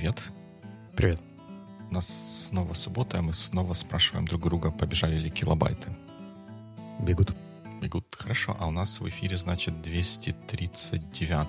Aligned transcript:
привет. 0.00 0.22
Привет. 0.96 1.20
У 1.90 1.92
нас 1.92 2.48
снова 2.48 2.72
суббота, 2.72 3.18
и 3.18 3.20
мы 3.20 3.34
снова 3.34 3.74
спрашиваем 3.74 4.26
друг 4.26 4.40
друга, 4.40 4.70
побежали 4.70 5.18
ли 5.18 5.28
килобайты. 5.28 5.94
Бегут. 7.00 7.34
Бегут, 7.82 8.06
хорошо. 8.16 8.56
А 8.58 8.68
у 8.68 8.70
нас 8.70 8.98
в 8.98 9.06
эфире, 9.10 9.36
значит, 9.36 9.82
239 9.82 11.46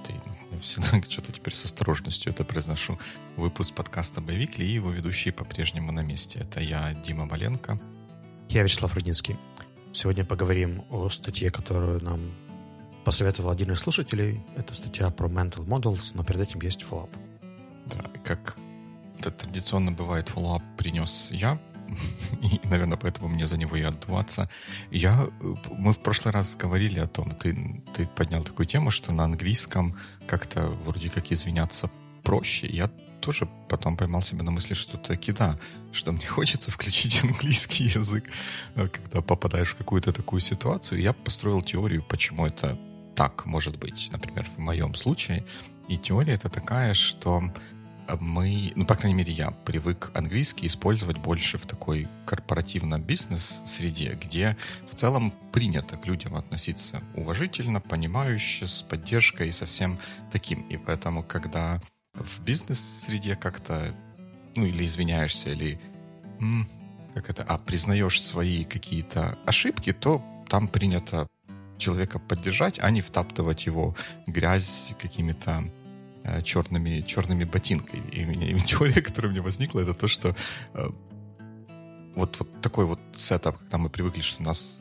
Я 0.52 0.60
всегда 0.60 1.02
что-то 1.10 1.32
теперь 1.32 1.54
с 1.54 1.64
осторожностью 1.64 2.34
это 2.34 2.44
произношу. 2.44 3.00
Выпуск 3.38 3.74
подкаста 3.74 4.20
«Боевик» 4.20 4.60
и 4.60 4.66
его 4.66 4.92
ведущие 4.92 5.34
по-прежнему 5.34 5.94
на 5.94 6.02
месте. 6.02 6.40
Это 6.40 6.60
я, 6.60 6.94
Дима 6.94 7.26
Маленко. 7.26 7.80
Я 8.50 8.64
Вячеслав 8.64 8.94
Рудинский. 8.94 9.38
Сегодня 9.94 10.26
поговорим 10.26 10.84
о 10.90 11.08
статье, 11.08 11.52
которую 11.52 12.04
нам 12.04 12.20
посоветовал 13.06 13.52
один 13.52 13.72
из 13.72 13.80
слушателей. 13.80 14.44
Это 14.58 14.76
статья 14.76 15.10
про 15.10 15.30
mental 15.30 15.66
models, 15.66 16.12
но 16.16 16.26
перед 16.26 16.42
этим 16.42 16.60
есть 16.60 16.82
follow-up. 16.82 17.21
Как 18.24 18.58
это 19.20 19.32
традиционно 19.32 19.92
бывает, 19.92 20.30
follow-up 20.30 20.64
принес 20.78 21.30
я, 21.32 21.60
и, 22.42 22.60
наверное, 22.68 22.98
поэтому 22.98 23.28
мне 23.28 23.48
за 23.48 23.58
него 23.58 23.76
и 23.76 23.82
отдуваться. 23.82 24.50
Я, 24.92 25.30
мы 25.72 25.94
в 25.94 26.00
прошлый 26.00 26.34
раз 26.34 26.56
говорили 26.56 27.00
о 27.00 27.08
том, 27.08 27.32
ты, 27.32 27.84
ты 27.94 28.08
поднял 28.08 28.44
такую 28.44 28.66
тему, 28.66 28.92
что 28.92 29.14
на 29.14 29.24
английском 29.24 29.98
как-то 30.28 30.68
вроде 30.86 31.10
как 31.10 31.32
извиняться 31.32 31.90
проще. 32.24 32.68
Я 32.68 32.90
тоже 33.20 33.48
потом 33.70 33.98
поймал 33.98 34.24
себя 34.24 34.44
на 34.44 34.52
мысли, 34.52 34.74
что 34.74 34.98
таки 34.98 35.32
да, 35.32 35.58
что 35.92 36.12
мне 36.12 36.26
хочется 36.28 36.72
включить 36.72 37.24
английский 37.24 37.86
язык, 37.86 38.30
э, 38.76 38.88
когда 38.88 39.22
попадаешь 39.22 39.70
в 39.70 39.76
какую-то 39.76 40.12
такую 40.12 40.40
ситуацию. 40.40 41.02
Я 41.02 41.14
построил 41.14 41.62
теорию, 41.62 42.04
почему 42.04 42.46
это 42.46 42.78
так 43.16 43.46
может 43.46 43.78
быть, 43.78 44.10
например, 44.12 44.46
в 44.46 44.58
моем 44.58 44.96
случае. 44.96 45.46
И 45.88 45.98
теория 45.98 46.34
это 46.34 46.50
такая, 46.50 46.94
что 46.94 47.44
мы, 48.20 48.74
ну, 48.76 48.86
по 48.86 48.96
крайней 48.96 49.18
мере, 49.18 49.32
я 49.32 49.52
привык 49.52 50.12
английский 50.14 50.68
использовать 50.68 51.18
больше 51.18 51.58
в 51.58 51.66
такой 51.66 52.08
корпоративно-бизнес-среде, 52.26 54.18
где 54.22 54.58
в 54.90 54.96
целом 54.96 55.34
принято 55.52 55.98
к 55.98 56.06
людям 56.06 56.36
относиться 56.36 57.02
уважительно, 57.16 57.80
понимающе, 57.82 58.68
с 58.68 58.82
поддержкой 58.82 59.50
и 59.50 59.52
совсем 59.52 60.00
таким. 60.32 60.62
И 60.70 60.78
поэтому, 60.78 61.24
когда 61.24 61.82
в 62.14 62.42
бизнес-среде 62.44 63.36
как-то, 63.36 63.94
ну, 64.56 64.66
или 64.66 64.86
извиняешься, 64.86 65.52
или 65.52 65.80
как 67.14 67.30
это, 67.30 67.44
а 67.44 67.58
признаешь 67.58 68.22
свои 68.22 68.64
какие-то 68.64 69.38
ошибки, 69.46 69.94
то 69.94 70.24
там 70.48 70.68
принято 70.68 71.28
человека 71.78 72.20
поддержать, 72.20 72.80
а 72.80 72.90
не 72.92 73.02
втаптывать 73.02 73.66
его 73.66 73.96
грязь 74.28 74.94
какими-то 75.00 75.72
черными, 76.44 77.02
черными 77.02 77.44
ботинками. 77.44 78.08
И, 78.12 78.22
и 78.22 78.60
теория, 78.66 79.02
которая 79.02 79.32
у 79.32 79.34
меня 79.34 79.44
возникла, 79.44 79.82
это 79.82 79.94
то, 79.94 80.08
что 80.08 80.36
э, 80.74 80.90
вот, 82.16 82.40
вот 82.40 82.62
такой 82.62 82.86
вот 82.86 83.00
сетап, 83.14 83.58
когда 83.58 83.78
мы 83.78 83.90
привыкли, 83.90 84.22
что 84.22 84.42
у 84.42 84.46
нас 84.46 84.80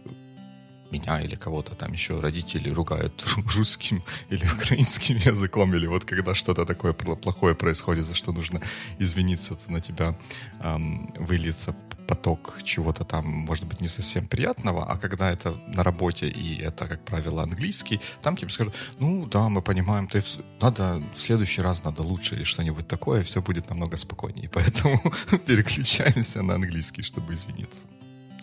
меня 0.92 1.20
или 1.20 1.36
кого-то 1.36 1.74
там 1.74 1.92
еще 1.92 2.20
родители 2.20 2.70
ругают 2.70 3.24
русским 3.56 4.02
или 4.30 4.44
украинским 4.44 5.16
языком, 5.32 5.74
или 5.74 5.86
вот 5.86 6.04
когда 6.04 6.34
что-то 6.34 6.66
такое 6.66 6.92
плохое 6.92 7.54
происходит, 7.54 8.06
за 8.06 8.14
что 8.14 8.32
нужно 8.32 8.60
извиниться, 8.98 9.56
на 9.68 9.80
тебя 9.80 10.14
эм, 10.60 11.14
выльется 11.18 11.74
поток 12.10 12.58
чего-то 12.64 13.04
там, 13.04 13.24
может 13.26 13.66
быть, 13.66 13.80
не 13.80 13.88
совсем 13.88 14.26
приятного, 14.26 14.84
а 14.84 14.96
когда 14.98 15.30
это 15.30 15.54
на 15.74 15.84
работе 15.84 16.28
и 16.28 16.60
это, 16.60 16.88
как 16.88 17.04
правило, 17.04 17.42
английский, 17.42 18.00
там 18.22 18.36
тебе 18.36 18.50
скажут, 18.50 18.74
ну 18.98 19.26
да, 19.26 19.48
мы 19.48 19.62
понимаем, 19.62 20.08
ты 20.08 20.22
надо 20.60 21.00
в 21.14 21.18
следующий 21.18 21.62
раз 21.62 21.84
надо 21.84 22.02
лучше 22.02 22.34
или 22.34 22.44
что-нибудь 22.44 22.88
такое, 22.88 23.22
все 23.22 23.40
будет 23.40 23.70
намного 23.70 23.96
спокойнее. 23.96 24.48
Поэтому 24.54 25.00
переключаемся 25.46 26.42
на 26.42 26.54
английский, 26.54 27.02
чтобы 27.02 27.34
извиниться. 27.34 27.86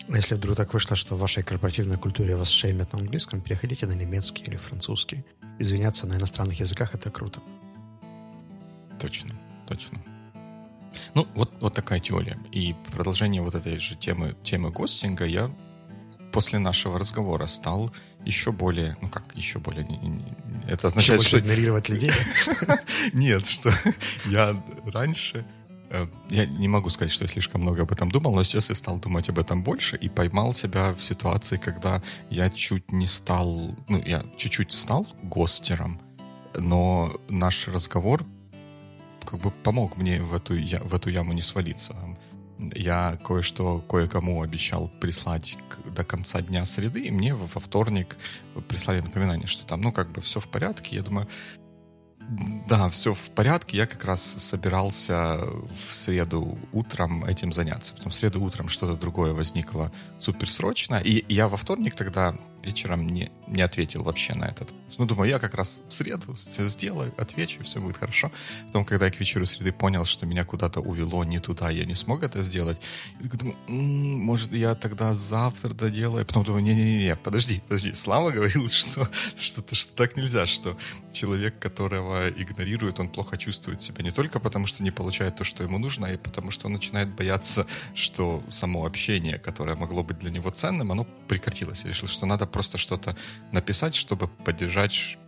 Если 0.08 0.34
вдруг 0.34 0.56
так 0.56 0.72
вышло, 0.72 0.96
что 0.96 1.16
в 1.16 1.18
вашей 1.18 1.42
корпоративной 1.42 1.98
культуре 1.98 2.34
вас 2.34 2.48
шеймят 2.48 2.92
на 2.92 2.98
английском, 2.98 3.42
переходите 3.42 3.86
на 3.86 3.92
немецкий 3.92 4.42
или 4.44 4.56
французский. 4.56 5.24
Извиняться 5.58 6.06
на 6.06 6.16
иностранных 6.16 6.60
языках— 6.60 6.94
это 6.94 7.10
круто. 7.10 7.40
Точно, 8.98 9.34
точно. 9.66 10.02
Ну, 11.14 11.26
вот, 11.34 11.52
вот 11.60 11.74
такая 11.74 12.00
теория. 12.00 12.38
И 12.52 12.74
продолжение 12.92 13.42
вот 13.42 13.54
этой 13.54 13.78
же 13.78 13.96
темы, 13.96 14.34
темы 14.42 14.70
гостинга 14.70 15.26
я 15.26 15.50
после 16.32 16.58
нашего 16.58 16.98
разговора 16.98 17.46
стал 17.46 17.92
еще 18.24 18.50
более, 18.50 18.96
ну 19.02 19.08
как 19.08 19.34
еще 19.34 19.58
более, 19.58 19.86
это 20.66 20.88
означает, 20.88 21.20
еще 21.20 21.28
что... 21.28 21.38
игнорировать 21.40 21.88
людей? 21.88 22.12
Нет, 23.12 23.46
что 23.46 23.72
я 24.24 24.62
раньше 24.86 25.44
я 26.28 26.46
не 26.46 26.68
могу 26.68 26.90
сказать, 26.90 27.12
что 27.12 27.24
я 27.24 27.28
слишком 27.28 27.62
много 27.62 27.82
об 27.82 27.92
этом 27.92 28.10
думал, 28.10 28.34
но 28.34 28.44
сейчас 28.44 28.68
я 28.68 28.74
стал 28.74 28.98
думать 28.98 29.28
об 29.28 29.38
этом 29.38 29.62
больше 29.62 29.96
и 29.96 30.08
поймал 30.08 30.52
себя 30.52 30.94
в 30.94 31.02
ситуации, 31.02 31.56
когда 31.56 32.02
я 32.30 32.50
чуть 32.50 32.92
не 32.92 33.06
стал, 33.06 33.74
ну, 33.88 34.02
я 34.04 34.24
чуть-чуть 34.36 34.72
стал 34.72 35.06
гостером, 35.22 36.00
но 36.54 37.12
наш 37.28 37.68
разговор 37.68 38.26
как 39.24 39.40
бы 39.40 39.50
помог 39.50 39.96
мне 39.96 40.22
в 40.22 40.34
эту, 40.34 40.54
в 40.54 40.94
эту 40.94 41.10
яму 41.10 41.32
не 41.32 41.42
свалиться. 41.42 41.96
Я 42.74 43.18
кое-что 43.24 43.80
кое-кому 43.80 44.42
обещал 44.42 44.88
прислать 45.00 45.56
к, 45.68 45.90
до 45.92 46.04
конца 46.04 46.40
дня 46.42 46.64
среды, 46.64 47.02
и 47.02 47.10
мне 47.10 47.34
во 47.34 47.46
вторник 47.46 48.16
прислали 48.68 49.00
напоминание, 49.00 49.46
что 49.46 49.64
там, 49.64 49.80
ну, 49.80 49.92
как 49.92 50.10
бы 50.10 50.20
все 50.20 50.40
в 50.40 50.48
порядке. 50.48 50.96
Я 50.96 51.02
думаю, 51.02 51.28
да, 52.28 52.90
все 52.90 53.14
в 53.14 53.30
порядке. 53.30 53.78
Я 53.78 53.86
как 53.86 54.04
раз 54.04 54.20
собирался 54.22 55.40
в 55.88 55.94
среду 55.94 56.58
утром 56.72 57.24
этим 57.24 57.52
заняться. 57.52 57.94
Потом 57.94 58.10
в 58.10 58.14
среду 58.14 58.42
утром 58.42 58.68
что-то 58.68 59.00
другое 59.00 59.32
возникло 59.32 59.90
суперсрочно. 60.18 60.96
И 60.96 61.24
я 61.32 61.48
во 61.48 61.56
вторник 61.56 61.94
тогда 61.94 62.34
вечером 62.62 63.06
не, 63.06 63.30
не 63.46 63.62
ответил 63.62 64.02
вообще 64.02 64.34
на 64.34 64.44
этот. 64.44 64.72
Ну, 64.98 65.06
думаю, 65.06 65.28
я 65.28 65.38
как 65.38 65.54
раз 65.54 65.82
в 65.88 65.92
среду 65.92 66.34
все 66.34 66.66
сделаю, 66.66 67.12
отвечу, 67.16 67.62
все 67.62 67.80
будет 67.80 67.96
хорошо. 67.96 68.32
Потом, 68.66 68.84
когда 68.84 69.06
я 69.06 69.12
к 69.12 69.20
вечеру 69.20 69.46
среды 69.46 69.70
понял, 69.72 70.04
что 70.04 70.26
меня 70.26 70.44
куда-то 70.44 70.80
увело 70.80 71.24
не 71.24 71.38
туда, 71.38 71.70
я 71.70 71.84
не 71.84 71.94
смог 71.94 72.22
это 72.22 72.42
сделать, 72.42 72.80
я 73.20 73.28
думаю, 73.28 73.56
м-м, 73.68 74.20
может, 74.20 74.52
я 74.52 74.74
тогда 74.74 75.14
завтра 75.14 75.70
доделаю. 75.74 76.26
Потом 76.26 76.44
думаю, 76.44 76.64
не-не-не, 76.64 77.16
подожди, 77.16 77.62
подожди. 77.68 77.92
Слава 77.92 78.30
говорил, 78.30 78.68
что, 78.68 79.08
что, 79.36 79.74
что 79.74 79.94
так 79.94 80.16
нельзя, 80.16 80.46
что 80.46 80.76
человек, 81.12 81.58
которого 81.58 82.28
игнорируют, 82.28 82.98
он 82.98 83.08
плохо 83.08 83.36
чувствует 83.36 83.82
себя 83.82 84.02
не 84.02 84.10
только 84.10 84.40
потому, 84.40 84.66
что 84.66 84.82
не 84.82 84.90
получает 84.90 85.36
то, 85.36 85.44
что 85.44 85.62
ему 85.62 85.78
нужно, 85.78 86.08
а 86.08 86.12
и 86.12 86.16
потому, 86.16 86.50
что 86.50 86.66
он 86.66 86.72
начинает 86.72 87.14
бояться, 87.14 87.66
что 87.94 88.42
само 88.50 88.86
общение, 88.86 89.38
которое 89.38 89.76
могло 89.76 90.02
быть 90.02 90.18
для 90.18 90.30
него 90.30 90.50
ценным, 90.50 90.92
оно 90.92 91.06
прекратилось. 91.28 91.82
Я 91.84 91.90
решил, 91.90 92.08
что 92.08 92.26
надо 92.26 92.46
просто 92.48 92.78
что-то 92.78 93.16
написать, 93.52 93.94
чтобы 93.94 94.28
поддержать 94.28 95.18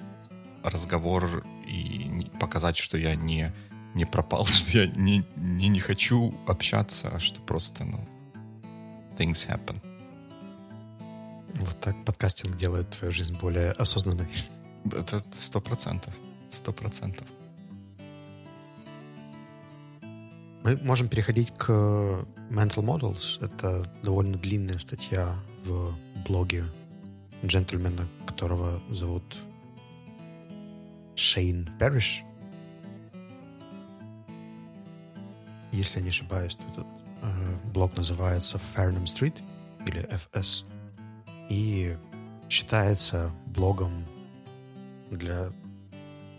разговор 0.62 1.44
и 1.66 2.30
показать, 2.40 2.76
что 2.76 2.98
я 2.98 3.14
не, 3.14 3.52
не 3.94 4.04
пропал, 4.04 4.44
что 4.46 4.78
я 4.78 4.86
не, 4.86 5.24
не, 5.36 5.68
не 5.68 5.80
хочу 5.80 6.34
общаться, 6.46 7.08
а 7.08 7.20
что 7.20 7.40
просто, 7.40 7.84
ну, 7.84 8.06
things 9.18 9.46
happen. 9.48 9.80
Вот 11.54 11.78
так 11.80 12.04
подкастинг 12.04 12.56
делает 12.56 12.90
твою 12.90 13.12
жизнь 13.12 13.36
более 13.38 13.72
осознанной. 13.72 14.28
Это 14.84 15.22
сто 15.38 15.60
процентов. 15.60 16.14
Сто 16.48 16.72
процентов. 16.72 17.26
Мы 20.62 20.76
можем 20.82 21.08
переходить 21.08 21.52
к 21.56 21.70
Mental 22.50 22.82
Models. 22.82 23.44
Это 23.44 23.90
довольно 24.02 24.36
длинная 24.36 24.78
статья 24.78 25.38
в 25.64 25.94
блоге 26.26 26.64
джентльмена, 27.44 28.08
которого 28.26 28.80
зовут 28.90 29.38
Шейн 31.14 31.68
Перриш. 31.78 32.22
Если 35.72 35.98
я 35.98 36.04
не 36.04 36.10
ошибаюсь, 36.10 36.56
то 36.56 36.64
этот 36.64 36.86
э, 37.22 37.56
блог 37.72 37.96
называется 37.96 38.60
Farnham 38.74 39.04
Street 39.04 39.36
или 39.86 40.08
FS 40.08 40.64
и 41.48 41.96
считается 42.48 43.30
блогом 43.46 44.06
для 45.10 45.52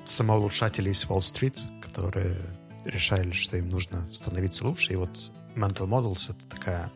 самоулучшателей 0.05 0.93
с 0.93 1.05
Уолл-стрит, 1.05 1.59
которые 1.81 2.37
решали, 2.85 3.31
что 3.31 3.57
им 3.57 3.69
нужно 3.69 4.07
становиться 4.13 4.65
лучше. 4.65 4.93
И 4.93 4.95
вот 4.95 5.31
Mental 5.55 5.87
Models— 5.87 6.29
это 6.29 6.45
такая 6.47 6.91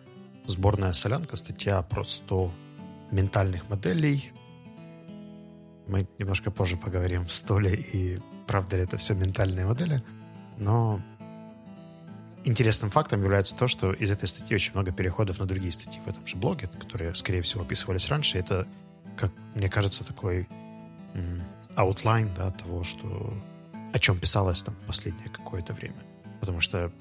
сборная 0.48 0.94
солянка, 0.94 1.38
статья 1.38 1.82
про 1.82 2.04
100 2.04 2.52
ментальных 3.12 3.70
моделей. 3.70 4.32
Мы 5.88 6.08
немножко 6.18 6.52
позже 6.52 6.78
поговорим, 6.78 7.28
что 7.28 7.60
ли 7.60 7.74
и 7.74 8.20
правда 8.48 8.78
ли 8.78 8.84
это 8.84 8.98
все 8.98 9.14
ментальные 9.14 9.66
модели. 9.66 10.04
Но 10.58 11.02
интересным 12.44 12.90
фактом 12.92 13.22
является 13.24 13.56
то, 13.56 13.68
что 13.68 13.94
из 13.94 14.12
этой 14.12 14.28
статьи 14.28 14.56
очень 14.56 14.74
много 14.74 14.92
переходов 14.92 15.40
на 15.40 15.46
другие 15.46 15.72
статьи 15.72 16.02
в 16.06 16.08
этом 16.08 16.26
же 16.26 16.38
блоге, 16.38 16.68
которые, 16.68 17.14
скорее 17.16 17.42
всего, 17.42 17.64
описывались 17.64 18.10
раньше. 18.10 18.38
Это, 18.40 18.68
как 19.18 19.32
мне 19.54 19.70
кажется, 19.70 20.04
такой 20.04 20.48
outline 21.76 22.34
да, 22.36 22.52
того, 22.52 22.84
что, 22.84 23.34
о 23.94 24.00
чем 24.00 24.20
писалось 24.20 24.62
там 24.64 24.76
последнее 24.88 25.30
какое-то 25.30 25.74
время. 25.74 26.04
потому 26.46 26.62
что 26.62 26.92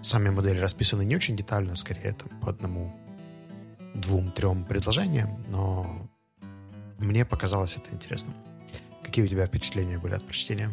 сами 0.00 0.30
модели 0.30 0.60
расписаны 0.60 1.04
не 1.04 1.16
очень 1.16 1.36
детально, 1.36 1.74
скорее 1.74 2.12
там 2.12 2.28
по 2.40 2.50
одному, 2.50 2.94
двум, 3.94 4.32
трем 4.32 4.64
предложениям, 4.64 5.42
но 5.48 6.08
мне 6.98 7.24
показалось 7.24 7.76
это 7.76 7.94
интересным. 7.94 8.34
Какие 9.02 9.24
у 9.24 9.28
тебя 9.28 9.46
впечатления 9.46 9.98
были 9.98 10.14
от 10.14 10.24
прочтения? 10.24 10.70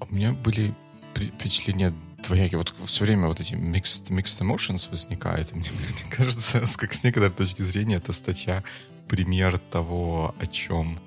У 0.00 0.14
меня 0.14 0.32
были 0.32 0.74
впечатления 1.14 1.94
двоякие. 2.24 2.58
Вот 2.58 2.74
все 2.86 3.04
время 3.04 3.28
вот 3.28 3.40
эти 3.40 3.54
mixed, 3.54 4.08
mixed 4.08 4.40
emotions 4.40 4.90
возникают. 4.90 5.52
Мне, 5.52 5.70
мне 5.70 6.10
кажется, 6.10 6.62
как 6.76 6.94
с 6.94 7.04
некоторой 7.04 7.30
точки 7.30 7.62
зрения, 7.62 7.96
эта 7.96 8.12
статья 8.12 8.64
пример 9.08 9.58
того, 9.58 10.34
о 10.38 10.46
чем 10.46 10.98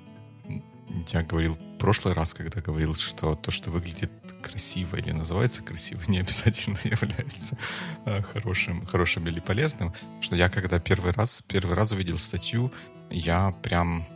я 1.08 1.22
говорил 1.22 1.54
в 1.54 1.78
прошлый 1.78 2.14
раз, 2.14 2.34
когда 2.34 2.60
говорил, 2.60 2.94
что 2.94 3.34
то, 3.34 3.50
что 3.50 3.70
выглядит 3.70 4.10
красиво 4.42 4.96
или 4.96 5.12
называется 5.12 5.62
красиво, 5.62 6.02
не 6.06 6.18
обязательно 6.18 6.78
является 6.84 7.58
а, 8.04 8.22
хорошим, 8.22 8.86
хорошим 8.86 9.26
или 9.28 9.40
полезным. 9.40 9.92
Что 10.20 10.36
я 10.36 10.48
когда 10.48 10.78
первый 10.78 11.12
раз, 11.12 11.42
первый 11.46 11.74
раз 11.74 11.92
увидел 11.92 12.18
статью, 12.18 12.72
я 13.10 13.52
прям 13.62 14.06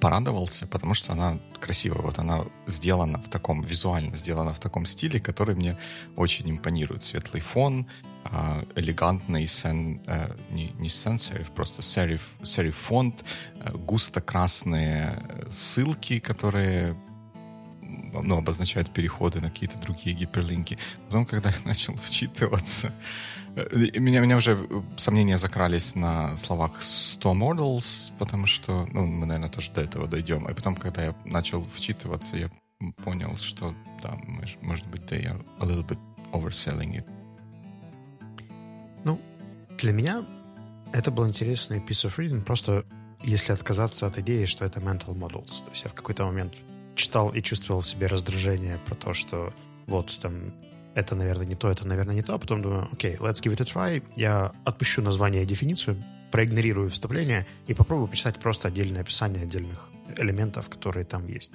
порадовался, 0.00 0.66
потому 0.66 0.94
что 0.94 1.12
она 1.12 1.38
красивая. 1.60 2.02
Вот 2.02 2.18
она 2.18 2.44
сделана 2.66 3.18
в 3.18 3.28
таком, 3.28 3.62
визуально 3.62 4.16
сделана 4.16 4.52
в 4.52 4.60
таком 4.60 4.86
стиле, 4.86 5.20
который 5.20 5.54
мне 5.54 5.78
очень 6.16 6.50
импонирует. 6.50 7.02
Светлый 7.02 7.40
фон, 7.40 7.86
а, 8.30 8.62
элегантный 8.76 9.46
сен, 9.46 10.02
э, 10.06 10.36
не, 10.50 10.70
не 10.78 10.88
сен-сериф, 10.88 11.50
просто 11.50 11.80
сериф, 11.82 12.28
сериф 12.42 12.76
фонд, 12.76 13.24
э, 13.54 13.72
густо 13.72 14.20
красные 14.20 15.22
ссылки, 15.48 16.18
которые 16.18 16.94
ну, 17.80 18.36
обозначают 18.36 18.90
переходы 18.92 19.40
на 19.40 19.48
какие-то 19.48 19.78
другие 19.78 20.14
гиперлинки. 20.14 20.78
Потом, 21.06 21.24
когда 21.24 21.50
я 21.50 21.56
начал 21.64 21.96
вчитываться, 21.96 22.92
э, 23.56 23.98
меня, 23.98 24.20
меня 24.20 24.36
уже 24.36 24.68
сомнения 24.98 25.38
закрались 25.38 25.94
на 25.94 26.36
словах 26.36 26.82
100 26.82 27.32
models, 27.32 28.12
потому 28.18 28.44
что, 28.44 28.86
ну, 28.92 29.06
мы, 29.06 29.24
наверное, 29.24 29.50
тоже 29.50 29.70
до 29.72 29.80
этого 29.80 30.06
дойдем. 30.06 30.46
И 30.50 30.54
потом, 30.54 30.76
когда 30.76 31.02
я 31.02 31.14
начал 31.24 31.64
вчитываться, 31.64 32.36
я 32.36 32.50
понял, 33.04 33.38
что, 33.38 33.74
да, 34.02 34.18
может 34.60 34.86
быть, 34.88 35.02
they 35.10 35.24
are 35.24 35.42
a 35.60 35.64
little 35.64 35.86
bit 35.86 35.98
overselling 36.32 36.94
it. 36.94 37.17
Для 39.78 39.92
меня 39.92 40.26
это 40.92 41.12
был 41.12 41.28
интересный 41.28 41.78
piece 41.78 42.04
of 42.04 42.16
reading, 42.16 42.42
просто 42.42 42.84
если 43.22 43.52
отказаться 43.52 44.08
от 44.08 44.18
идеи, 44.18 44.44
что 44.44 44.64
это 44.64 44.80
mental 44.80 45.14
models. 45.14 45.62
То 45.64 45.70
есть 45.70 45.84
я 45.84 45.90
в 45.90 45.94
какой-то 45.94 46.24
момент 46.24 46.54
читал 46.96 47.30
и 47.30 47.40
чувствовал 47.40 47.80
в 47.82 47.86
себе 47.86 48.08
раздражение 48.08 48.80
про 48.86 48.96
то, 48.96 49.12
что 49.12 49.54
вот 49.86 50.18
там 50.20 50.52
это, 50.96 51.14
наверное, 51.14 51.46
не 51.46 51.54
то, 51.54 51.70
это, 51.70 51.86
наверное, 51.86 52.16
не 52.16 52.22
то, 52.22 52.34
а 52.34 52.38
потом 52.38 52.60
думаю, 52.60 52.88
окей, 52.92 53.14
okay, 53.14 53.18
let's 53.18 53.40
give 53.40 53.56
it 53.56 53.62
a 53.62 53.64
try. 53.64 54.02
Я 54.16 54.50
отпущу 54.64 55.00
название 55.00 55.44
и 55.44 55.46
дефиницию, 55.46 56.02
проигнорирую 56.32 56.90
вступление 56.90 57.46
и 57.68 57.74
попробую 57.74 58.08
почитать 58.08 58.40
просто 58.40 58.66
отдельное 58.66 59.02
описание 59.02 59.44
отдельных 59.44 59.90
элементов, 60.16 60.68
которые 60.68 61.04
там 61.04 61.28
есть. 61.28 61.52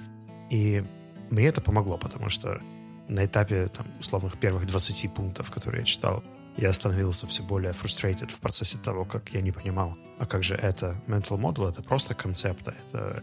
И 0.50 0.82
мне 1.28 1.46
это 1.46 1.60
помогло, 1.60 1.98
потому 1.98 2.30
что 2.30 2.58
на 3.06 3.26
этапе 3.26 3.68
там, 3.68 3.86
условных 4.00 4.38
первых 4.38 4.66
20 4.66 5.12
пунктов, 5.12 5.50
которые 5.50 5.80
я 5.80 5.84
читал, 5.84 6.24
я 6.56 6.72
становился 6.72 7.26
все 7.26 7.42
более 7.42 7.72
frustrated 7.72 8.30
в 8.30 8.38
процессе 8.38 8.78
того, 8.78 9.04
как 9.04 9.30
я 9.30 9.40
не 9.40 9.52
понимал, 9.52 9.96
а 10.18 10.26
как 10.26 10.42
же 10.42 10.54
это 10.54 11.02
mental 11.06 11.38
model, 11.38 11.68
это 11.68 11.82
просто 11.82 12.14
концепт, 12.14 12.68
это 12.68 13.22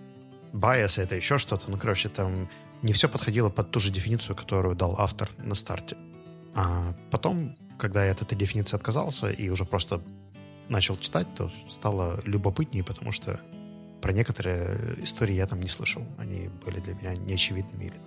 bias, 0.54 1.02
это 1.02 1.16
еще 1.16 1.38
что-то. 1.38 1.72
Ну, 1.72 1.78
короче, 1.78 2.10
там 2.10 2.50
не 2.82 2.94
все 2.94 3.08
подходило 3.08 3.50
под 3.50 3.72
ту 3.72 3.80
же 3.80 3.92
дефиницию, 3.92 4.36
которую 4.36 4.76
дал 4.76 4.96
автор 4.98 5.30
на 5.38 5.56
старте. 5.56 5.96
А 6.54 6.94
потом, 7.10 7.56
когда 7.78 8.06
я 8.06 8.12
от 8.12 8.22
этой 8.22 8.38
дефиниции 8.38 8.76
отказался 8.76 9.32
и 9.32 9.50
уже 9.50 9.64
просто 9.66 10.02
начал 10.68 10.98
читать, 10.98 11.28
то 11.36 11.52
стало 11.68 12.20
любопытнее, 12.26 12.84
потому 12.84 13.12
что 13.12 13.40
про 14.02 14.14
некоторые 14.14 15.04
истории 15.04 15.36
я 15.36 15.48
там 15.48 15.62
не 15.62 15.68
слышал. 15.68 16.04
Они 16.18 16.50
были 16.66 16.80
для 16.80 16.96
меня 16.96 17.16
неочевидными 17.16 17.86
или 17.86 18.02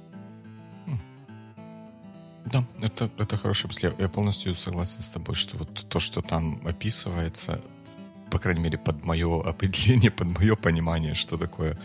да, 2.46 2.64
это, 2.82 3.10
это 3.18 3.36
хорошая 3.36 3.68
мысль. 3.68 3.92
Я 3.98 4.08
полностью 4.08 4.54
согласен 4.54 5.00
с 5.00 5.08
тобой, 5.08 5.34
что 5.34 5.56
вот 5.56 5.86
то, 5.88 5.98
что 5.98 6.20
там 6.20 6.60
описывается, 6.66 7.60
по 8.30 8.38
крайней 8.38 8.60
мере, 8.60 8.78
под 8.78 9.04
мое 9.04 9.42
определение, 9.42 10.10
под 10.10 10.38
мое 10.38 10.54
понимание, 10.56 11.14
что 11.14 11.38
такое 11.38 11.78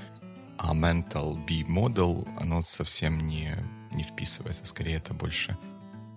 а 0.58 0.74
mental 0.74 1.36
B 1.36 1.62
model, 1.62 2.28
оно 2.38 2.62
совсем 2.62 3.26
не, 3.26 3.56
не 3.92 4.04
вписывается. 4.04 4.66
Скорее, 4.66 4.96
это 4.98 5.14
больше 5.14 5.58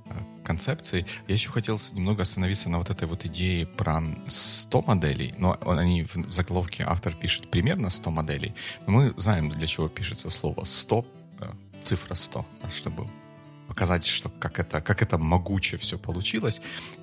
э, 0.06 0.14
концепции. 0.42 1.06
Я 1.28 1.34
еще 1.34 1.50
хотел 1.50 1.78
немного 1.92 2.22
остановиться 2.22 2.68
на 2.68 2.78
вот 2.78 2.90
этой 2.90 3.06
вот 3.06 3.24
идее 3.24 3.66
про 3.66 4.02
100 4.26 4.82
моделей. 4.82 5.34
Но 5.38 5.56
они 5.64 6.02
в 6.02 6.32
заголовке 6.32 6.82
автор 6.84 7.14
пишет 7.14 7.52
примерно 7.52 7.88
100 7.88 8.10
моделей. 8.10 8.52
Но 8.88 8.92
мы 8.92 9.14
знаем, 9.16 9.48
для 9.48 9.68
чего 9.68 9.88
пишется 9.88 10.28
слово 10.28 10.64
100, 10.64 11.06
э, 11.38 11.44
цифра 11.84 12.14
100, 12.14 12.44
чтобы 12.74 13.06
показать, 13.68 14.04
что 14.04 14.28
как 14.28 14.58
это, 14.58 14.80
как 14.80 15.02
это 15.02 15.18
могуче 15.18 15.76
все 15.76 15.98
получилось. 15.98 16.60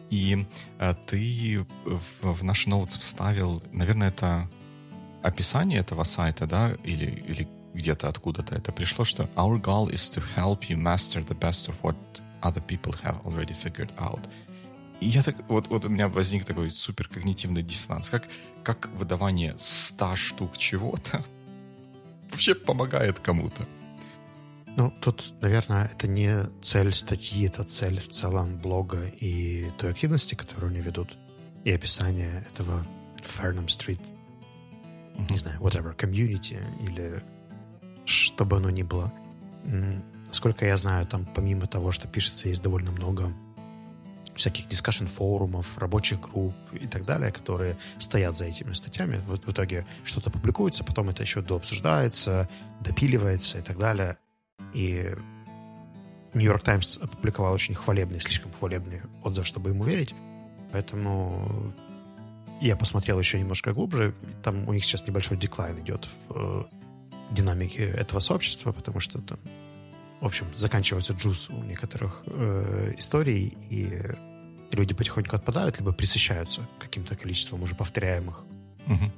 И 0.10 0.46
э, 0.80 0.96
ты 1.08 1.66
в, 1.86 2.34
в 2.34 2.44
наш 2.44 2.68
notes 2.68 3.00
вставил, 3.00 3.64
наверное, 3.72 4.10
это 4.10 4.50
описание 5.22 5.80
этого 5.80 6.04
сайта, 6.04 6.48
да, 6.48 6.74
или, 6.84 7.24
или 7.28 7.48
где-то 7.74 8.10
откуда-то 8.10 8.56
это 8.56 8.72
пришло, 8.72 9.06
что 9.06 9.24
our 9.36 9.62
goal 9.62 9.92
is 9.92 10.10
to 10.10 10.24
help 10.36 10.70
you 10.70 10.78
master 10.78 11.26
the 11.26 11.38
best 11.38 11.70
of 11.70 11.76
what 11.82 11.96
other 12.42 12.62
people 12.62 12.94
have 13.04 13.24
already 13.26 13.54
figured 13.54 13.92
out. 13.98 14.22
И 15.02 15.08
я 15.08 15.24
так, 15.24 15.36
вот, 15.48 15.68
вот 15.68 15.86
у 15.86 15.90
меня 15.90 16.10
возник 16.10 16.46
такой 16.46 16.70
суперкогнитивный 16.70 17.64
диссонанс. 17.64 18.10
Как, 18.10 18.28
как 18.64 18.90
выдавание 18.90 19.54
100 19.58 20.16
штук 20.16 20.58
чего-то 20.58 21.24
вообще 22.32 22.54
помогает 22.54 23.20
кому-то? 23.20 23.66
Ну, 24.76 24.94
тут, 25.02 25.34
наверное, 25.42 25.86
это 25.86 26.08
не 26.08 26.46
цель 26.62 26.94
статьи, 26.94 27.48
это 27.48 27.64
цель 27.64 28.00
в 28.00 28.10
целом 28.10 28.58
блога 28.58 29.08
и 29.08 29.70
той 29.78 29.92
активности, 29.92 30.36
которую 30.36 30.72
они 30.72 30.80
ведут, 30.82 31.18
и 31.66 31.72
описание 31.72 32.46
этого 32.54 32.86
Фернам 33.22 33.68
Стрит, 33.68 34.00
mm-hmm. 34.00 35.32
не 35.32 35.38
знаю, 35.38 35.60
whatever, 35.60 35.94
комьюнити 35.94 36.60
или 36.88 37.24
что 38.06 38.46
бы 38.46 38.58
оно 38.58 38.70
ни 38.70 38.84
было. 38.84 39.12
Сколько 40.32 40.66
я 40.66 40.78
знаю, 40.78 41.06
там 41.08 41.26
помимо 41.26 41.68
того, 41.68 41.92
что 41.92 42.08
пишется, 42.08 42.50
есть 42.50 42.62
довольно 42.62 42.92
много 42.92 43.34
всяких 44.36 44.70
дискашн 44.70 45.06
форумов, 45.06 45.78
рабочих 45.78 46.22
групп 46.22 46.56
и 46.72 46.88
так 46.88 47.06
далее, 47.06 47.32
которые 47.32 47.78
стоят 48.00 48.38
за 48.38 48.46
этими 48.46 48.74
статьями. 48.74 49.18
В, 49.18 49.36
в 49.36 49.52
итоге 49.52 49.86
что-то 50.06 50.32
публикуется, 50.32 50.84
потом 50.84 51.10
это 51.10 51.24
еще 51.24 51.42
дообсуждается, 51.42 52.48
допиливается 52.80 53.60
и 53.60 53.62
так 53.62 53.78
далее. 53.78 54.18
И 54.74 55.14
Нью-Йорк 56.34 56.64
Таймс 56.64 56.98
опубликовал 56.98 57.54
очень 57.54 57.74
хвалебный, 57.74 58.20
слишком 58.20 58.52
хвалебный 58.54 59.02
отзыв, 59.24 59.46
чтобы 59.46 59.70
ему 59.70 59.84
верить. 59.84 60.14
Поэтому 60.72 61.74
я 62.62 62.76
посмотрел 62.76 63.20
еще 63.20 63.40
немножко 63.40 63.74
глубже. 63.74 64.14
Там 64.44 64.68
у 64.68 64.74
них 64.74 64.84
сейчас 64.86 65.06
небольшой 65.08 65.38
деклайн 65.38 65.80
идет 65.80 66.08
в 66.28 66.36
э, 66.36 66.64
динамике 67.32 67.86
этого 67.86 68.20
сообщества, 68.20 68.72
потому 68.72 69.00
что 69.00 69.20
там, 69.22 69.40
в 70.22 70.26
общем, 70.26 70.46
заканчивается 70.56 71.14
джуз 71.14 71.50
у 71.50 71.64
некоторых 71.64 72.24
э, 72.28 72.94
историй, 72.98 73.58
и 73.70 74.04
люди 74.72 74.94
потихоньку 74.94 75.36
отпадают, 75.36 75.80
либо 75.80 75.94
присыщаются 75.94 76.68
каким-то 76.80 77.16
количеством 77.16 77.64
уже 77.64 77.74
повторяемых 77.76 78.46
угу 78.86 79.12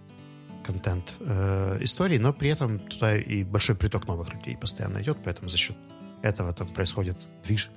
контент 0.63 1.15
э, 1.19 1.77
истории, 1.81 2.17
но 2.17 2.33
при 2.33 2.49
этом 2.49 2.79
туда 2.79 3.17
и 3.17 3.43
большой 3.43 3.75
приток 3.75 4.07
новых 4.07 4.33
людей 4.33 4.57
постоянно 4.57 5.01
идет, 5.01 5.17
поэтому 5.23 5.49
за 5.49 5.57
счет 5.57 5.75
этого 6.21 6.53
там 6.53 6.69
происходит 6.69 7.27
движ. 7.43 7.69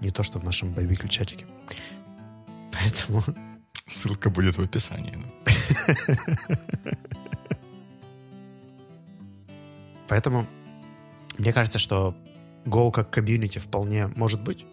Не 0.00 0.10
то, 0.10 0.22
что 0.22 0.38
в 0.38 0.44
нашем 0.44 0.72
боевикле 0.72 1.08
чатике. 1.08 1.46
Поэтому... 2.72 3.22
Ссылка 3.86 4.28
будет 4.28 4.58
в 4.58 4.62
описании. 4.62 5.16
Поэтому 10.08 10.46
мне 11.38 11.52
кажется, 11.54 11.78
что 11.78 12.14
гол 12.66 12.92
как 12.92 13.10
комьюнити 13.10 13.58
вполне 13.58 14.08
может 14.08 14.42
быть. 14.42 14.66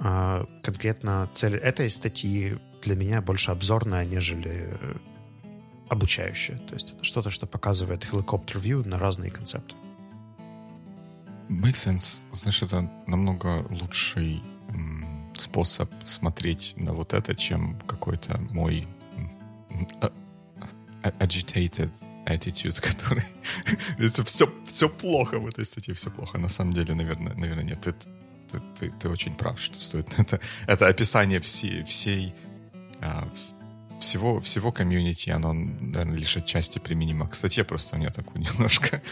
А 0.00 0.46
конкретно 0.62 1.28
цель 1.32 1.56
этой 1.56 1.90
статьи 1.90 2.58
для 2.82 2.94
меня 2.94 3.20
больше 3.20 3.50
обзорная, 3.50 4.04
нежели 4.04 4.72
обучающее. 5.88 6.58
То 6.68 6.74
есть 6.74 6.92
это 6.92 7.04
что-то, 7.04 7.30
что 7.30 7.46
показывает 7.46 8.04
helicopter 8.04 8.60
view 8.60 8.86
на 8.86 8.98
разные 8.98 9.30
концепты. 9.30 9.74
Makes 11.48 11.86
sense. 11.86 12.20
Знаешь, 12.32 12.62
это 12.62 12.90
намного 13.06 13.66
лучший 13.70 14.42
способ 15.36 15.90
смотреть 16.04 16.74
на 16.76 16.92
вот 16.92 17.14
это, 17.14 17.34
чем 17.34 17.78
какой-то 17.86 18.38
мой 18.50 18.86
agitated 21.02 21.90
attitude, 22.26 22.80
который... 22.80 23.24
это 23.98 24.24
все, 24.24 24.52
все 24.66 24.88
плохо 24.88 25.38
в 25.38 25.46
этой 25.46 25.64
статье, 25.64 25.94
все 25.94 26.10
плохо. 26.10 26.38
На 26.38 26.48
самом 26.48 26.74
деле, 26.74 26.94
наверное, 26.94 27.34
наверное 27.34 27.64
нет. 27.64 27.86
Это, 27.86 27.98
ты, 28.52 28.60
ты, 28.78 28.90
ты 28.90 29.08
очень 29.08 29.34
прав, 29.34 29.60
что 29.60 29.80
стоит 29.80 30.06
это, 30.18 30.40
это 30.66 30.86
описание 30.86 31.40
всей, 31.40 31.84
всей 31.84 32.34
а, 33.00 33.28
всего, 34.00 34.40
всего 34.40 34.72
комьюнити, 34.72 35.30
оно, 35.30 35.52
наверное, 35.52 36.16
лишь 36.16 36.36
отчасти 36.36 36.78
применимо. 36.78 37.28
Кстати, 37.28 37.62
просто 37.62 37.96
у 37.96 37.98
меня 37.98 38.10
такой 38.10 38.40
немножко 38.52 39.02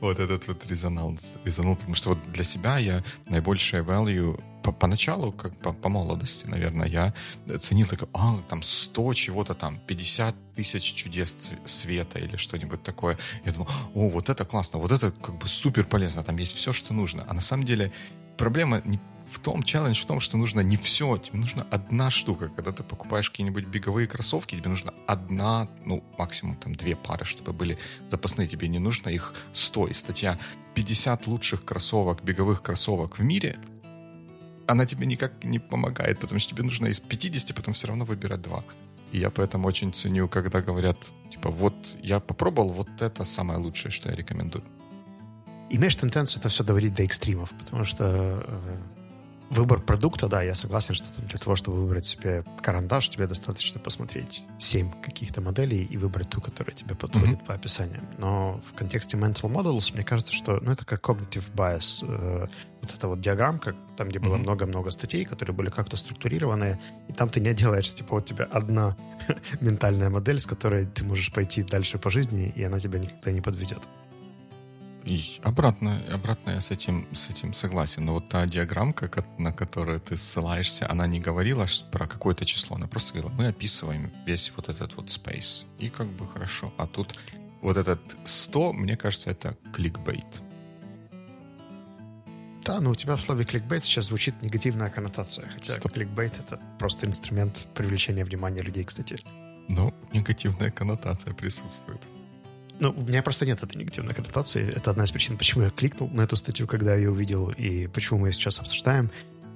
вот 0.00 0.18
этот 0.18 0.46
вот 0.48 0.66
резонанс 0.66 1.36
резонул, 1.44 1.76
потому 1.76 1.94
что 1.94 2.10
вот 2.10 2.32
для 2.32 2.44
себя 2.44 2.78
я 2.78 3.04
наибольшее 3.26 3.82
value 3.82 4.42
по, 4.62 4.72
поначалу, 4.72 5.32
как 5.32 5.56
по, 5.58 5.72
по 5.72 5.88
молодости, 5.88 6.46
наверное, 6.46 6.86
я 6.86 7.14
ценил 7.58 7.86
такое, 7.86 8.08
а, 8.12 8.40
там 8.48 8.62
100 8.62 9.14
чего-то 9.14 9.54
там, 9.54 9.78
50 9.86 10.34
тысяч 10.54 10.94
чудес 10.94 11.52
света 11.64 12.18
или 12.18 12.36
что-нибудь 12.36 12.82
такое. 12.82 13.18
Я 13.44 13.52
думал, 13.52 13.68
о, 13.94 14.08
вот 14.08 14.30
это 14.30 14.44
классно, 14.44 14.78
вот 14.78 14.92
это 14.92 15.10
как 15.10 15.36
бы 15.36 15.48
супер 15.48 15.84
полезно, 15.84 16.22
там 16.22 16.36
есть 16.36 16.54
все, 16.54 16.72
что 16.72 16.94
нужно. 16.94 17.24
А 17.26 17.34
на 17.34 17.40
самом 17.40 17.64
деле 17.64 17.92
проблема 18.36 18.82
не 18.84 18.98
в 19.32 19.38
том, 19.38 19.62
челлендж 19.62 20.02
в 20.02 20.06
том, 20.06 20.20
что 20.20 20.36
нужно 20.36 20.60
не 20.60 20.76
все, 20.76 21.16
тебе 21.16 21.38
нужна 21.38 21.66
одна 21.70 22.10
штука. 22.10 22.48
Когда 22.48 22.72
ты 22.72 22.82
покупаешь 22.82 23.30
какие-нибудь 23.30 23.64
беговые 23.64 24.06
кроссовки, 24.06 24.56
тебе 24.56 24.68
нужна 24.68 24.92
одна, 25.06 25.68
ну, 25.84 26.04
максимум 26.18 26.56
там 26.56 26.74
две 26.74 26.96
пары, 26.96 27.24
чтобы 27.24 27.52
были 27.52 27.78
запасные. 28.10 28.48
Тебе 28.48 28.68
не 28.68 28.78
нужно 28.78 29.08
их 29.08 29.34
100. 29.52 29.86
И 29.88 29.92
статья 29.92 30.38
50 30.74 31.26
лучших 31.26 31.64
кроссовок, 31.64 32.22
беговых 32.22 32.62
кроссовок 32.62 33.18
в 33.18 33.22
мире, 33.22 33.58
она 34.66 34.86
тебе 34.86 35.06
никак 35.06 35.44
не 35.44 35.58
помогает, 35.58 36.20
потому 36.20 36.38
что 36.38 36.54
тебе 36.54 36.62
нужно 36.62 36.86
из 36.86 37.00
50 37.00 37.54
потом 37.56 37.74
все 37.74 37.88
равно 37.88 38.04
выбирать 38.04 38.42
два. 38.42 38.64
И 39.12 39.18
я 39.18 39.30
поэтому 39.30 39.68
очень 39.68 39.92
ценю, 39.92 40.28
когда 40.28 40.62
говорят, 40.62 40.96
типа, 41.30 41.50
вот 41.50 41.74
я 42.02 42.20
попробовал, 42.20 42.70
вот 42.70 42.88
это 43.00 43.24
самое 43.24 43.58
лучшее, 43.58 43.90
что 43.90 44.08
я 44.08 44.16
рекомендую. 44.16 44.64
Имеешь 45.74 45.96
тенденцию 45.96 46.40
это 46.40 46.50
все 46.50 46.64
доводить 46.64 46.94
до 46.94 47.02
экстримов, 47.02 47.50
потому 47.58 47.84
что 47.84 48.04
э, 48.46 48.76
выбор 49.48 49.80
продукта, 49.80 50.28
да, 50.28 50.42
я 50.42 50.54
согласен, 50.54 50.94
что 50.94 51.06
для 51.22 51.38
того, 51.38 51.56
чтобы 51.56 51.80
выбрать 51.80 52.04
себе 52.04 52.44
карандаш, 52.60 53.08
тебе 53.08 53.26
достаточно 53.26 53.80
посмотреть 53.80 54.42
7 54.58 54.90
каких-то 55.00 55.40
моделей 55.40 55.84
и 55.84 55.96
выбрать 55.96 56.28
ту, 56.28 56.42
которая 56.42 56.74
тебе 56.74 56.94
подходит 56.94 57.40
mm-hmm. 57.40 57.46
по 57.46 57.54
описанию. 57.54 58.02
Но 58.18 58.60
в 58.66 58.74
контексте 58.74 59.16
mental 59.16 59.50
models, 59.50 59.94
мне 59.94 60.02
кажется, 60.02 60.34
что 60.34 60.58
ну, 60.60 60.72
это 60.72 60.84
как 60.84 61.00
cognitive 61.00 61.50
bias. 61.54 62.04
Э, 62.06 62.48
вот 62.82 62.94
эта 62.94 63.08
вот 63.08 63.20
диаграммка, 63.22 63.74
там, 63.96 64.08
где 64.08 64.18
было 64.18 64.36
mm-hmm. 64.36 64.40
много-много 64.40 64.90
статей, 64.90 65.24
которые 65.24 65.54
были 65.54 65.70
как-то 65.70 65.96
структурированы, 65.96 66.78
и 67.08 67.14
там 67.14 67.30
ты 67.30 67.40
не 67.40 67.54
делаешь, 67.54 67.94
типа, 67.94 68.16
вот 68.16 68.24
у 68.24 68.26
тебя 68.26 68.44
одна 68.44 68.94
ментальная 69.60 70.10
модель, 70.10 70.38
с 70.38 70.46
которой 70.46 70.84
ты 70.84 71.02
можешь 71.04 71.32
пойти 71.32 71.62
дальше 71.62 71.98
по 71.98 72.10
жизни, 72.10 72.52
и 72.54 72.62
она 72.62 72.78
тебя 72.78 72.98
никогда 72.98 73.32
не 73.32 73.40
подведет. 73.40 73.88
И 75.04 75.40
обратно, 75.42 76.00
обратно 76.12 76.50
я 76.50 76.60
с 76.60 76.70
этим, 76.70 77.08
с 77.12 77.30
этим 77.30 77.54
согласен. 77.54 78.04
Но 78.04 78.12
вот 78.14 78.28
та 78.28 78.46
диаграммка, 78.46 79.10
на 79.38 79.52
которую 79.52 80.00
ты 80.00 80.16
ссылаешься, 80.16 80.88
она 80.90 81.06
не 81.06 81.20
говорила 81.20 81.66
про 81.90 82.06
какое-то 82.06 82.44
число. 82.44 82.76
Она 82.76 82.86
просто 82.86 83.12
говорила, 83.12 83.32
мы 83.32 83.48
описываем 83.48 84.10
весь 84.26 84.52
вот 84.56 84.68
этот 84.68 84.96
вот 84.96 85.06
space. 85.06 85.66
И 85.78 85.88
как 85.88 86.08
бы 86.08 86.28
хорошо. 86.28 86.72
А 86.76 86.86
тут 86.86 87.18
вот 87.62 87.76
этот 87.76 88.00
100, 88.24 88.72
мне 88.72 88.96
кажется, 88.96 89.30
это 89.30 89.56
кликбейт. 89.72 90.42
Да, 92.64 92.80
но 92.80 92.90
у 92.90 92.94
тебя 92.94 93.16
в 93.16 93.20
слове 93.20 93.44
кликбейт 93.44 93.84
сейчас 93.84 94.06
звучит 94.06 94.40
негативная 94.40 94.88
коннотация. 94.88 95.48
Хотя 95.48 95.74
Стоп. 95.74 95.92
кликбейт— 95.92 96.38
это 96.38 96.60
просто 96.78 97.06
инструмент 97.06 97.66
привлечения 97.74 98.24
внимания 98.24 98.62
людей, 98.62 98.84
кстати. 98.84 99.18
Ну, 99.68 99.92
негативная 100.12 100.70
коннотация 100.70 101.34
присутствует. 101.34 102.00
Ну, 102.82 102.90
у 102.96 103.02
меня 103.02 103.22
просто 103.22 103.46
нет 103.46 103.62
этой 103.62 103.76
негативной 103.76 104.12
коннотации. 104.12 104.68
Это 104.68 104.90
одна 104.90 105.04
из 105.04 105.12
причин, 105.12 105.38
почему 105.38 105.62
я 105.62 105.70
кликнул 105.70 106.10
на 106.10 106.22
эту 106.22 106.34
статью, 106.34 106.66
когда 106.66 106.94
я 106.94 106.96
ее 106.96 107.10
увидел, 107.12 107.50
и 107.50 107.86
почему 107.86 108.18
мы 108.18 108.28
ее 108.28 108.32
сейчас 108.32 108.58
обсуждаем. 108.58 109.08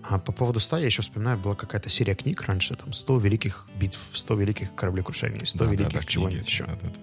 А 0.04 0.21
по 0.21 0.30
поводу 0.30 0.61
100 0.61 0.78
я 0.78 0.87
еще 0.87 1.02
вспоминаю, 1.02 1.37
была 1.37 1.56
какая-то 1.56 1.88
серия 1.88 2.14
книг 2.14 2.42
раньше, 2.42 2.76
там 2.76 2.92
100 2.92 3.18
великих 3.18 3.66
битв, 3.80 3.99
100 4.12 4.35
великих 4.37 4.75
кораблекрушений, 4.76 5.45
100 5.45 5.59
да, 5.59 5.64
великих 5.64 5.92
да, 5.92 5.99
да, 5.99 6.06
чего-нибудь 6.06 6.47
еще. 6.47 6.66
Да, 6.66 6.78
да, 6.80 6.88
да. 6.88 7.00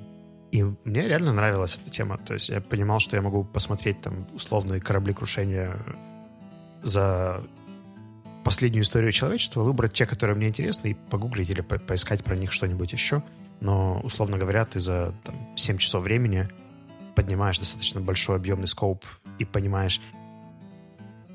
И 0.53 0.63
мне 0.85 1.01
реально 1.09 1.33
нравилась 1.33 1.75
эта 1.75 1.93
тема. 1.93 2.17
То 2.17 2.35
есть 2.35 2.47
я 2.47 2.61
понимал, 2.61 3.01
что 3.01 3.17
я 3.17 3.21
могу 3.21 3.43
посмотреть 3.43 3.99
там 3.99 4.25
условные 4.33 4.79
кораблекрушения 4.79 5.77
за 6.83 7.43
последнюю 8.45 8.83
историю 8.83 9.11
человечества, 9.11 9.63
выбрать 9.63 9.91
те, 9.91 10.05
которые 10.05 10.37
мне 10.37 10.47
интересны, 10.47 10.91
и 10.91 10.93
погуглить 10.93 11.49
или 11.49 11.59
по 11.59 11.79
поискать 11.79 12.23
про 12.23 12.37
них 12.37 12.53
что-нибудь 12.53 12.93
еще 12.93 13.23
но, 13.63 13.99
условно 14.03 14.37
говоря, 14.37 14.65
ты 14.65 14.79
за 14.79 15.13
там, 15.23 15.35
7 15.55 15.77
часов 15.77 16.03
времени 16.03 16.49
поднимаешь 17.15 17.59
достаточно 17.59 18.01
большой 18.01 18.35
объемный 18.35 18.67
скоп 18.67 19.03
и 19.39 19.45
понимаешь 19.45 20.01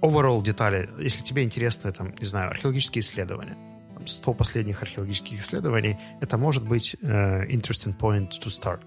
overall 0.03 0.43
детали. 0.43 0.91
Если 0.99 1.25
тебе 1.25 1.43
интересны, 1.43 1.91
там, 1.93 2.15
не 2.19 2.27
знаю, 2.27 2.51
археологические 2.51 3.01
исследования, 3.01 3.57
100 4.05 4.35
последних 4.35 4.83
археологических 4.83 5.41
исследований, 5.41 5.99
это 6.21 6.37
может 6.39 6.67
быть 6.67 6.95
uh, 7.03 7.49
interesting 7.49 7.97
point 7.97 8.31
to 8.31 8.49
start. 8.49 8.81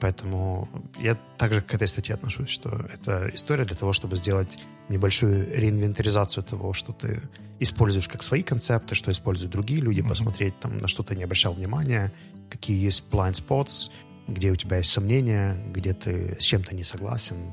Поэтому 0.00 0.68
я 0.98 1.14
также 1.36 1.60
к 1.60 1.74
этой 1.74 1.86
статье 1.86 2.14
отношусь, 2.14 2.48
что 2.48 2.70
это 2.92 3.30
история 3.34 3.66
для 3.66 3.76
того, 3.76 3.92
чтобы 3.92 4.16
сделать 4.16 4.58
небольшую 4.88 5.54
реинвентаризацию 5.54 6.42
того, 6.42 6.72
что 6.72 6.94
ты 6.94 7.22
используешь 7.58 8.08
как 8.08 8.22
свои 8.22 8.42
концепты, 8.42 8.94
что 8.94 9.12
используют 9.12 9.52
другие 9.52 9.82
люди, 9.82 10.00
mm-hmm. 10.00 10.08
посмотреть, 10.08 10.58
там, 10.58 10.78
на 10.78 10.88
что 10.88 11.02
ты 11.02 11.14
не 11.16 11.24
обращал 11.24 11.52
внимания, 11.52 12.12
какие 12.48 12.82
есть 12.82 13.04
blind 13.10 13.32
spots, 13.32 13.90
где 14.26 14.50
у 14.50 14.56
тебя 14.56 14.78
есть 14.78 14.90
сомнения, 14.90 15.62
где 15.70 15.92
ты 15.92 16.34
с 16.40 16.44
чем-то 16.44 16.74
не 16.74 16.82
согласен. 16.82 17.52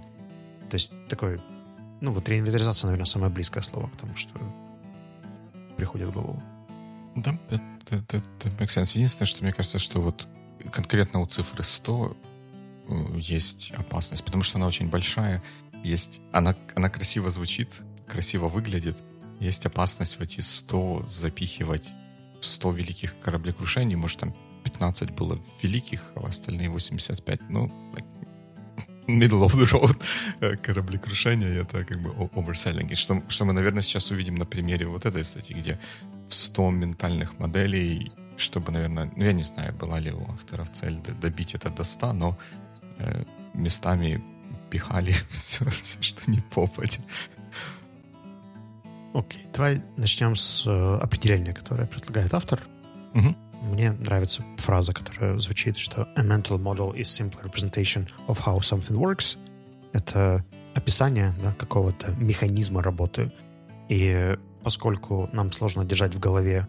То 0.70 0.76
есть 0.76 0.92
такой, 1.10 1.42
ну 2.00 2.14
вот 2.14 2.30
реинвентаризация, 2.30 2.88
наверное, 2.88 3.06
самое 3.06 3.32
близкое 3.32 3.62
слово 3.62 3.90
к 3.90 3.98
тому, 3.98 4.16
что 4.16 4.40
приходит 5.76 6.08
в 6.08 6.14
голову. 6.14 6.42
Да, 7.18 7.38
это, 7.50 7.64
это, 7.90 8.18
это 8.18 8.50
makes 8.58 8.78
sense. 8.78 8.92
Единственное, 8.96 9.28
что 9.28 9.44
мне 9.44 9.52
кажется, 9.52 9.80
что 9.80 10.00
вот 10.00 10.26
конкретно 10.72 11.20
у 11.20 11.26
цифры 11.26 11.66
100 11.66 12.16
Э, 12.16 12.37
есть 13.16 13.72
опасность, 13.72 14.24
потому 14.24 14.44
что 14.44 14.58
она 14.58 14.68
очень 14.68 14.90
большая, 14.90 15.44
есть, 15.84 16.22
она, 16.32 16.56
она 16.76 16.90
красиво 16.90 17.30
звучит, 17.32 17.70
красиво 18.08 18.48
выглядит, 18.48 18.98
есть 19.40 19.66
опасность 19.66 20.18
в 20.18 20.22
эти 20.22 20.42
100 20.42 21.04
запихивать 21.08 21.94
в 22.40 22.46
100 22.46 22.72
великих 22.72 23.20
кораблекрушений, 23.20 23.96
может 23.96 24.20
там 24.20 24.36
15 24.64 25.12
было 25.12 25.40
великих, 25.62 26.12
а 26.16 26.28
остальные 26.28 26.70
85, 26.70 27.50
ну, 27.50 27.72
like, 27.94 28.06
middle 29.08 29.46
of 29.46 29.54
the 29.54 29.66
road 29.72 29.98
э, 30.42 30.56
кораблекрушения, 30.58 31.62
это 31.62 31.86
как 31.86 32.02
бы 32.02 32.30
оверселлинг. 32.34 32.96
Что, 32.96 33.24
что 33.30 33.46
мы, 33.46 33.54
наверное, 33.54 33.82
сейчас 33.82 34.12
увидим 34.12 34.36
на 34.36 34.46
примере 34.46 34.86
вот 34.88 35.06
этой 35.06 35.24
статьи, 35.24 35.56
где 35.56 35.80
в 36.28 36.34
100 36.34 36.72
ментальных 36.72 37.40
моделей, 37.40 38.12
чтобы, 38.38 38.72
наверное, 38.72 39.12
ну, 39.16 39.24
я 39.24 39.34
не 39.34 39.44
знаю, 39.44 39.74
была 39.74 40.00
ли 40.00 40.12
у 40.12 40.30
авторов 40.32 40.72
цель 40.72 41.00
добить 41.22 41.56
это 41.56 41.70
до 41.70 41.84
100, 41.84 42.14
но 42.14 42.38
местами 43.54 44.24
пихали 44.70 45.14
все, 45.30 45.66
все, 45.70 46.02
что 46.02 46.30
не 46.30 46.42
попадет. 46.42 47.02
Окей, 49.14 49.42
okay. 49.42 49.50
давай 49.54 49.82
начнем 49.96 50.36
с 50.36 50.66
э, 50.68 50.98
определения, 51.02 51.54
которое 51.54 51.88
предлагает 51.88 52.34
автор. 52.34 52.62
Угу. 53.14 53.36
Мне 53.64 53.92
нравится 53.92 54.44
фраза, 54.58 54.94
которая 54.94 55.38
звучит, 55.40 55.78
что 55.78 56.08
a 56.16 56.22
mental 56.22 56.60
model 56.60 56.94
is 56.94 57.06
simple 57.06 57.42
representation 57.44 58.08
of 58.28 58.40
how 58.46 58.60
something 58.60 58.98
works. 58.98 59.38
Это 59.94 60.46
описание 60.76 61.34
да, 61.42 61.54
какого-то 61.54 62.12
механизма 62.12 62.84
работы. 62.84 63.32
И 63.90 64.38
поскольку 64.64 65.30
нам 65.34 65.52
сложно 65.52 65.84
держать 65.86 66.14
в 66.14 66.20
голове 66.20 66.68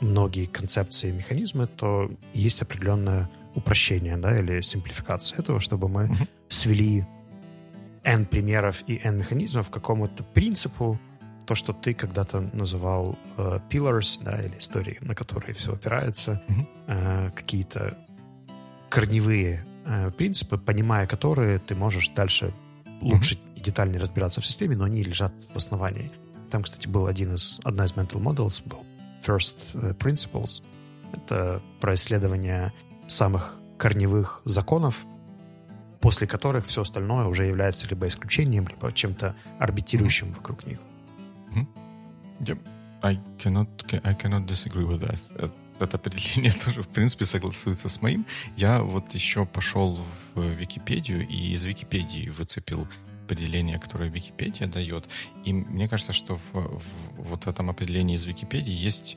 многие 0.00 0.46
концепции 0.46 1.10
и 1.10 1.12
механизмы, 1.12 1.66
то 1.66 2.10
есть 2.32 2.60
определенная 2.62 3.30
упрощение, 3.54 4.16
да, 4.16 4.38
или 4.38 4.60
симплификация 4.60 5.38
этого, 5.38 5.60
чтобы 5.60 5.88
мы 5.88 6.10
свели 6.48 7.04
N 8.02 8.26
примеров 8.26 8.84
и 8.86 9.00
N 9.02 9.18
механизмов 9.18 9.70
к 9.70 9.72
какому-то 9.72 10.24
принципу, 10.24 10.98
то, 11.46 11.54
что 11.54 11.72
ты 11.72 11.94
когда-то 11.94 12.40
называл 12.52 13.18
э, 13.36 13.58
pillars, 13.70 14.22
да, 14.22 14.42
или 14.42 14.58
истории, 14.58 14.98
на 15.00 15.14
которые 15.14 15.54
все 15.54 15.74
опирается, 15.74 16.42
э, 16.86 17.30
какие-то 17.34 17.98
корневые 18.88 19.64
э, 19.84 20.10
принципы, 20.10 20.56
понимая 20.56 21.06
которые, 21.06 21.58
ты 21.58 21.74
можешь 21.74 22.08
дальше 22.10 22.54
лучше 23.00 23.38
и 23.56 23.60
детальнее 23.60 24.00
разбираться 24.00 24.40
в 24.40 24.46
системе, 24.46 24.76
но 24.76 24.84
они 24.84 25.02
лежат 25.02 25.32
в 25.52 25.56
основании. 25.56 26.10
Там, 26.50 26.62
кстати, 26.62 26.88
был 26.88 27.06
один 27.06 27.34
из, 27.34 27.60
одна 27.64 27.84
из 27.84 27.92
mental 27.92 28.22
models, 28.22 28.62
был 28.64 28.84
First 29.24 29.70
э, 29.74 29.92
Principles. 29.92 30.62
Это 31.12 31.62
про 31.80 31.94
исследование 31.94 32.72
самых 33.06 33.54
корневых 33.78 34.42
законов, 34.44 35.04
после 36.00 36.26
которых 36.26 36.66
все 36.66 36.82
остальное 36.82 37.26
уже 37.26 37.44
является 37.44 37.88
либо 37.88 38.06
исключением, 38.06 38.68
либо 38.68 38.92
чем-то 38.92 39.34
арбитрирующим 39.58 40.28
mm-hmm. 40.28 40.36
вокруг 40.36 40.66
них. 40.66 40.78
Mm-hmm. 41.54 41.66
Yep. 42.40 42.58
I 43.02 43.20
cannot, 43.38 43.68
I 44.04 44.14
cannot 44.14 44.46
disagree 44.46 44.86
with 44.86 45.00
that. 45.00 45.18
Э, 45.36 45.48
это 45.80 45.96
определение 45.96 46.52
тоже, 46.64 46.82
в 46.82 46.88
принципе, 46.88 47.24
согласуется 47.24 47.88
с 47.88 48.00
моим. 48.00 48.26
Я 48.56 48.82
вот 48.82 49.12
еще 49.14 49.44
пошел 49.44 49.98
в 50.34 50.40
Википедию 50.40 51.26
и 51.26 51.52
из 51.52 51.64
Википедии 51.64 52.28
выцепил 52.28 52.86
определение, 53.24 53.78
которое 53.78 54.10
Википедия 54.10 54.66
дает. 54.66 55.08
И 55.44 55.52
мне 55.52 55.88
кажется, 55.88 56.12
что 56.12 56.36
в, 56.36 56.52
в 56.52 56.82
вот 57.16 57.46
этом 57.46 57.70
определении 57.70 58.16
из 58.16 58.24
Википедии 58.24 58.74
есть 58.74 59.16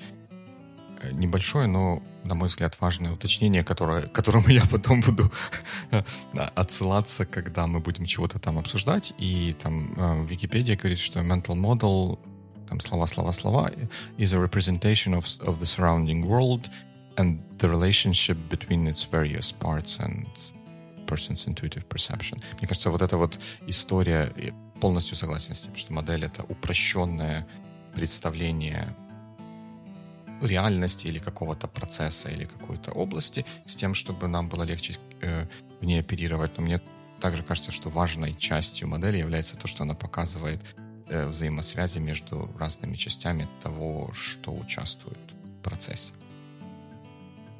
небольшое, 1.14 1.68
но, 1.68 2.02
на 2.24 2.36
мой 2.36 2.48
взгляд, 2.48 2.78
важное 2.80 3.12
уточнение, 3.12 3.64
которое, 3.64 4.04
к 4.04 4.12
которому 4.12 4.50
я 4.50 4.66
потом 4.66 5.02
буду 5.02 5.32
отсылаться, 6.56 7.26
когда 7.26 7.68
мы 7.68 7.80
будем 7.80 8.06
чего-то 8.06 8.40
там 8.40 8.58
обсуждать. 8.58 9.14
И 9.18 9.56
там 9.62 9.94
э, 9.98 10.26
Википедия 10.26 10.76
говорит, 10.76 11.00
что 11.00 11.20
mental 11.20 11.56
model, 11.56 12.20
там 12.68 12.80
слова, 12.80 13.08
слова, 13.08 13.32
слова, 13.32 13.72
is 14.18 14.34
a 14.34 14.40
representation 14.40 15.14
of, 15.14 15.26
of 15.48 15.60
the 15.60 15.66
surrounding 15.66 16.26
world 16.26 16.70
and 17.18 17.40
the 17.58 17.70
relationship 17.70 18.38
between 18.50 18.88
its 18.88 19.04
various 19.04 19.52
parts 19.52 20.00
and 20.00 20.28
person's 21.08 21.48
intuitive 21.48 21.88
perception. 21.88 22.42
Мне 22.60 22.68
кажется, 22.68 22.92
вот 22.92 23.02
эта 23.02 23.18
вот 23.18 23.40
история, 23.68 24.34
полностью 24.80 25.16
согласен 25.16 25.56
с 25.56 25.62
тем, 25.62 25.76
что 25.76 25.94
модель— 25.94 26.26
это 26.26 26.44
упрощенное 26.44 27.48
представление 27.96 28.96
реальности 30.46 31.08
или 31.08 31.20
какого-то 31.20 31.68
процесса 31.68 32.30
или 32.30 32.46
какой-то 32.46 32.92
области 32.92 33.46
с 33.66 33.76
тем, 33.76 33.94
чтобы 33.94 34.28
нам 34.28 34.50
было 34.50 34.64
легче 34.64 34.96
э, 35.22 35.46
в 35.82 35.86
ней 35.86 36.00
оперировать. 36.00 36.58
Но 36.58 36.64
мне 36.64 36.82
также 37.20 37.44
кажется, 37.44 37.72
что 37.72 37.90
важной 37.90 38.36
частью 38.36 38.88
модели 38.88 39.18
является 39.18 39.58
то, 39.58 39.68
что 39.68 39.84
она 39.84 39.96
показывает 39.96 40.62
э, 41.08 41.28
взаимосвязи 41.28 42.00
между 42.00 42.52
разными 42.60 42.96
частями 42.96 43.48
того, 43.62 44.12
что 44.14 44.54
участвует 44.54 45.18
в 45.60 45.64
процессе. 45.64 46.14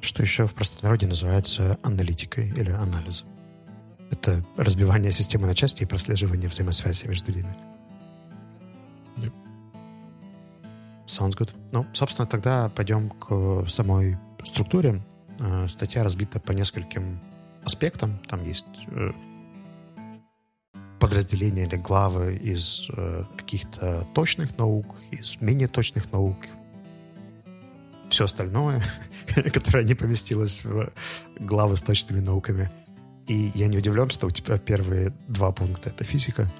Что 0.00 0.22
еще 0.22 0.46
в 0.46 0.54
простонародье 0.54 1.08
называется 1.08 1.78
аналитикой 1.82 2.50
или 2.50 2.70
анализом. 2.70 3.28
Это 4.10 4.44
разбивание 4.56 5.12
системы 5.12 5.46
на 5.46 5.54
части 5.54 5.82
и 5.82 5.86
прослеживание 5.86 6.48
взаимосвязи 6.48 7.06
между 7.06 7.32
ними. 7.32 7.54
Yep. 9.16 9.47
Sounds 11.08 11.36
good. 11.36 11.50
Ну, 11.72 11.86
собственно, 11.94 12.26
тогда 12.26 12.68
пойдем 12.68 13.08
к 13.08 13.66
самой 13.66 14.18
структуре. 14.44 15.02
Э, 15.38 15.66
статья 15.66 16.04
разбита 16.04 16.38
по 16.38 16.52
нескольким 16.52 17.20
аспектам. 17.64 18.18
Там 18.28 18.44
есть 18.44 18.66
э, 18.88 19.12
подразделения 21.00 21.64
или 21.64 21.76
главы 21.76 22.36
из 22.36 22.90
э, 22.90 23.24
каких-то 23.36 24.06
точных 24.14 24.58
наук, 24.58 24.96
из 25.10 25.40
менее 25.40 25.68
точных 25.68 26.12
наук, 26.12 26.36
все 28.10 28.24
остальное, 28.24 28.82
которое 29.52 29.84
не 29.84 29.94
поместилось 29.94 30.62
в 30.62 30.92
главы 31.40 31.78
с 31.78 31.82
точными 31.82 32.20
науками. 32.20 32.70
И 33.26 33.50
я 33.54 33.68
не 33.68 33.78
удивлен, 33.78 34.10
что 34.10 34.26
у 34.26 34.30
тебя 34.30 34.58
первые 34.58 35.14
два 35.26 35.52
пункта— 35.52 35.88
это 35.90 36.04
физика. 36.04 36.50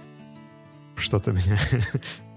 Что-то 0.96 1.32
меня... 1.32 1.58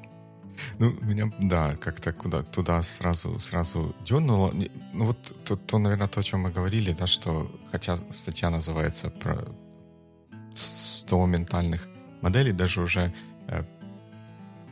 Ну, 0.80 0.91
меня, 1.01 1.32
да, 1.39 1.75
как-то 1.75 2.13
куда 2.13 2.44
туда 2.44 2.84
сразу, 2.84 3.39
сразу 3.39 3.96
дернуло. 4.06 4.53
Ну, 4.94 5.06
вот 5.06 5.36
то, 5.46 5.56
то, 5.56 5.80
наверное, 5.80 6.08
то, 6.08 6.20
о 6.20 6.24
чем 6.24 6.41
мы 6.41 6.51
говорили, 6.51 6.94
да, 6.94 7.08
что 7.08 7.51
хотя 7.72 7.98
статья 8.10 8.50
называется 8.50 9.10
про 9.10 9.48
100 10.53 11.25
ментальных 11.25 11.88
моделей, 12.22 12.51
даже 12.51 12.82
уже 12.82 13.13
э, 13.48 13.63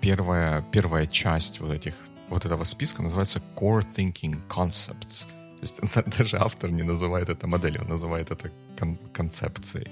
первая, 0.01 0.61
первая 0.71 1.07
часть 1.07 1.59
вот 1.59 1.71
этих 1.71 1.95
вот 2.29 2.45
этого 2.45 2.63
списка 2.63 3.01
называется 3.01 3.41
Core 3.55 3.85
Thinking 3.95 4.45
Concepts— 4.47 5.27
то 5.59 5.65
есть 5.65 6.17
даже 6.17 6.37
автор 6.37 6.71
не 6.71 6.83
называет 6.83 7.29
это 7.29 7.47
моделью, 7.47 7.81
он 7.81 7.87
называет 7.87 8.31
это 8.31 8.51
кон- 8.77 8.97
концепцией. 9.13 9.89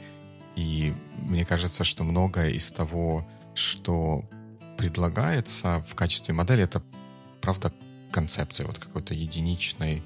И 0.55 0.93
мне 1.21 1.45
кажется, 1.45 1.83
что 1.83 2.03
многое 2.03 2.51
из 2.51 2.71
того, 2.71 3.27
что 3.53 4.23
предлагается 4.77 5.83
в 5.89 5.95
качестве 5.95 6.33
модели, 6.33 6.63
это 6.63 6.81
правда 7.41 7.73
концепция, 8.11 8.67
вот 8.67 8.79
какой-то 8.79 9.13
единичной, 9.13 10.03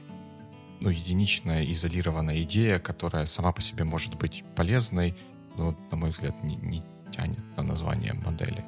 ну, 0.81 0.89
единичная 0.89 1.63
изолированная 1.65 2.41
идея, 2.43 2.79
которая 2.79 3.25
сама 3.25 3.51
по 3.51 3.61
себе 3.61 3.83
может 3.83 4.15
быть 4.15 4.43
полезной, 4.55 5.15
но, 5.57 5.75
на 5.91 5.97
мой 5.97 6.09
взгляд, 6.11 6.43
не, 6.43 6.55
не 6.55 6.83
тянет 7.11 7.39
на 7.57 7.63
название 7.63 8.13
модели. 8.13 8.63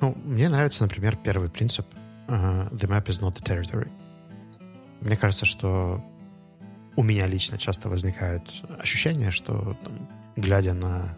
Ну, 0.00 0.14
мне 0.24 0.48
нравится, 0.48 0.82
например, 0.82 1.16
первый 1.16 1.48
принцип 1.48 1.86
uh, 2.26 2.70
«The 2.70 2.88
map 2.88 3.06
is 3.06 3.20
not 3.20 3.36
the 3.36 3.44
territory». 3.44 3.90
Мне 5.00 5.16
кажется, 5.16 5.46
что 5.46 6.04
у 6.96 7.02
меня 7.02 7.26
лично 7.26 7.58
часто 7.58 7.88
возникает 7.88 8.42
ощущение, 8.78 9.30
что 9.30 9.76
там, 9.84 10.08
глядя 10.36 10.72
на 10.74 11.16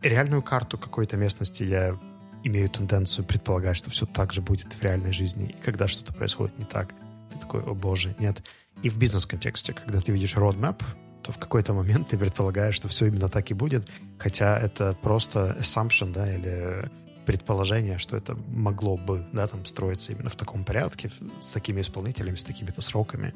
реальную 0.00 0.42
карту 0.42 0.78
какой-то 0.78 1.16
местности, 1.16 1.62
я 1.62 1.98
имею 2.44 2.68
тенденцию 2.68 3.24
предполагать, 3.24 3.76
что 3.76 3.90
все 3.90 4.06
так 4.06 4.32
же 4.32 4.40
будет 4.40 4.72
в 4.72 4.82
реальной 4.82 5.12
жизни. 5.12 5.48
И 5.48 5.62
когда 5.62 5.88
что-то 5.88 6.12
происходит 6.12 6.58
не 6.58 6.64
так, 6.64 6.94
ты 7.32 7.38
такой, 7.38 7.62
о 7.62 7.74
боже, 7.74 8.14
нет. 8.18 8.42
И 8.82 8.88
в 8.88 8.98
бизнес-контексте, 8.98 9.72
когда 9.72 10.00
ты 10.00 10.12
видишь 10.12 10.34
roadmap, 10.34 10.82
то 11.22 11.32
в 11.32 11.38
какой-то 11.38 11.72
момент 11.72 12.08
ты 12.10 12.18
предполагаешь, 12.18 12.74
что 12.74 12.88
все 12.88 13.06
именно 13.06 13.28
так 13.28 13.50
и 13.50 13.54
будет, 13.54 13.88
хотя 14.18 14.58
это 14.58 14.96
просто 15.00 15.56
assumption, 15.60 16.12
да, 16.12 16.32
или 16.32 16.90
предположение, 17.26 17.98
что 17.98 18.16
это 18.16 18.36
могло 18.48 18.96
бы, 18.96 19.24
да, 19.32 19.46
там, 19.46 19.64
строиться 19.64 20.12
именно 20.12 20.28
в 20.28 20.36
таком 20.36 20.64
порядке, 20.64 21.10
с 21.40 21.50
такими 21.50 21.80
исполнителями, 21.80 22.34
с 22.34 22.44
такими-то 22.44 22.82
сроками. 22.82 23.32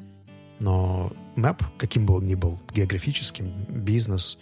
Но 0.59 1.13
мэп, 1.35 1.63
каким 1.77 2.05
бы 2.05 2.15
он 2.15 2.25
ни 2.25 2.35
был, 2.35 2.59
географическим, 2.73 3.65
бизнес, 3.69 4.37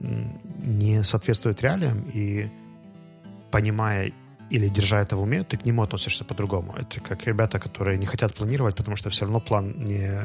не 0.00 1.02
соответствует 1.02 1.62
реалиям, 1.62 2.04
и 2.12 2.50
понимая 3.50 4.12
или 4.50 4.68
держа 4.68 5.00
это 5.00 5.16
в 5.16 5.22
уме, 5.22 5.44
ты 5.44 5.56
к 5.56 5.64
нему 5.64 5.82
относишься 5.82 6.24
по-другому. 6.24 6.74
Это 6.76 7.00
как 7.00 7.26
ребята, 7.26 7.58
которые 7.58 7.98
не 7.98 8.06
хотят 8.06 8.34
планировать, 8.34 8.76
потому 8.76 8.96
что 8.96 9.10
все 9.10 9.24
равно 9.24 9.40
план 9.40 9.84
не 9.84 10.24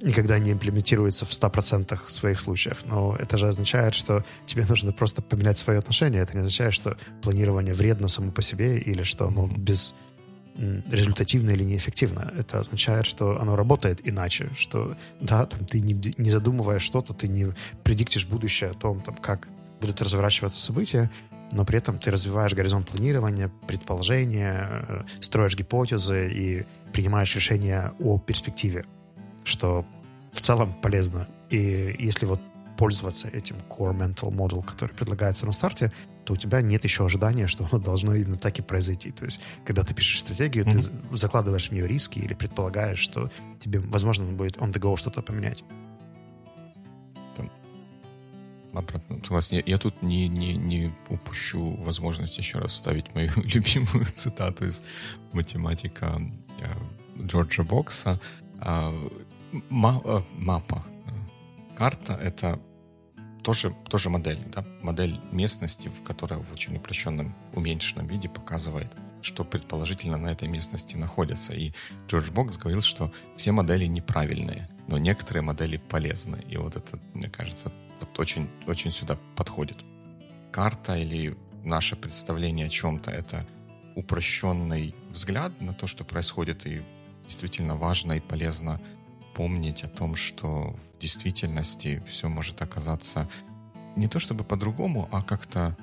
никогда 0.00 0.38
не 0.38 0.52
имплементируется 0.52 1.26
в 1.26 1.30
100% 1.30 2.06
своих 2.06 2.40
случаев. 2.40 2.84
Но 2.84 3.16
это 3.18 3.36
же 3.36 3.48
означает, 3.48 3.94
что 3.94 4.24
тебе 4.46 4.64
нужно 4.68 4.92
просто 4.92 5.22
поменять 5.22 5.58
свое 5.58 5.78
отношение. 5.80 6.22
Это 6.22 6.34
не 6.34 6.40
означает, 6.40 6.72
что 6.72 6.96
планирование 7.20 7.74
вредно 7.74 8.08
само 8.08 8.30
по 8.30 8.42
себе 8.42 8.78
или 8.78 9.02
что 9.02 9.26
оно 9.26 9.48
без 9.48 9.96
результативно 10.56 11.50
или 11.50 11.62
неэффективно. 11.62 12.32
Это 12.36 12.58
означает, 12.60 13.06
что 13.06 13.40
оно 13.40 13.54
работает 13.54 14.00
иначе, 14.02 14.50
что 14.56 14.96
да, 15.20 15.46
там 15.46 15.64
ты 15.64 15.80
не, 15.80 15.94
не 16.16 16.30
задумывая 16.30 16.80
что-то, 16.80 17.14
ты 17.14 17.28
не 17.28 17.54
предиктишь 17.84 18.26
будущее 18.26 18.70
о 18.70 18.74
том, 18.74 19.00
там, 19.00 19.14
как 19.16 19.48
будут 19.80 20.02
разворачиваться 20.02 20.60
события, 20.60 21.10
но 21.52 21.64
при 21.64 21.78
этом 21.78 21.98
ты 21.98 22.10
развиваешь 22.10 22.54
горизонт 22.54 22.88
планирования, 22.88 23.50
предположения, 23.66 24.84
э, 24.88 25.02
строишь 25.20 25.56
гипотезы 25.56 26.30
и 26.30 26.66
принимаешь 26.92 27.34
решения 27.34 27.92
о 28.00 28.18
перспективе 28.18 28.84
что 29.48 29.84
в 30.32 30.40
целом 30.40 30.72
полезно. 30.74 31.28
И 31.50 31.96
если 31.98 32.26
вот 32.26 32.40
пользоваться 32.76 33.28
этим 33.28 33.56
core 33.68 33.96
mental 33.96 34.30
model, 34.30 34.64
который 34.64 34.92
предлагается 34.92 35.46
на 35.46 35.52
старте, 35.52 35.92
то 36.24 36.34
у 36.34 36.36
тебя 36.36 36.60
нет 36.60 36.84
еще 36.84 37.04
ожидания, 37.04 37.48
что 37.48 37.66
оно 37.70 37.82
должно 37.82 38.14
именно 38.14 38.36
так 38.36 38.58
и 38.60 38.62
произойти. 38.62 39.10
То 39.10 39.24
есть, 39.24 39.40
когда 39.64 39.82
ты 39.82 39.94
пишешь 39.94 40.20
стратегию, 40.20 40.64
mm-hmm. 40.64 41.08
ты 41.10 41.16
закладываешь 41.16 41.70
в 41.70 41.72
нее 41.72 41.88
риски 41.88 42.20
или 42.20 42.34
предполагаешь, 42.34 42.98
что 42.98 43.30
тебе, 43.58 43.80
возможно, 43.80 44.26
будет 44.26 44.58
on 44.58 44.72
the 44.72 44.78
go 44.78 44.96
что-то 44.96 45.22
поменять. 45.22 45.64
Обратно, 48.74 49.18
согласен. 49.22 49.56
Я, 49.56 49.62
я 49.66 49.78
тут 49.78 50.02
не, 50.02 50.28
не, 50.28 50.54
не 50.54 50.92
упущу 51.08 51.74
возможность 51.76 52.38
еще 52.38 52.58
раз 52.58 52.72
вставить 52.72 53.14
мою 53.14 53.32
любимую 53.36 54.06
цитату 54.06 54.66
из 54.66 54.82
математика 55.32 56.20
э, 56.60 57.22
Джорджа 57.24 57.62
Бокса. 57.62 58.20
А, 58.60 58.92
Э, 59.52 60.22
мапа, 60.38 60.84
карта— 61.76 62.12
это 62.22 62.60
тоже, 63.42 63.74
тоже 63.88 64.10
модель, 64.10 64.40
да? 64.54 64.64
модель 64.82 65.20
местности, 65.32 65.88
в 65.88 66.02
которой 66.02 66.40
в 66.40 66.52
очень 66.52 66.76
упрощенном, 66.76 67.34
уменьшенном 67.54 68.06
виде 68.06 68.28
показывает, 68.28 68.92
что 69.22 69.44
предположительно 69.44 70.18
на 70.18 70.28
этой 70.28 70.48
местности 70.48 70.96
находится. 70.96 71.54
И 71.54 71.72
Джордж 72.08 72.30
Бокс 72.30 72.58
говорил, 72.58 72.82
что 72.82 73.10
все 73.36 73.52
модели 73.52 73.86
неправильные, 73.86 74.68
но 74.86 74.98
некоторые 74.98 75.42
модели 75.42 75.78
полезны. 75.78 76.44
И 76.48 76.56
вот 76.56 76.76
это, 76.76 76.98
мне 77.14 77.28
кажется, 77.28 77.72
вот 78.00 78.18
очень, 78.18 78.48
очень 78.66 78.92
сюда 78.92 79.18
подходит. 79.36 79.84
Карта 80.52 80.96
или 80.96 81.36
наше 81.64 81.96
представление 81.96 82.66
о 82.66 82.70
чем-то— 82.70 83.10
это 83.12 83.46
упрощенный 83.94 84.94
взгляд 85.10 85.60
на 85.60 85.74
то, 85.74 85.86
что 85.86 86.04
происходит, 86.04 86.66
и 86.66 86.82
действительно 87.24 87.76
важно 87.76 88.12
и 88.12 88.20
полезно 88.20 88.80
помнить 89.34 89.84
о 89.84 89.88
том, 89.88 90.14
что 90.14 90.76
в 90.94 90.98
действительности 91.00 92.02
все 92.08 92.28
может 92.28 92.62
оказаться 92.62 93.28
не 93.96 94.08
то 94.08 94.20
чтобы 94.20 94.44
по-другому, 94.44 95.08
а 95.12 95.22
как-то 95.22 95.76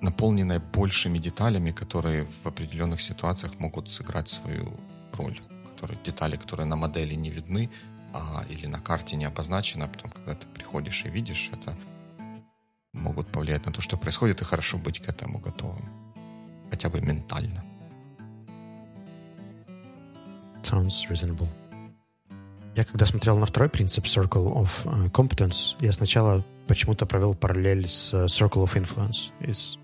наполненное 0.00 0.60
большими 0.60 1.18
деталями, 1.18 1.70
которые 1.72 2.26
в 2.42 2.46
определенных 2.46 3.00
ситуациях 3.00 3.58
могут 3.58 3.90
сыграть 3.90 4.28
свою 4.28 4.78
роль. 5.12 5.40
Которые, 5.72 5.98
детали, 6.04 6.36
которые 6.36 6.66
на 6.66 6.76
модели 6.76 7.14
не 7.14 7.30
видны 7.30 7.70
а, 8.16 8.44
или 8.48 8.66
на 8.66 8.80
карте 8.80 9.16
не 9.16 9.26
обозначены, 9.26 9.84
а 9.84 9.88
потом, 9.88 10.10
когда 10.10 10.34
ты 10.34 10.46
приходишь 10.46 11.04
и 11.04 11.08
видишь 11.08 11.50
это, 11.52 11.76
могут 12.92 13.28
повлиять 13.28 13.66
на 13.66 13.72
то, 13.72 13.80
что 13.80 13.96
происходит, 13.96 14.40
и 14.40 14.44
хорошо 14.44 14.78
быть 14.78 15.00
к 15.00 15.08
этому 15.08 15.38
готовым. 15.38 15.88
Хотя 16.70 16.88
бы 16.88 17.00
ментально. 17.00 17.62
Sounds 20.62 21.08
reasonable. 21.08 21.48
Я 22.74 22.84
когда 22.84 23.06
смотрел 23.06 23.38
на 23.38 23.46
второй 23.46 23.68
принцип 23.68 24.04
Circle 24.04 24.52
of 24.54 24.70
э, 24.84 25.08
Competence, 25.08 25.76
я 25.80 25.92
сначала 25.92 26.44
почему-то 26.66 27.06
провел 27.06 27.34
параллель 27.34 27.88
с 27.88 28.12
э, 28.12 28.26
Circle 28.26 28.64
of 28.64 28.74
Influence 28.74 29.30
из 29.40 29.78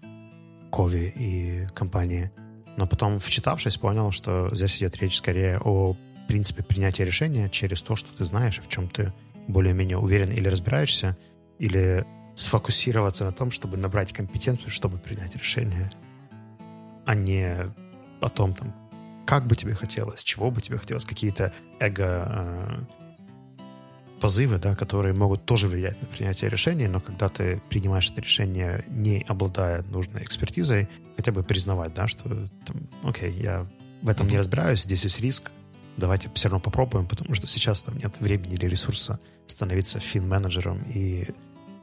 Кови 0.71 1.13
и 1.17 1.67
компании. 1.75 2.31
Но 2.77 2.87
потом, 2.87 3.19
вчитавшись, 3.19 3.77
понял, 3.77 4.11
что 4.11 4.55
здесь 4.55 4.79
идет 4.79 4.97
речь 4.97 5.19
скорее 5.19 5.59
о 5.59 5.97
принципе 6.27 6.63
принятия 6.63 7.05
решения 7.05 7.49
через 7.49 7.83
то, 7.83 7.97
что 7.97 8.15
ты 8.17 8.25
знаешь, 8.25 8.61
в 8.61 8.69
чем 8.69 8.89
ты 8.89 9.13
более-менее 9.49 9.99
уверен 9.99 10.31
или 10.33 10.49
разбираешься, 10.49 11.17
или 11.59 12.07
сфокусироваться 12.37 13.25
на 13.25 13.33
том, 13.33 13.51
чтобы 13.51 13.77
набрать 13.77 14.13
компетенцию, 14.13 14.71
чтобы 14.71 14.99
принять 14.99 15.37
решение, 15.37 15.91
а 17.05 17.15
не 17.15 17.73
о 18.21 18.29
том, 18.29 18.55
там, 18.55 18.75
как 19.27 19.47
бы 19.47 19.57
тебе 19.57 19.75
хотелось, 19.75 20.23
чего 20.25 20.51
бы 20.51 20.61
тебе 20.61 20.79
хотелось, 20.79 21.05
какие-то 21.05 21.53
эго 21.79 22.27
э, 22.29 22.85
позывы, 24.21 24.59
да, 24.59 24.75
которые 24.75 25.15
могут 25.15 25.45
тоже 25.45 25.69
влиять 25.69 26.01
на 26.01 26.07
принятие 26.07 26.49
решения, 26.49 26.89
но 26.89 27.01
когда 27.01 27.29
ты 27.29 27.61
принимаешь 27.69 28.11
это 28.11 28.21
решение, 28.21 28.85
не 28.89 29.25
обладая 29.27 29.83
нужной 29.83 30.23
экспертизой, 30.23 30.89
хотя 31.17 31.33
бы 31.33 31.43
признавать, 31.43 31.93
да, 31.95 32.07
что, 32.07 32.49
там, 32.65 32.89
окей, 33.03 33.33
я 33.33 33.67
в 34.01 34.09
этом 34.09 34.29
не 34.29 34.39
разбираюсь, 34.39 34.83
здесь 34.83 35.05
есть 35.05 35.21
риск, 35.21 35.51
давайте 35.97 36.31
все 36.35 36.49
равно 36.49 36.61
попробуем, 36.61 37.07
потому 37.07 37.35
что 37.35 37.47
сейчас 37.47 37.83
там 37.83 37.97
нет 37.99 38.21
времени 38.21 38.55
или 38.55 38.67
ресурса 38.67 39.19
становиться 39.47 40.01
фин-менеджером 40.01 40.83
и 40.83 41.29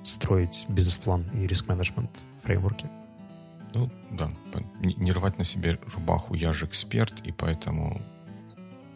строить 0.03 0.65
бизнес-план 0.69 1.25
и 1.33 1.45
риск-менеджмент 1.47 2.25
фреймворки. 2.43 2.89
Ну, 3.73 3.89
да, 4.11 4.31
не, 4.81 5.11
рвать 5.11 5.37
на 5.37 5.43
себе 5.43 5.79
рубаху, 5.93 6.33
я 6.33 6.53
же 6.53 6.65
эксперт, 6.65 7.19
и 7.23 7.31
поэтому 7.31 8.01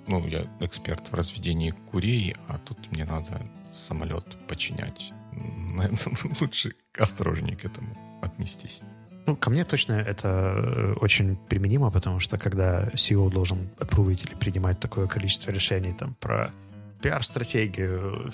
ну, 0.08 0.26
я 0.28 0.48
эксперт 0.60 1.10
в 1.10 1.14
разведении 1.14 1.72
курей, 1.72 2.36
а 2.48 2.58
тут 2.58 2.92
мне 2.92 3.06
надо 3.06 3.48
самолет 3.72 4.26
починять. 4.48 5.14
Наверное, 5.32 6.18
лучше 6.42 6.76
осторожнее 6.98 7.56
к 7.56 7.66
этому 7.66 7.96
отнестись. 8.22 8.82
Ну, 9.26 9.36
ко 9.36 9.50
мне 9.50 9.64
точно 9.64 9.94
это 9.94 10.28
э, 10.28 10.94
очень 11.02 11.36
применимо, 11.36 11.92
потому 11.92 12.20
что 12.20 12.38
когда 12.38 12.90
CEO 12.96 13.30
должен 13.30 13.70
опрувить 13.80 14.26
или 14.26 14.36
принимать 14.36 14.80
такое 14.80 15.08
количество 15.08 15.52
решений 15.52 15.94
там 15.94 16.16
про 16.20 16.52
пиар-стратегию, 17.02 18.32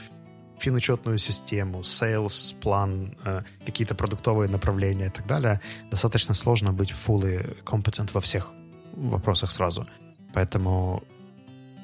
финучетную 0.59 1.19
систему, 1.19 1.81
sales 1.81 2.55
план, 2.61 3.15
э, 3.25 3.43
какие-то 3.65 3.95
продуктовые 3.95 4.49
направления 4.49 5.07
и 5.07 5.11
так 5.11 5.27
далее, 5.27 5.61
достаточно 5.91 6.33
сложно 6.35 6.73
быть 6.73 6.91
fully 6.91 7.63
competent 7.63 8.09
во 8.13 8.19
всех 8.21 8.53
вопросах 8.93 9.51
сразу. 9.51 9.87
Поэтому 10.33 11.03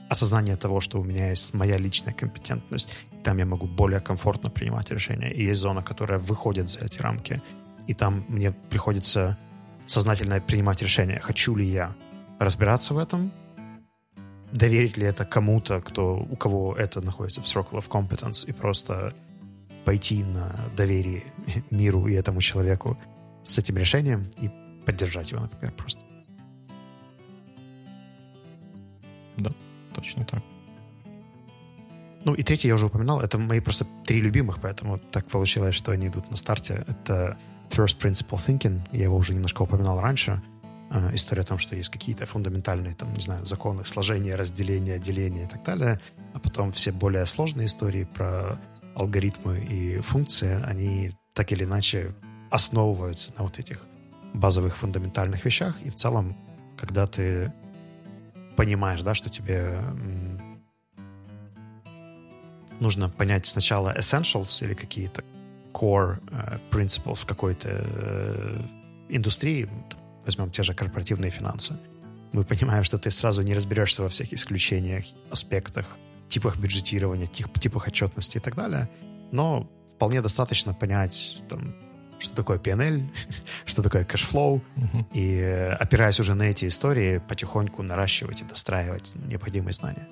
осознание 0.10 0.58
того, 0.58 0.82
что 0.82 1.00
у 1.00 1.04
меня 1.04 1.30
есть 1.30 1.54
моя 1.54 1.78
личная 1.78 2.13
компетентность, 2.13 2.89
там 3.24 3.38
я 3.38 3.46
могу 3.46 3.68
более 3.68 4.00
комфортно 4.00 4.50
принимать 4.50 4.91
решения, 4.91 5.32
и 5.32 5.44
есть 5.44 5.62
зона, 5.62 5.82
которая 5.84 6.20
выходит 6.20 6.70
за 6.70 6.80
эти 6.86 7.02
рамки, 7.02 7.41
и 7.88 7.93
там 7.93 8.26
мне 8.28 8.52
приходится 8.52 9.38
сознательно 9.86 10.39
принимать 10.41 10.82
решение, 10.82 11.19
хочу 11.19 11.56
ли 11.56 11.65
я 11.65 11.95
разбираться 12.39 12.93
в 12.93 12.98
этом, 12.98 13.32
доверить 14.52 14.98
ли 14.98 15.06
это 15.06 15.26
кому-то, 15.26 15.82
кто, 15.82 16.17
у 16.17 16.36
кого 16.36 16.76
это 16.76 17.02
находится 17.02 17.41
в 17.41 17.45
circle 17.45 17.74
of 17.74 17.88
competence, 17.88 18.48
и 18.48 18.52
просто 18.52 19.13
пойти 19.84 20.24
на 20.24 20.56
доверие 20.76 21.24
миру 21.71 22.08
и 22.08 22.13
этому 22.13 22.41
человеку 22.41 22.98
с 23.43 23.58
этим 23.58 23.78
решением 23.78 24.32
и 24.41 24.50
поддержать 24.86 25.32
его, 25.32 25.41
например, 25.41 25.74
просто. 25.74 26.02
Да 29.38 29.52
точно 29.93 30.26
так. 30.26 30.41
Ну 32.24 32.34
и 32.34 32.41
третий 32.41 32.67
я 32.67 32.76
уже 32.76 32.88
упоминал, 32.88 33.21
это 33.21 33.38
мои 33.38 33.60
просто 33.60 33.86
три 34.04 34.19
любимых, 34.19 34.60
поэтому 34.60 34.98
так 34.98 35.28
получилось, 35.28 35.76
что 35.76 35.91
они 35.91 36.08
идут 36.08 36.32
на 36.32 36.38
старте. 36.38 36.84
Это 36.88 37.38
First 37.69 37.99
Principle 37.99 38.38
Thinking, 38.38 38.82
я 38.91 39.04
его 39.04 39.17
уже 39.17 39.34
немножко 39.34 39.62
упоминал 39.63 39.99
раньше. 39.99 40.41
Э, 40.91 41.10
история 41.13 41.41
о 41.41 41.45
том, 41.45 41.60
что 41.60 41.75
есть 41.75 41.89
какие-то 41.89 42.25
фундаментальные, 42.25 42.95
там, 42.95 43.13
не 43.13 43.21
знаю, 43.21 43.45
законы 43.45 43.86
сложения, 43.86 44.36
разделения, 44.36 44.99
деления 44.99 45.45
и 45.45 45.47
так 45.47 45.63
далее. 45.63 45.99
А 46.34 46.39
потом 46.39 46.71
все 46.71 46.91
более 46.91 47.25
сложные 47.25 47.67
истории 47.67 48.04
про 48.04 48.60
алгоритмы 48.95 49.60
и 49.60 49.99
функции, 49.99 50.62
они 50.63 51.12
так 51.34 51.51
или 51.51 51.65
иначе 51.65 52.15
основываются 52.49 53.34
на 53.38 53.43
вот 53.43 53.60
этих 53.60 53.86
базовых 54.34 54.78
фундаментальных 54.78 55.43
вещах. 55.43 55.75
И 55.82 55.89
в 55.89 55.95
целом, 55.95 56.38
когда 56.78 57.08
ты 57.08 57.51
понимаешь, 58.56 59.01
да, 59.01 59.13
что 59.13 59.30
тебе 59.30 59.82
нужно 62.80 63.10
понять 63.10 63.47
сначала 63.47 63.97
essentials 63.97 64.63
или 64.63 64.73
какие-то 64.73 65.23
core 65.76 66.18
uh, 66.30 66.60
principles 66.72 67.16
в 67.16 67.26
какой-то 67.26 67.70
uh, 67.70 68.66
индустрии, 69.10 69.70
возьмем 70.26 70.50
те 70.52 70.64
же 70.64 70.74
корпоративные 70.74 71.32
финансы, 71.32 71.78
мы 72.32 72.44
понимаем, 72.44 72.84
что 72.84 72.98
ты 72.98 73.12
сразу 73.12 73.44
не 73.44 73.54
разберешься 73.54 74.04
во 74.04 74.10
всех 74.10 74.34
исключениях, 74.34 75.06
аспектах, 75.32 75.98
типах 76.30 76.58
бюджетирования, 76.58 77.28
тип, 77.28 77.60
типах 77.60 77.88
отчетности 77.88 78.38
и 78.38 78.42
так 78.42 78.56
далее, 78.56 78.90
но 79.32 79.70
вполне 79.96 80.22
достаточно 80.22 80.74
понять 80.74 81.42
там, 81.50 81.76
что 82.20 82.36
такое 82.36 82.58
P&L, 82.58 83.04
что 83.66 83.82
такое 83.84 84.04
cash 84.04 84.27
flow, 84.27 84.56
угу. 84.56 85.08
и 85.14 85.38
э, 85.38 85.74
опираясь 85.74 86.20
уже 86.20 86.36
на 86.36 86.44
эти 86.44 86.68
истории, 86.68 87.22
потихоньку 87.28 87.84
наращивать 87.84 88.42
и 88.42 88.46
достраивать 88.46 89.12
необходимые 89.16 89.74
знания. 89.74 90.08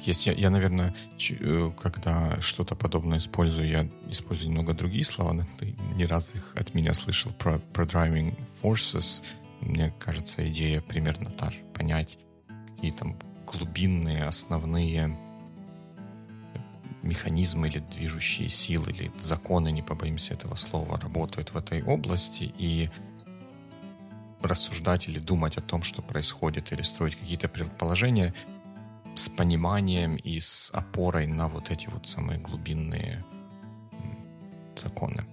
Так, 0.00 0.06
есть. 0.06 0.26
Я, 0.26 0.32
я 0.32 0.48
наверное, 0.48 0.94
э, 1.28 1.72
когда 1.78 2.40
что-то 2.40 2.74
подобное 2.74 3.18
использую, 3.18 3.68
я 3.68 3.86
использую 4.08 4.48
немного 4.48 4.72
другие 4.72 5.04
слова. 5.04 5.34
Но 5.34 5.44
ты 5.58 5.76
не 5.94 6.06
раз 6.06 6.34
их 6.34 6.56
от 6.56 6.72
меня 6.72 6.94
слышал 6.94 7.32
про, 7.32 7.58
про 7.58 7.84
driving 7.84 8.34
forces. 8.62 9.22
Мне 9.60 9.92
кажется, 9.98 10.48
идея 10.48 10.80
примерно 10.80 11.30
та 11.30 11.50
же. 11.50 11.58
Понять, 11.74 12.16
какие 12.68 12.92
там 12.92 13.18
глубинные, 13.46 14.24
основные 14.24 15.18
механизмы 17.02 17.68
или 17.68 17.80
движущие 17.80 18.48
силы, 18.48 18.92
или 18.92 19.12
законы, 19.18 19.70
не 19.70 19.82
побоимся 19.82 20.32
этого 20.32 20.54
слова, 20.54 20.98
работают 20.98 21.52
в 21.52 21.58
этой 21.58 21.82
области, 21.82 22.50
и 22.56 22.88
рассуждать 24.42 25.08
или 25.08 25.18
думать 25.18 25.58
о 25.58 25.60
том, 25.60 25.82
что 25.82 26.00
происходит, 26.00 26.72
или 26.72 26.82
строить 26.82 27.16
какие-то 27.16 27.48
предположения 27.48 28.34
с 29.20 29.28
пониманием 29.28 30.16
и 30.16 30.40
с 30.40 30.70
опорой 30.72 31.26
на 31.26 31.48
вот 31.48 31.70
эти 31.70 31.88
вот 31.88 32.06
самые 32.06 32.38
глубинные 32.38 33.24
законы. 34.74 35.24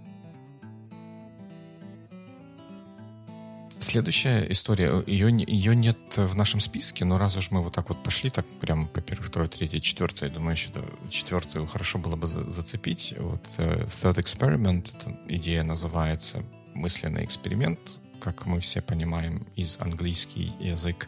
Следующая 3.80 4.46
история, 4.52 5.04
ее, 5.08 5.32
ее 5.48 5.76
нет 5.76 5.98
в 6.18 6.36
нашем 6.36 6.60
списке, 6.60 7.06
но 7.06 7.18
раз 7.18 7.38
уж 7.38 7.52
мы 7.52 7.62
вот 7.62 7.74
так 7.74 7.90
вот 7.90 8.04
пошли, 8.04 8.30
так 8.30 8.46
прям 8.60 8.88
по 8.88 9.02
первой, 9.02 9.24
второй, 9.24 9.48
третьей, 9.50 9.82
четвертой, 9.82 10.30
думаю, 10.30 10.52
еще 10.52 10.72
четвертую 11.10 11.66
хорошо 11.68 12.00
было 12.00 12.16
бы 12.16 12.28
зацепить. 12.28 13.14
Вот 13.18 13.44
uh, 13.58 13.86
Third 13.86 14.16
Experiment, 14.16 14.92
эта 14.94 15.18
идея 15.28 15.64
называется 15.64 16.44
мысленный 16.74 17.24
эксперимент, 17.24 17.80
как 18.20 18.46
мы 18.46 18.60
все 18.60 18.82
понимаем, 18.82 19.48
из 19.56 19.78
английский 19.80 20.54
язык. 20.60 21.08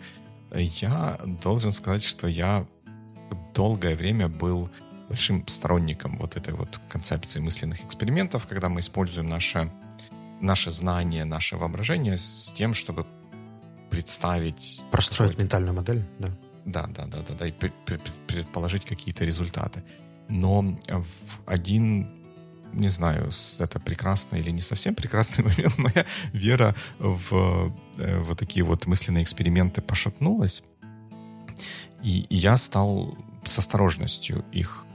Я 0.53 1.19
должен 1.41 1.73
сказать, 1.73 2.03
что 2.03 2.27
я 2.27 2.65
долгое 3.53 3.95
время 3.95 4.27
был 4.27 4.69
большим 5.07 5.47
сторонником 5.47 6.17
вот 6.17 6.37
этой 6.37 6.53
вот 6.53 6.79
концепции 6.89 7.39
мысленных 7.39 7.83
экспериментов, 7.83 8.47
когда 8.47 8.69
мы 8.69 8.79
используем 8.79 9.27
наше 9.27 9.71
наше 10.41 10.71
знание, 10.71 11.25
наше 11.25 11.57
воображение 11.57 12.17
с 12.17 12.51
тем, 12.55 12.73
чтобы 12.73 13.05
представить... 13.89 14.81
Простроить 14.91 15.37
ментальную 15.37 15.73
модель, 15.73 16.05
да. 16.19 16.29
Да, 16.65 16.87
да, 16.87 17.05
да, 17.05 17.19
да, 17.27 17.33
да, 17.37 17.47
и 17.47 17.51
предположить 17.51 18.85
какие-то 18.85 19.25
результаты. 19.25 19.83
Но 20.27 20.61
в 20.87 21.05
один 21.45 22.18
не 22.73 22.89
знаю, 22.89 23.31
это 23.57 23.79
прекрасно 23.79 24.37
или 24.37 24.51
не 24.51 24.61
совсем 24.61 24.95
прекрасный 24.95 25.43
момент, 25.49 25.77
моя 25.77 26.05
вера 26.33 26.75
в 26.99 27.73
э, 27.97 28.19
вот 28.19 28.37
такие 28.39 28.63
вот 28.63 28.85
мысленные 28.87 29.23
эксперименты 29.23 29.81
пошатнулась, 29.81 30.63
и 32.03 32.25
я 32.29 32.57
стал 32.57 33.17
с 33.45 33.59
осторожностью 33.59 34.45
их 34.51 34.85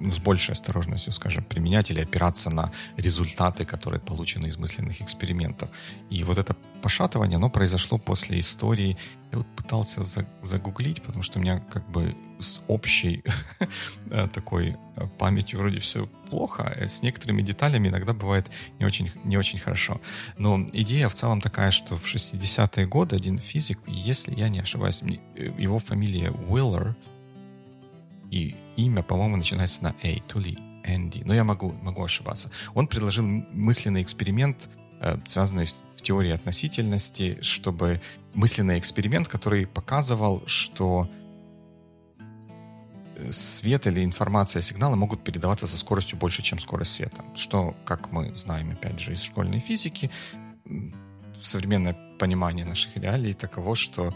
ну, 0.00 0.12
с 0.12 0.20
большей 0.20 0.52
осторожностью, 0.52 1.12
скажем, 1.12 1.44
применять 1.44 1.90
или 1.90 2.00
опираться 2.00 2.50
на 2.50 2.70
результаты, 2.96 3.64
которые 3.64 4.00
получены 4.00 4.46
из 4.46 4.56
мысленных 4.56 5.02
экспериментов. 5.02 5.70
И 6.08 6.22
вот 6.22 6.38
это 6.38 6.54
пошатывание, 6.80 7.36
оно 7.36 7.50
произошло 7.50 7.98
после 7.98 8.38
истории. 8.38 8.96
Я 9.32 9.38
вот 9.38 9.46
пытался 9.56 10.02
загуглить, 10.42 11.02
потому 11.02 11.22
что 11.22 11.38
у 11.38 11.42
меня 11.42 11.60
как 11.60 11.88
бы 11.90 12.16
с 12.40 12.60
общей 12.68 13.22
э, 14.10 14.28
такой 14.28 14.76
э, 14.96 15.06
памятью 15.18 15.58
вроде 15.58 15.80
все 15.80 16.06
плохо, 16.30 16.62
а 16.64 16.88
с 16.88 17.02
некоторыми 17.02 17.42
деталями 17.42 17.88
иногда 17.88 18.12
бывает 18.12 18.46
не 18.78 18.86
очень, 18.86 19.10
не 19.24 19.36
очень 19.36 19.58
хорошо. 19.58 20.00
Но 20.36 20.66
идея 20.72 21.08
в 21.08 21.14
целом 21.14 21.40
такая, 21.40 21.70
что 21.70 21.96
в 21.96 22.06
60-е 22.06 22.86
годы 22.86 23.16
один 23.16 23.38
физик, 23.38 23.80
если 23.86 24.34
я 24.34 24.48
не 24.48 24.60
ошибаюсь, 24.60 25.02
его 25.34 25.78
фамилия 25.78 26.30
Уиллер, 26.30 26.96
и 28.30 28.56
имя, 28.76 29.02
по-моему, 29.02 29.36
начинается 29.36 29.82
на 29.82 29.94
A, 30.02 30.20
то 30.26 30.38
ли 30.38 30.58
Энди, 30.84 31.22
но 31.24 31.34
я 31.34 31.44
могу, 31.44 31.72
могу 31.82 32.04
ошибаться. 32.04 32.50
Он 32.74 32.86
предложил 32.86 33.24
мысленный 33.26 34.02
эксперимент, 34.02 34.68
связанный 35.26 35.66
в 35.98 36.02
теории 36.02 36.30
относительности, 36.32 37.38
чтобы 37.42 38.00
мысленный 38.34 38.78
эксперимент, 38.78 39.28
который 39.28 39.66
показывал, 39.66 40.42
что 40.46 41.08
э, 43.16 43.32
свет 43.32 43.86
или 43.86 44.04
информация, 44.04 44.62
сигналы 44.62 44.96
могут 44.96 45.24
передаваться 45.24 45.66
со 45.66 45.76
скоростью 45.76 46.18
больше, 46.18 46.42
чем 46.42 46.60
скорость 46.60 46.92
света. 46.92 47.24
Что, 47.34 47.74
как 47.84 48.12
мы 48.12 48.34
знаем, 48.36 48.70
опять 48.70 49.00
же, 49.00 49.12
из 49.12 49.22
школьной 49.22 49.58
физики, 49.58 50.10
современное 51.40 51.96
понимание 52.18 52.64
наших 52.64 52.96
реалий 52.96 53.34
таково, 53.34 53.74
что 53.74 54.14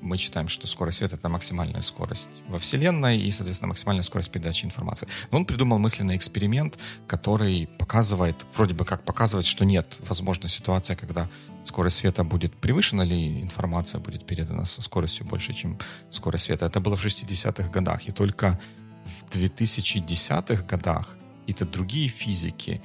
мы 0.00 0.16
считаем, 0.16 0.48
что 0.48 0.66
скорость 0.66 0.98
света— 0.98 1.16
это 1.16 1.28
максимальная 1.28 1.82
скорость 1.82 2.28
во 2.48 2.58
Вселенной 2.58 3.18
и, 3.18 3.30
соответственно, 3.30 3.68
максимальная 3.68 4.02
скорость 4.02 4.30
передачи 4.30 4.64
информации. 4.64 5.08
Но 5.30 5.38
он 5.38 5.44
придумал 5.44 5.78
мысленный 5.78 6.16
эксперимент, 6.16 6.78
который 7.06 7.68
показывает, 7.78 8.36
вроде 8.56 8.74
бы 8.74 8.84
как 8.84 9.04
показывает, 9.04 9.46
что 9.46 9.64
нет, 9.64 9.96
возможна 10.00 10.48
ситуация, 10.48 10.96
когда 10.96 11.28
скорость 11.64 11.96
света 11.96 12.24
будет 12.24 12.54
превышена 12.56 13.02
или 13.02 13.42
информация 13.42 14.00
будет 14.00 14.24
передана 14.26 14.64
со 14.64 14.82
скоростью 14.82 15.26
больше, 15.26 15.52
чем 15.52 15.78
скорость 16.10 16.44
света. 16.44 16.66
Это 16.66 16.80
было 16.80 16.96
в 16.96 17.04
60-х 17.04 17.68
годах. 17.70 18.08
И 18.08 18.12
только 18.12 18.60
в 19.04 19.34
2010-х 19.34 20.62
годах 20.62 21.16
какие-то 21.40 21.64
другие 21.64 22.08
физики 22.08 22.80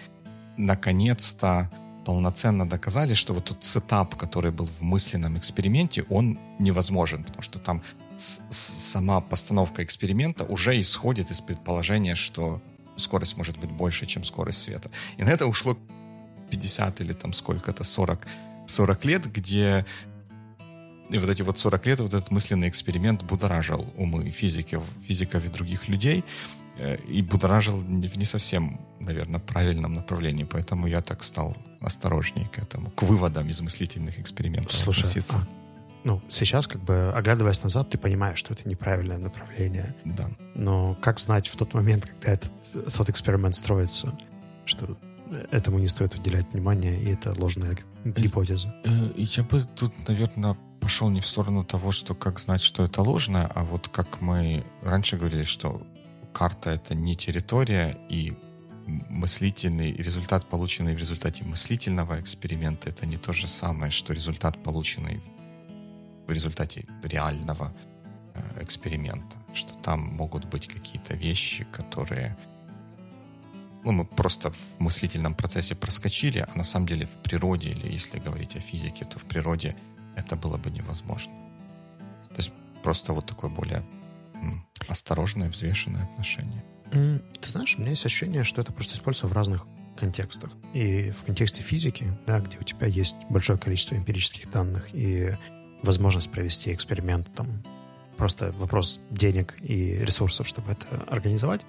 наконец-то 0.57 1.69
полноценно 2.05 2.69
доказали, 2.69 3.13
что 3.13 3.33
вот 3.33 3.45
тот 3.45 3.63
сетап, 3.63 4.15
который 4.15 4.51
был 4.51 4.65
в 4.65 4.81
мысленном 4.81 5.37
эксперименте, 5.37 6.05
он 6.09 6.39
невозможен, 6.59 7.23
потому 7.23 7.41
что 7.41 7.59
там 7.59 7.81
сама 8.17 9.19
постановка 9.19 9.83
эксперимента 9.83 10.45
уже 10.45 10.79
исходит 10.79 11.31
из 11.31 11.41
предположения, 11.41 12.15
что 12.15 12.61
скорость 12.95 13.35
может 13.37 13.57
быть 13.57 13.71
больше, 13.71 14.05
чем 14.05 14.23
скорость 14.23 14.61
света. 14.61 14.89
И 15.17 15.23
на 15.23 15.29
это 15.29 15.47
ушло 15.47 15.77
50 16.51 17.01
или 17.01 17.13
там 17.13 17.33
сколько-то, 17.33 17.83
40, 17.83 18.19
40 18.67 19.05
лет, 19.05 19.31
где 19.31 19.85
и 21.09 21.19
вот 21.19 21.29
эти 21.29 21.41
вот 21.41 21.59
40 21.59 21.85
лет 21.85 21.99
вот 21.99 22.13
этот 22.13 22.31
мысленный 22.31 22.67
эксперимент 22.67 23.23
будоражил 23.23 23.85
умы 23.97 24.29
физиков, 24.29 24.83
физиков 25.07 25.45
и 25.45 25.49
других 25.49 25.87
людей 25.87 26.23
и 26.77 27.21
будоражил 27.21 27.77
в 27.77 28.17
не 28.17 28.25
совсем, 28.25 28.81
наверное, 28.99 29.39
правильном 29.39 29.93
направлении. 29.93 30.43
Поэтому 30.43 30.87
я 30.87 31.01
так 31.01 31.23
стал 31.23 31.55
осторожнее 31.79 32.47
к 32.47 32.59
этому, 32.59 32.91
к 32.91 33.03
выводам 33.03 33.49
из 33.49 33.61
мыслительных 33.61 34.19
экспериментов 34.19 34.73
Слушай, 34.73 35.01
относиться. 35.01 35.37
А, 35.37 35.47
ну, 36.03 36.21
сейчас, 36.29 36.67
как 36.67 36.81
бы, 36.83 37.11
оглядываясь 37.15 37.63
назад, 37.63 37.89
ты 37.89 37.97
понимаешь, 37.97 38.37
что 38.37 38.53
это 38.53 38.67
неправильное 38.67 39.17
направление. 39.17 39.95
Да. 40.05 40.29
Но 40.53 40.95
как 41.01 41.19
знать 41.19 41.47
в 41.47 41.55
тот 41.55 41.73
момент, 41.73 42.05
когда 42.05 42.33
этот, 42.33 42.51
тот 42.95 43.09
эксперимент 43.09 43.55
строится, 43.55 44.17
что 44.65 44.97
этому 45.51 45.79
не 45.79 45.87
стоит 45.87 46.13
уделять 46.15 46.45
внимание, 46.51 47.01
и 47.01 47.09
это 47.09 47.33
ложная 47.37 47.77
гипотеза? 48.03 48.73
Э, 48.83 48.89
я 49.15 49.43
бы 49.43 49.65
тут, 49.75 49.93
наверное, 50.07 50.55
пошел 50.79 51.09
не 51.09 51.21
в 51.21 51.25
сторону 51.25 51.63
того, 51.63 51.91
что 51.91 52.13
как 52.13 52.39
знать, 52.39 52.61
что 52.61 52.83
это 52.83 53.01
ложное, 53.01 53.47
а 53.47 53.63
вот 53.63 53.87
как 53.87 54.21
мы 54.21 54.63
раньше 54.83 55.17
говорили, 55.17 55.43
что 55.43 55.81
карта— 56.35 56.69
это 56.71 56.93
не 56.95 57.15
территория, 57.15 57.97
и 58.09 58.33
мыслительный 59.09 59.93
результат, 59.93 60.45
полученный 60.49 60.93
в 60.93 60.99
результате 60.99 61.45
мыслительного 61.45 62.19
эксперимента, 62.19 62.89
это 62.89 63.05
не 63.05 63.17
то 63.17 63.33
же 63.33 63.47
самое, 63.47 63.89
что 63.89 64.13
результат, 64.13 64.61
полученный 64.63 65.21
в 66.27 66.31
результате 66.31 66.85
реального 67.03 67.71
э, 68.33 68.63
эксперимента, 68.63 69.37
что 69.53 69.73
там 69.83 69.99
могут 70.01 70.45
быть 70.45 70.67
какие-то 70.67 71.15
вещи, 71.15 71.65
которые 71.71 72.35
ну, 73.85 73.91
мы 73.91 74.05
просто 74.05 74.51
в 74.51 74.79
мыслительном 74.79 75.35
процессе 75.35 75.75
проскочили, 75.75 76.39
а 76.39 76.57
на 76.57 76.63
самом 76.63 76.87
деле 76.87 77.05
в 77.05 77.17
природе, 77.23 77.69
или 77.69 77.93
если 77.93 78.19
говорить 78.19 78.57
о 78.57 78.59
физике, 78.59 79.05
то 79.05 79.19
в 79.19 79.23
природе 79.23 79.75
это 80.17 80.35
было 80.35 80.57
бы 80.57 80.69
невозможно. 80.71 81.33
То 82.29 82.37
есть 82.37 82.51
просто 82.83 83.13
вот 83.13 83.25
такое 83.25 83.49
более 83.49 83.83
осторожное, 84.87 85.49
взвешенное 85.49 86.03
отношение. 86.03 86.63
Ты 86.91 87.49
знаешь, 87.49 87.75
у 87.77 87.81
меня 87.81 87.91
есть 87.91 88.05
ощущение, 88.05 88.43
что 88.43 88.61
это 88.61 88.71
просто 88.71 88.95
используется 88.95 89.27
в 89.27 89.33
разных 89.33 89.65
контекстах. 89.97 90.51
И 90.73 91.11
в 91.11 91.23
контексте 91.23 91.61
физики, 91.61 92.05
да, 92.27 92.39
где 92.39 92.57
у 92.57 92.63
тебя 92.63 92.87
есть 92.87 93.15
большое 93.29 93.57
количество 93.57 93.95
эмпирических 93.95 94.49
данных 94.51 94.89
и 94.93 95.37
возможность 95.83 96.31
провести 96.31 96.73
эксперимент, 96.73 97.33
там 97.33 97.63
просто 98.17 98.51
вопрос 98.53 98.99
денег 99.09 99.55
и 99.61 99.97
ресурсов, 99.99 100.47
чтобы 100.47 100.71
это 100.71 101.03
организовать, 101.07 101.65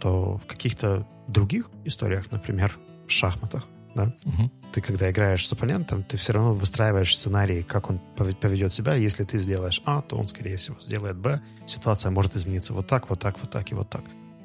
то 0.00 0.38
в 0.38 0.46
каких-то 0.46 1.06
других 1.28 1.70
историях, 1.84 2.30
например, 2.30 2.78
в 3.06 3.10
шахматах, 3.10 3.66
да, 3.94 4.14
угу. 4.24 4.50
Ты 4.72 4.80
когда 4.80 5.10
играешь 5.10 5.46
с 5.46 5.52
оппонентом, 5.52 6.02
ты 6.02 6.16
все 6.16 6.32
равно 6.32 6.54
выстраиваешь 6.54 7.16
сценарий, 7.16 7.62
как 7.62 7.90
он 7.90 7.98
поведет 8.16 8.72
себя. 8.72 8.94
Если 8.94 9.24
ты 9.24 9.38
сделаешь 9.38 9.82
А, 9.84 10.02
то 10.02 10.16
он, 10.16 10.26
скорее 10.26 10.56
всего, 10.56 10.76
сделает 10.80 11.16
Б. 11.16 11.40
Ситуация 11.66 12.10
может 12.10 12.36
измениться 12.36 12.72
вот 12.72 12.86
так, 12.86 13.10
вот 13.10 13.20
так, 13.20 13.40
вот 13.40 13.50
так 13.50 13.70
и 13.72 13.74
вот 13.74 13.90
так. 13.90 14.04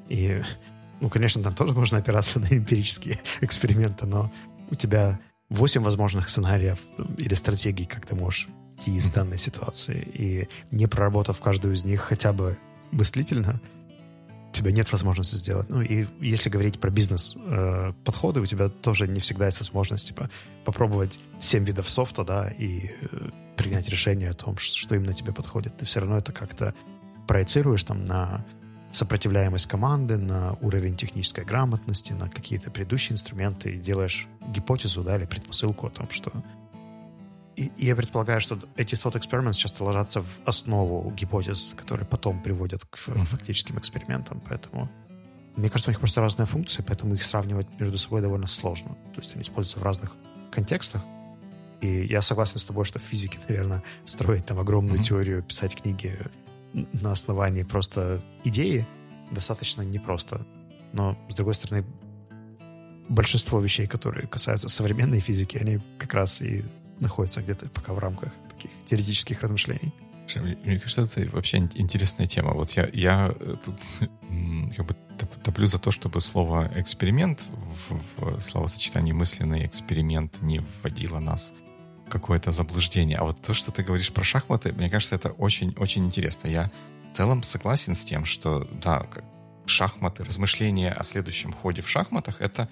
И, 0.09 0.41
ну, 1.01 1.09
конечно, 1.09 1.43
там 1.43 1.53
тоже 1.53 1.73
можно 1.73 1.97
опираться 1.97 2.39
на 2.41 2.47
эмпирические 2.47 3.19
эксперименты, 3.41 4.05
но 4.05 4.31
у 4.71 4.75
тебя 4.75 5.19
8 5.49 5.81
возможных 5.81 6.27
сценариев 6.29 6.79
или 7.17 7.33
стратегий, 7.33 7.85
как 7.85 8.05
ты 8.05 8.15
можешь 8.15 8.47
идти 8.77 8.95
из 8.95 9.07
данной 9.09 9.37
ситуации. 9.37 10.07
И 10.13 10.49
не 10.71 10.87
проработав 10.87 11.39
каждую 11.39 11.75
из 11.75 11.85
них 11.85 12.01
хотя 12.01 12.33
бы 12.33 12.57
мыслительно, 12.91 13.61
тебя 14.55 14.71
нет 14.71 14.91
возможности 14.91 15.35
сделать. 15.35 15.69
Ну 15.69 15.81
и 15.81 16.05
если 16.19 16.49
говорить 16.49 16.79
про 16.79 16.89
бизнес-подходы, 16.89 18.39
э, 18.39 18.43
у 18.43 18.45
тебя 18.45 18.69
тоже 18.69 19.07
не 19.07 19.19
всегда 19.19 19.45
есть 19.45 19.59
возможность 19.59 20.07
типа, 20.07 20.29
попробовать 20.63 21.19
7 21.39 21.63
видов 21.65 21.89
софта, 21.89 22.23
да, 22.23 22.47
и 22.47 22.89
э, 23.01 23.29
принять 23.57 23.89
решение 23.89 24.29
о 24.29 24.33
том, 24.33 24.57
что 24.57 24.95
именно 24.95 25.13
тебе 25.13 25.33
подходит. 25.33 25.77
Ты 25.77 25.85
все 25.85 25.99
равно 25.99 26.17
это 26.17 26.31
как-то 26.31 26.73
проецируешь 27.27 27.83
там 27.83 28.03
на 28.05 28.45
сопротивляемость 28.91 29.67
команды, 29.67 30.17
на 30.17 30.53
уровень 30.61 30.95
технической 30.95 31.43
грамотности, 31.43 32.13
на 32.13 32.29
какие-то 32.29 32.71
предыдущие 32.71 33.13
инструменты 33.13 33.71
и 33.71 33.77
делаешь 33.77 34.27
гипотезу 34.47 35.03
да, 35.03 35.17
или 35.17 35.25
предпосылку 35.25 35.87
о 35.87 35.89
том, 35.89 36.09
что... 36.09 36.31
И, 37.55 37.71
и 37.77 37.85
я 37.85 37.95
предполагаю, 37.95 38.41
что 38.41 38.59
эти 38.75 38.95
thought 38.95 39.13
experiments 39.13 39.53
часто 39.53 39.83
ложатся 39.83 40.21
в 40.21 40.39
основу 40.45 41.09
гипотез, 41.11 41.73
которые 41.77 42.05
потом 42.05 42.41
приводят 42.41 42.85
к 42.85 42.97
mm-hmm. 42.97 43.25
фактическим 43.25 43.77
экспериментам, 43.79 44.41
поэтому... 44.47 44.89
Мне 45.55 45.69
кажется, 45.69 45.89
у 45.89 45.93
них 45.93 45.99
просто 45.99 46.19
разные 46.19 46.47
функции, 46.47 46.83
поэтому 46.85 47.13
их 47.13 47.23
сравнивать 47.23 47.67
между 47.79 47.97
собой 47.97 48.21
довольно 48.21 48.45
сложно. 48.45 48.97
То 49.13 49.21
есть 49.21 49.33
они 49.35 49.43
используются 49.43 49.79
в 49.79 49.83
разных 49.83 50.11
контекстах. 50.51 51.01
И 51.79 52.05
я 52.07 52.21
согласен 52.21 52.59
с 52.59 52.65
тобой, 52.65 52.83
что 52.83 52.99
в 52.99 53.03
физике, 53.03 53.39
наверное, 53.47 53.81
строить 54.03 54.45
там 54.45 54.59
огромную 54.59 54.99
mm-hmm. 54.99 55.03
теорию, 55.03 55.43
писать 55.43 55.75
книги 55.75 56.19
на 56.73 57.11
основании 57.11 57.63
просто 57.63 58.21
идеи 58.43 58.85
достаточно 59.31 59.81
непросто. 59.81 60.45
Но, 60.91 61.17
с 61.29 61.35
другой 61.35 61.53
стороны, 61.53 61.85
большинство 63.07 63.61
вещей, 63.61 63.87
которые 63.87 64.27
касаются 64.27 64.67
современной 64.67 65.21
физики, 65.21 65.57
они 65.57 65.79
как 65.97 66.13
раз 66.13 66.41
и 66.41 66.65
находятся 66.99 67.41
где-то 67.41 67.69
пока 67.69 67.93
в 67.93 67.99
рамках 67.99 68.33
таких 68.49 68.71
теоретических 68.85 69.41
размышлений. 69.41 69.93
Мне 70.35 70.79
кажется, 70.79 71.21
это 71.21 71.35
вообще 71.35 71.57
интересная 71.57 72.25
тема. 72.25 72.53
Вот 72.53 72.71
я, 72.71 72.89
я 72.93 73.33
э, 73.39 73.55
тут 73.63 73.75
как 74.75 74.85
бы 74.85 74.95
топлю 75.43 75.67
за 75.67 75.77
то, 75.77 75.91
чтобы 75.91 76.19
слово 76.19 76.71
«эксперимент» 76.75 77.45
в, 77.89 77.99
в 78.17 78.39
словосочетании 78.41 79.11
«мысленный 79.11 79.65
эксперимент» 79.65 80.41
не 80.41 80.59
вводило 80.59 81.19
нас 81.19 81.53
какое-то 82.09 82.51
заблуждение. 82.51 83.17
А 83.17 83.23
вот 83.23 83.41
то, 83.41 83.53
что 83.53 83.71
ты 83.71 83.83
говоришь 83.83 84.11
про 84.11 84.23
шахматы, 84.23 84.73
мне 84.73 84.89
кажется, 84.89 85.15
это 85.15 85.29
очень-очень 85.29 86.05
интересно. 86.05 86.47
Я 86.47 86.71
в 87.11 87.15
целом 87.15 87.43
согласен 87.43 87.95
с 87.95 88.03
тем, 88.03 88.25
что, 88.25 88.67
да, 88.81 89.07
шахматы, 89.65 90.23
размышления 90.23 90.91
о 90.91 91.03
следующем 91.03 91.53
ходе 91.53 91.81
в 91.81 91.89
шахматах— 91.89 92.37
это 92.41 92.69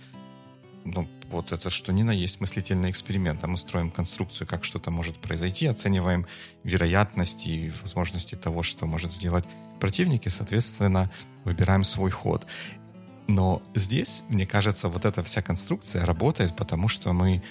ну, 0.85 1.07
вот 1.29 1.51
это 1.51 1.69
что 1.69 1.91
ни 1.93 2.03
на 2.03 2.11
есть 2.11 2.41
мыслительный 2.41 2.89
эксперимент. 2.91 3.43
А 3.43 3.47
мы 3.47 3.57
строим 3.57 3.91
конструкцию, 3.91 4.47
как 4.47 4.63
что-то 4.63 4.91
может 4.91 5.17
произойти, 5.17 5.65
оцениваем 5.67 6.27
вероятности 6.63 7.49
и 7.49 7.73
возможности 7.81 8.35
того, 8.35 8.63
что 8.63 8.85
может 8.85 9.11
сделать 9.11 9.45
противник, 9.79 10.25
и, 10.25 10.29
соответственно, 10.29 11.11
выбираем 11.43 11.83
свой 11.83 12.11
ход. 12.11 12.45
Но 13.27 13.61
здесь, 13.73 14.23
мне 14.29 14.45
кажется, 14.45 14.89
вот 14.89 15.05
эта 15.05 15.23
вся 15.23 15.41
конструкция 15.41 16.05
работает, 16.05 16.55
потому 16.55 16.87
что 16.87 17.13
мы 17.13 17.41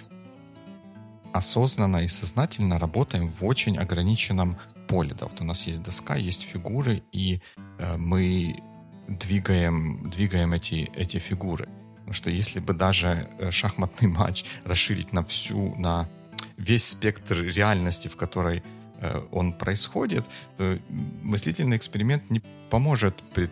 осознанно 1.33 2.05
и 2.05 2.09
сознательно 2.09 2.79
работаем 2.79 3.27
в 3.27 3.45
очень 3.45 3.79
ограниченном 3.79 4.59
поле, 4.87 5.15
да, 5.15 5.27
вот 5.27 5.41
у 5.41 5.45
нас 5.45 5.67
есть 5.67 5.83
доска, 5.83 6.17
есть 6.17 6.43
фигуры, 6.43 7.03
и 7.13 7.41
э, 7.79 7.97
мы 7.97 8.63
двигаем, 9.09 10.11
двигаем 10.11 10.53
эти, 10.53 10.91
эти 10.95 11.19
фигуры. 11.19 11.69
Что 12.13 12.31
если 12.31 12.61
бы 12.61 12.73
даже 12.75 13.29
э, 13.39 13.51
шахматный 13.51 14.09
матч 14.21 14.45
расширить 14.65 15.13
на 15.13 15.25
всю, 15.25 15.75
на 15.77 16.09
весь 16.57 16.89
спектр 16.89 17.41
реальности, 17.41 18.09
в 18.09 18.17
которой 18.17 18.63
э, 19.01 19.23
он 19.31 19.53
происходит, 19.53 20.25
то 20.57 20.79
мыслительный 21.23 21.77
эксперимент 21.77 22.31
не 22.31 22.41
поможет 22.71 23.23
пред, 23.35 23.51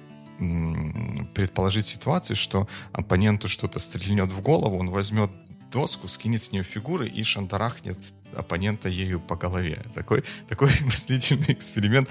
предположить 1.35 1.87
ситуацию, 1.87 2.37
что 2.37 2.69
оппоненту 2.93 3.49
что-то 3.49 3.79
стрельнет 3.79 4.33
в 4.33 4.43
голову, 4.43 4.79
он 4.79 4.91
возьмет 4.91 5.31
доску, 5.71 6.09
скинет 6.09 6.43
с 6.43 6.53
нее 6.53 6.63
фигуры 6.63 7.09
и 7.09 7.23
шандарахнет 7.23 7.99
оппонента 8.35 8.89
ею 8.89 9.21
по 9.21 9.37
голове. 9.37 9.83
Такой, 9.95 10.25
такой 10.49 10.71
мыслительный 10.81 11.53
эксперимент 11.53 12.09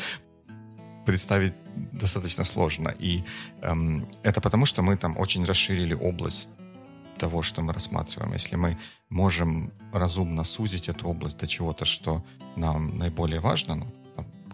представить 1.10 1.54
достаточно 1.92 2.44
сложно. 2.44 2.94
И 3.00 3.24
эм, 3.62 4.08
это 4.22 4.42
потому, 4.42 4.68
что 4.68 4.84
мы 4.84 4.96
там 4.96 5.18
очень 5.18 5.44
расширили 5.46 5.96
область 5.96 6.50
того, 7.18 7.42
что 7.42 7.64
мы 7.64 7.74
рассматриваем. 7.74 8.34
Если 8.34 8.58
мы 8.58 8.78
можем 9.10 9.72
разумно 9.92 10.44
сузить 10.44 10.88
эту 10.88 11.08
область 11.08 11.40
до 11.40 11.48
чего-то, 11.48 11.86
что 11.86 12.24
нам 12.56 12.98
наиболее 12.98 13.40
важно, 13.40 13.76
ну, 13.76 13.88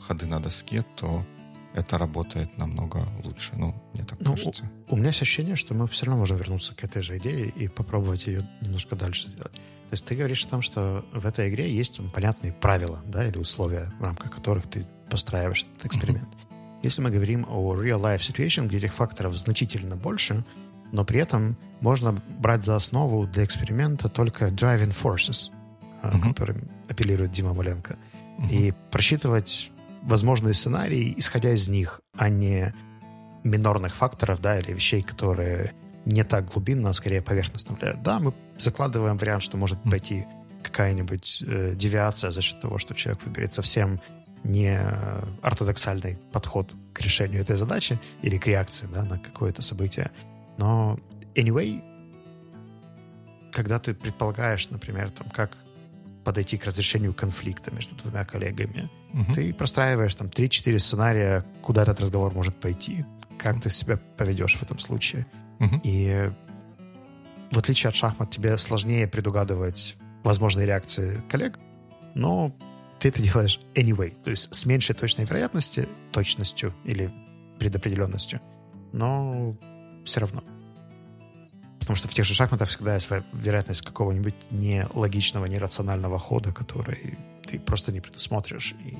ходы 0.07 0.27
на 0.27 0.39
доске, 0.39 0.85
то 0.95 1.25
это 1.73 1.97
работает 1.97 2.57
намного 2.57 3.05
лучше. 3.23 3.51
Ну, 3.57 3.75
мне 3.93 4.05
так 4.05 4.19
ну, 4.21 4.31
кажется. 4.31 4.63
У, 4.87 4.93
у 4.93 4.97
меня 4.97 5.07
есть 5.07 5.21
ощущение, 5.21 5.57
что 5.57 5.73
мы 5.73 5.87
все 5.87 6.05
равно 6.05 6.19
можем 6.19 6.37
вернуться 6.37 6.73
к 6.73 6.85
этой 6.85 7.01
же 7.01 7.17
идее 7.17 7.49
и 7.49 7.67
попробовать 7.67 8.27
ее 8.27 8.49
немножко 8.61 8.95
дальше 8.95 9.27
сделать. 9.27 9.53
То 9.53 9.93
есть 9.93 10.05
ты 10.05 10.15
говоришь 10.15 10.45
о 10.45 10.49
том, 10.49 10.61
что 10.61 11.05
в 11.11 11.25
этой 11.25 11.49
игре 11.49 11.69
есть 11.69 11.99
понятные 12.13 12.53
правила, 12.53 13.01
да, 13.05 13.27
или 13.27 13.37
условия, 13.37 13.91
в 13.99 14.03
рамках 14.03 14.31
которых 14.31 14.67
ты 14.67 14.87
постраиваешь 15.09 15.65
этот 15.77 15.85
эксперимент. 15.85 16.29
Mm-hmm. 16.29 16.44
Если 16.85 17.01
мы 17.01 17.09
говорим 17.09 17.47
о 17.49 17.73
real-life 17.73 18.19
situation, 18.19 18.67
где 18.67 18.77
этих 18.77 18.93
факторов 18.93 19.35
значительно 19.35 19.95
больше, 19.95 20.45
но 20.91 21.03
при 21.03 21.19
этом 21.19 21.57
можно 21.81 22.11
брать 22.39 22.63
за 22.63 22.75
основу 22.75 23.25
для 23.25 23.43
эксперимента 23.43 24.07
только 24.07 24.49
driving 24.49 24.95
forces, 24.95 25.49
mm-hmm. 26.03 26.21
которым 26.21 26.69
апеллирует 26.87 27.31
Дима 27.31 27.55
Маленко, 27.55 27.97
mm-hmm. 28.37 28.49
и 28.51 28.73
просчитывать 28.91 29.71
возможные 30.03 30.53
сценарии, 30.53 31.11
исходя 31.17 31.53
из 31.53 31.67
них, 31.67 32.01
а 32.15 32.29
не 32.29 32.71
минорных 33.43 33.95
факторов, 33.95 34.39
да, 34.39 34.59
или 34.59 34.71
вещей, 34.71 35.01
которые 35.01 35.73
не 36.05 36.23
так 36.23 36.53
глубинно, 36.53 36.89
а 36.89 36.93
скорее 36.93 37.23
поверхностно 37.23 37.75
влияют. 37.75 38.03
Да, 38.03 38.19
мы 38.19 38.31
закладываем 38.59 39.17
вариант, 39.17 39.41
что 39.41 39.57
может 39.57 39.81
пойти 39.81 40.27
какая-нибудь 40.61 41.43
э, 41.47 41.73
девиация 41.75 42.29
за 42.29 42.43
счет 42.43 42.61
того, 42.61 42.77
что 42.77 42.93
человек 42.93 43.23
выберет 43.23 43.53
совсем 43.53 43.99
не 44.45 44.79
ортодоксальный 45.41 46.17
подход 46.31 46.73
к 46.93 47.01
решению 47.01 47.41
этой 47.41 47.55
задачи 47.55 47.99
или 48.21 48.37
к 48.37 48.47
реакции 48.47 48.87
да, 48.93 49.03
на 49.03 49.17
какое-то 49.19 49.61
событие. 49.61 50.11
Но 50.57 50.99
anyway, 51.33 51.81
когда 53.51 53.79
ты 53.79 53.93
предполагаешь, 53.93 54.69
например, 54.69 55.09
там, 55.11 55.29
как 55.29 55.57
подойти 56.23 56.57
к 56.57 56.65
разрешению 56.65 57.13
конфликта 57.13 57.71
между 57.71 57.95
двумя 57.95 58.25
коллегами. 58.25 58.89
Угу. 59.13 59.33
Ты 59.35 59.53
простраиваешь 59.53 60.15
там 60.15 60.27
3-4 60.27 60.79
сценария, 60.79 61.45
куда 61.61 61.83
этот 61.83 62.01
разговор 62.01 62.33
может 62.33 62.55
пойти, 62.55 63.05
как 63.37 63.61
ты 63.61 63.69
себя 63.69 63.97
поведешь 64.17 64.55
в 64.55 64.63
этом 64.63 64.79
случае. 64.79 65.27
Угу. 65.59 65.81
И 65.83 66.31
в 67.51 67.57
отличие 67.57 67.89
от 67.89 67.95
шахмат, 67.95 68.31
тебе 68.31 68.57
сложнее 68.57 69.07
предугадывать 69.07 69.95
возможные 70.23 70.65
реакции 70.65 71.21
коллег, 71.29 71.59
но 72.15 72.51
ты 72.99 73.09
это 73.09 73.21
делаешь 73.21 73.59
anyway, 73.73 74.15
то 74.23 74.31
есть 74.31 74.53
с 74.53 74.65
меньшей 74.65 74.95
точной 74.95 75.25
вероятности, 75.25 75.87
точностью 76.11 76.73
или 76.83 77.11
предопределенностью, 77.59 78.41
но 78.93 79.55
все 80.03 80.21
равно. 80.21 80.43
Потому 81.79 81.97
что 81.97 82.07
в 82.07 82.13
тех 82.13 82.25
же 82.25 82.33
шахматах 82.33 82.69
всегда 82.69 82.95
есть 82.95 83.07
вероятность 83.33 83.81
какого-нибудь 83.81 84.33
нелогичного, 84.49 85.45
нерационального 85.45 86.17
хода, 86.17 86.51
который 86.51 87.17
ты 87.45 87.59
просто 87.59 87.91
не 87.91 87.99
предусмотришь. 87.99 88.73
И 88.83 88.97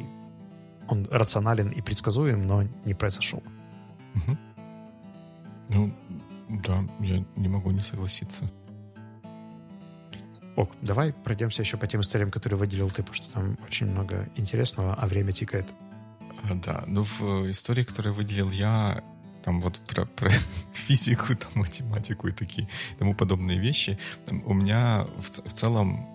он 0.87 1.07
рационален 1.09 1.69
и 1.69 1.81
предсказуем, 1.81 2.45
но 2.45 2.63
не 2.85 2.93
произошел. 2.93 3.41
Угу. 4.13 4.37
Ну, 5.69 5.93
да, 6.49 6.85
я 6.99 7.25
не 7.35 7.47
могу 7.47 7.71
не 7.71 7.81
согласиться. 7.81 8.51
Ок, 10.55 10.71
давай 10.81 11.11
пройдемся 11.11 11.61
еще 11.61 11.77
по 11.77 11.85
тем 11.87 12.01
историям, 12.01 12.31
которые 12.31 12.57
выделил 12.57 12.89
ты, 12.89 13.03
потому 13.03 13.15
что 13.15 13.31
там 13.31 13.57
очень 13.67 13.87
много 13.87 14.29
интересного, 14.35 14.93
а 14.93 15.07
время 15.07 15.33
тикает. 15.33 15.65
А, 16.43 16.55
да, 16.55 16.83
ну 16.87 17.03
в 17.03 17.49
истории, 17.49 17.83
которые 17.83 18.13
выделил 18.13 18.49
я, 18.51 19.03
там 19.43 19.61
вот 19.61 19.79
про, 19.87 20.05
про 20.05 20.29
физику, 20.73 21.35
там 21.35 21.51
математику 21.55 22.29
и 22.29 22.31
такие 22.31 22.69
тому 22.97 23.13
подобные 23.13 23.59
вещи. 23.59 23.99
У 24.45 24.53
меня 24.53 25.07
в, 25.17 25.47
в 25.47 25.53
целом 25.53 26.07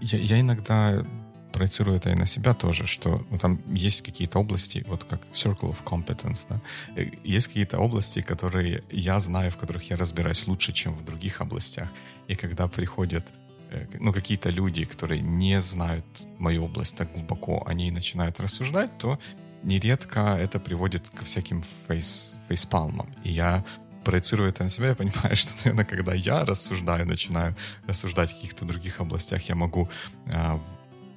я, 0.00 0.18
я 0.18 0.40
иногда 0.40 1.04
проецирую 1.54 1.96
это 1.96 2.10
и 2.10 2.14
на 2.14 2.26
себя 2.26 2.54
тоже, 2.54 2.86
что 2.86 3.22
ну, 3.30 3.38
там 3.38 3.58
есть 3.76 4.02
какие-то 4.02 4.40
области, 4.40 4.84
вот 4.88 5.04
как 5.04 5.20
circle 5.32 5.70
of 5.70 5.76
competence, 5.84 6.46
да, 6.48 6.60
э, 6.96 7.10
есть 7.24 7.46
какие-то 7.46 7.78
области, 7.78 8.22
которые 8.22 8.82
я 8.90 9.20
знаю, 9.20 9.50
в 9.50 9.56
которых 9.56 9.90
я 9.90 9.96
разбираюсь 9.96 10.46
лучше, 10.48 10.72
чем 10.72 10.92
в 10.92 11.04
других 11.04 11.40
областях. 11.40 11.88
И 12.30 12.34
когда 12.34 12.66
приходят 12.66 13.24
э, 13.70 13.86
ну, 14.00 14.12
какие-то 14.12 14.50
люди, 14.50 14.84
которые 14.84 15.20
не 15.20 15.60
знают 15.60 16.04
мою 16.38 16.64
область 16.64 16.96
так 16.96 17.12
глубоко, 17.12 17.62
они 17.66 17.90
начинают 17.90 18.40
рассуждать, 18.40 18.98
то 18.98 19.18
нередко 19.62 20.20
это 20.40 20.58
приводит 20.58 21.08
ко 21.10 21.24
всяким 21.24 21.62
фейс, 21.86 22.36
фейспалмам. 22.48 23.08
И 23.24 23.32
я 23.32 23.64
проецирую 24.04 24.48
это 24.48 24.64
на 24.64 24.70
себя, 24.70 24.88
я 24.88 24.94
понимаю, 24.94 25.36
что, 25.36 25.52
наверное, 25.64 25.84
когда 25.84 26.14
я 26.14 26.44
рассуждаю, 26.44 27.06
начинаю 27.06 27.54
рассуждать 27.86 28.30
в 28.30 28.34
каких-то 28.34 28.64
других 28.64 29.00
областях, 29.00 29.48
я 29.48 29.54
могу 29.54 29.88
э, 30.26 30.58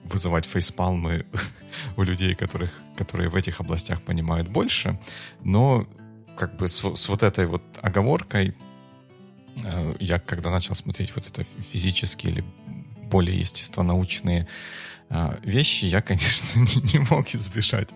вызывать 0.07 0.45
фейспалмы 0.45 1.25
у 1.97 2.03
людей, 2.03 2.35
которых, 2.35 2.71
которые 2.97 3.29
в 3.29 3.35
этих 3.35 3.59
областях 3.59 4.01
понимают 4.01 4.47
больше. 4.47 4.99
Но 5.43 5.87
как 6.37 6.55
бы 6.55 6.67
с, 6.67 6.83
с 6.95 7.09
вот 7.09 7.23
этой 7.23 7.45
вот 7.45 7.63
оговоркой 7.81 8.55
э, 9.63 9.95
я 9.99 10.19
когда 10.19 10.51
начал 10.51 10.75
смотреть 10.75 11.15
вот 11.15 11.27
это 11.27 11.43
физические 11.71 12.33
или 12.33 12.45
более 13.09 13.39
естествонаучные 13.39 14.47
а, 15.09 15.39
вещи, 15.43 15.85
я, 15.85 16.01
конечно, 16.09 16.59
не, 16.59 16.93
не 16.93 16.99
мог 17.09 17.33
избежать 17.33 17.89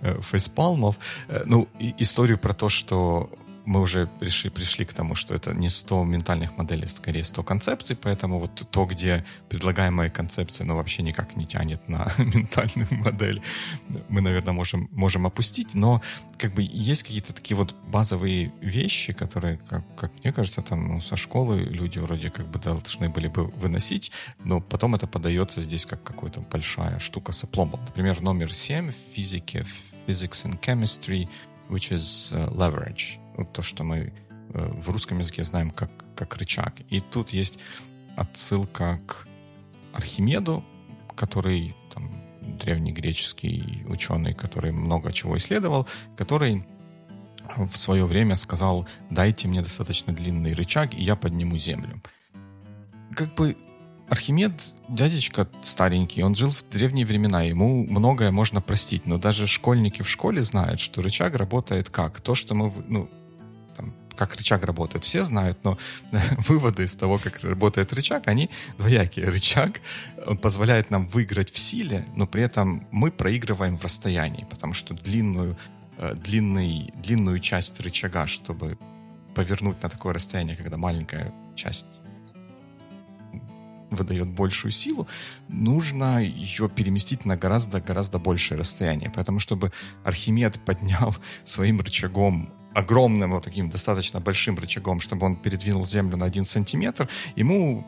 э, 0.00 0.20
фейспалмов. 0.22 0.96
Э, 1.28 1.42
ну, 1.46 1.68
историю 1.98 2.38
про 2.38 2.52
то, 2.52 2.68
что 2.68 3.30
мы 3.68 3.82
уже 3.82 4.06
пришли, 4.06 4.48
пришли 4.48 4.86
к 4.86 4.94
тому, 4.94 5.14
что 5.14 5.34
это 5.34 5.54
не 5.54 5.68
100 5.68 6.04
ментальных 6.04 6.56
моделей, 6.56 6.88
скорее 6.88 7.22
100 7.22 7.42
концепций, 7.42 7.96
поэтому 7.96 8.38
вот 8.38 8.66
то, 8.70 8.86
где 8.86 9.26
предлагаемая 9.50 10.08
концепция, 10.08 10.64
ну, 10.64 10.74
вообще 10.74 11.02
никак 11.02 11.36
не 11.36 11.46
тянет 11.46 11.86
на 11.86 12.10
ментальную 12.18 12.88
модель, 12.90 13.42
мы, 14.08 14.22
наверное, 14.22 14.54
можем, 14.54 14.88
можем 14.92 15.26
опустить, 15.26 15.74
но 15.74 16.00
как 16.38 16.54
бы 16.54 16.66
есть 16.66 17.02
какие-то 17.02 17.34
такие 17.34 17.56
вот 17.58 17.74
базовые 17.86 18.52
вещи, 18.62 19.12
которые, 19.12 19.58
как, 19.68 19.84
как 19.96 20.12
мне 20.24 20.32
кажется, 20.32 20.62
там 20.62 20.88
ну, 20.88 21.00
со 21.02 21.16
школы 21.16 21.60
люди 21.60 21.98
вроде 21.98 22.30
как 22.30 22.46
бы 22.48 22.58
должны 22.58 23.10
были 23.10 23.28
бы 23.28 23.44
выносить, 23.44 24.12
но 24.44 24.62
потом 24.62 24.94
это 24.94 25.06
подается 25.06 25.60
здесь 25.60 25.84
как 25.84 26.02
какая-то 26.02 26.40
большая 26.40 26.98
штука 27.00 27.32
с 27.32 27.44
опломбом. 27.44 27.84
Например, 27.84 28.18
номер 28.22 28.54
7 28.54 28.90
в 28.90 28.96
физике, 29.14 29.66
Physics 30.06 30.46
and 30.46 30.58
Chemistry, 30.60 31.28
which 31.68 31.92
is 31.92 32.32
uh, 32.32 32.50
leverage 32.56 33.18
то, 33.44 33.62
что 33.62 33.84
мы 33.84 33.96
э, 33.96 34.72
в 34.80 34.90
русском 34.90 35.18
языке 35.18 35.44
знаем 35.44 35.70
как, 35.70 35.90
как 36.14 36.36
рычаг. 36.36 36.74
И 36.88 37.00
тут 37.00 37.30
есть 37.30 37.58
отсылка 38.16 39.00
к 39.06 39.26
Архимеду, 39.92 40.64
который 41.16 41.74
там, 41.92 42.22
древнегреческий 42.58 43.84
ученый, 43.88 44.34
который 44.34 44.72
много 44.72 45.12
чего 45.12 45.36
исследовал, 45.36 45.86
который 46.16 46.64
в 47.56 47.76
свое 47.76 48.04
время 48.04 48.36
сказал, 48.36 48.86
дайте 49.10 49.48
мне 49.48 49.62
достаточно 49.62 50.12
длинный 50.12 50.54
рычаг, 50.54 50.94
и 50.94 51.02
я 51.02 51.16
подниму 51.16 51.56
землю. 51.56 52.02
Как 53.14 53.34
бы 53.34 53.56
Архимед, 54.08 54.52
дядечка 54.88 55.48
старенький, 55.62 56.22
он 56.22 56.34
жил 56.34 56.50
в 56.50 56.64
древние 56.70 57.04
времена, 57.04 57.42
ему 57.42 57.84
многое 57.84 58.30
можно 58.30 58.60
простить, 58.62 59.06
но 59.06 59.18
даже 59.18 59.46
школьники 59.46 60.02
в 60.02 60.08
школе 60.08 60.42
знают, 60.42 60.80
что 60.80 61.02
рычаг 61.02 61.36
работает 61.36 61.90
как? 61.90 62.20
То, 62.20 62.34
что 62.34 62.54
мы, 62.54 62.72
ну, 62.86 63.10
как 64.18 64.34
рычаг 64.34 64.64
работает, 64.64 65.04
все 65.04 65.22
знают, 65.22 65.58
но 65.62 65.78
выводы 66.48 66.84
из 66.84 66.96
того, 66.96 67.18
как 67.18 67.40
работает 67.42 67.92
рычаг, 67.92 68.26
они 68.26 68.50
двоякие. 68.76 69.26
Рычаг 69.26 69.80
позволяет 70.42 70.90
нам 70.90 71.06
выиграть 71.06 71.52
в 71.52 71.58
силе, 71.58 72.04
но 72.16 72.26
при 72.26 72.42
этом 72.42 72.86
мы 72.90 73.10
проигрываем 73.10 73.78
в 73.78 73.84
расстоянии, 73.84 74.46
потому 74.50 74.74
что 74.74 74.94
длинную, 74.94 75.56
э, 75.98 76.14
длинный, 76.14 76.92
длинную 76.96 77.38
часть 77.38 77.80
рычага, 77.80 78.26
чтобы 78.26 78.76
повернуть 79.34 79.82
на 79.82 79.88
такое 79.88 80.14
расстояние, 80.14 80.56
когда 80.56 80.76
маленькая 80.76 81.32
часть 81.54 81.86
выдает 83.90 84.28
большую 84.28 84.72
силу, 84.72 85.06
нужно 85.48 86.22
ее 86.22 86.68
переместить 86.68 87.24
на 87.24 87.36
гораздо-гораздо 87.36 88.18
большее 88.18 88.58
расстояние. 88.58 89.10
Поэтому, 89.14 89.38
чтобы 89.40 89.72
Архимед 90.04 90.60
поднял 90.64 91.14
своим 91.44 91.80
рычагом 91.80 92.52
огромным, 92.74 93.32
вот 93.32 93.44
таким 93.44 93.70
достаточно 93.70 94.20
большим 94.20 94.58
рычагом, 94.58 95.00
чтобы 95.00 95.26
он 95.26 95.36
передвинул 95.36 95.86
Землю 95.86 96.16
на 96.16 96.26
один 96.26 96.44
сантиметр, 96.44 97.08
ему 97.36 97.86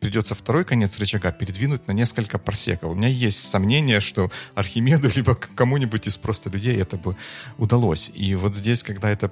придется 0.00 0.34
второй 0.34 0.64
конец 0.64 0.98
рычага 0.98 1.30
передвинуть 1.32 1.86
на 1.86 1.92
несколько 1.92 2.38
парсеков. 2.38 2.90
У 2.90 2.94
меня 2.94 3.08
есть 3.08 3.48
сомнение, 3.48 4.00
что 4.00 4.30
Архимеду 4.54 5.08
либо 5.14 5.34
кому-нибудь 5.34 6.06
из 6.06 6.16
просто 6.16 6.50
людей 6.50 6.76
это 6.76 6.96
бы 6.96 7.16
удалось. 7.58 8.10
И 8.14 8.34
вот 8.34 8.54
здесь, 8.54 8.82
когда 8.82 9.10
это 9.10 9.30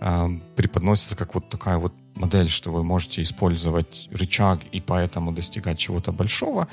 э, 0.00 0.28
преподносится 0.56 1.16
как 1.16 1.34
вот 1.34 1.48
такая 1.48 1.78
вот 1.78 1.94
модель, 2.14 2.48
что 2.48 2.72
вы 2.72 2.84
можете 2.84 3.22
использовать 3.22 4.08
рычаг 4.12 4.60
и 4.72 4.80
поэтому 4.80 5.32
достигать 5.32 5.78
чего-то 5.78 6.12
большого, 6.12 6.68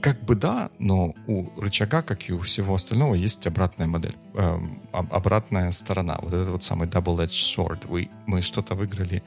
как 0.00 0.24
бы 0.24 0.34
да, 0.34 0.70
но 0.78 1.14
у 1.26 1.60
рычага, 1.60 2.02
как 2.02 2.28
и 2.28 2.32
у 2.32 2.38
всего 2.40 2.74
остального, 2.74 3.14
есть 3.14 3.46
обратная 3.46 3.86
модель, 3.86 4.16
э, 4.34 4.58
обратная 4.92 5.72
сторона. 5.72 6.18
Вот 6.22 6.32
этот 6.32 6.48
вот 6.50 6.62
самый 6.62 6.88
double-edged 6.88 7.56
sword. 7.56 7.86
Вы, 7.88 8.08
мы 8.26 8.42
что-то 8.42 8.74
выиграли 8.74 9.22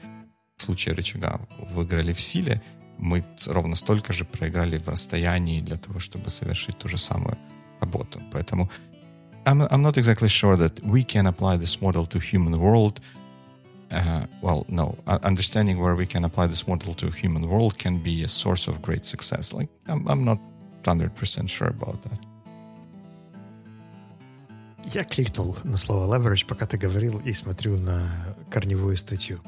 в 0.56 0.62
случае 0.62 0.94
рычага, 0.94 1.40
выиграли 1.70 2.12
в 2.12 2.20
силе, 2.20 2.62
мы 2.98 3.24
ровно 3.46 3.74
столько 3.74 4.12
же 4.12 4.24
проиграли 4.24 4.78
в 4.78 4.88
расстоянии 4.88 5.60
для 5.60 5.76
того, 5.76 5.98
чтобы 5.98 6.30
совершить 6.30 6.78
ту 6.78 6.88
же 6.88 6.98
самую 6.98 7.36
работу. 7.80 8.20
Поэтому 8.32 8.70
I'm, 9.44 9.68
I'm 9.70 9.82
not 9.82 9.96
exactly 9.96 10.28
sure 10.28 10.56
that 10.56 10.80
we 10.84 11.04
can 11.04 11.26
apply 11.26 11.56
this 11.56 11.80
model 11.80 12.06
to 12.06 12.20
human 12.20 12.58
world. 12.60 13.00
Uh, 13.90 14.26
well, 14.40 14.64
no. 14.68 14.96
Understanding 15.06 15.80
where 15.80 15.96
we 15.96 16.06
can 16.06 16.24
apply 16.24 16.46
this 16.46 16.66
model 16.66 16.94
to 16.94 17.10
human 17.10 17.48
world 17.48 17.76
can 17.76 17.98
be 17.98 18.22
a 18.22 18.28
source 18.28 18.68
of 18.68 18.80
great 18.80 19.04
success. 19.04 19.52
Like, 19.52 19.68
I'm, 19.86 20.06
I'm 20.08 20.24
not 20.24 20.38
100% 20.82 21.46
sure 21.46 21.70
about 21.70 22.02
that. 22.04 22.20
Я 24.92 25.04
кликнул 25.04 25.56
на 25.64 25.76
слово 25.76 26.16
leverage, 26.16 26.46
пока 26.46 26.66
ты 26.66 26.76
говорил, 26.76 27.20
и 27.20 27.32
смотрю 27.32 27.76
на 27.78 28.36
корневую 28.50 28.96
статью. 28.96 29.40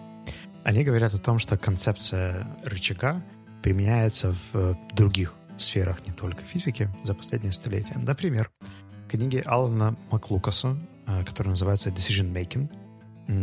Они 0.62 0.85
говорят 0.85 1.12
о 1.12 1.18
том, 1.18 1.39
что 1.39 1.59
концепция 1.59 2.47
рычага 2.64 3.22
применяется 3.62 4.35
в 4.53 4.78
других 4.93 5.35
сферах, 5.59 6.07
не 6.07 6.12
только 6.12 6.45
физики, 6.45 6.89
за 7.05 7.14
последние 7.14 7.53
столетия. 7.53 7.99
Например, 7.99 8.51
в 9.07 9.11
книге 9.11 9.43
Алана 9.43 9.97
Маклукаса, 10.11 10.76
э, 11.07 11.24
которая 11.24 11.51
называется 11.51 11.91
Decision 11.91 12.32
Making, 12.32 12.68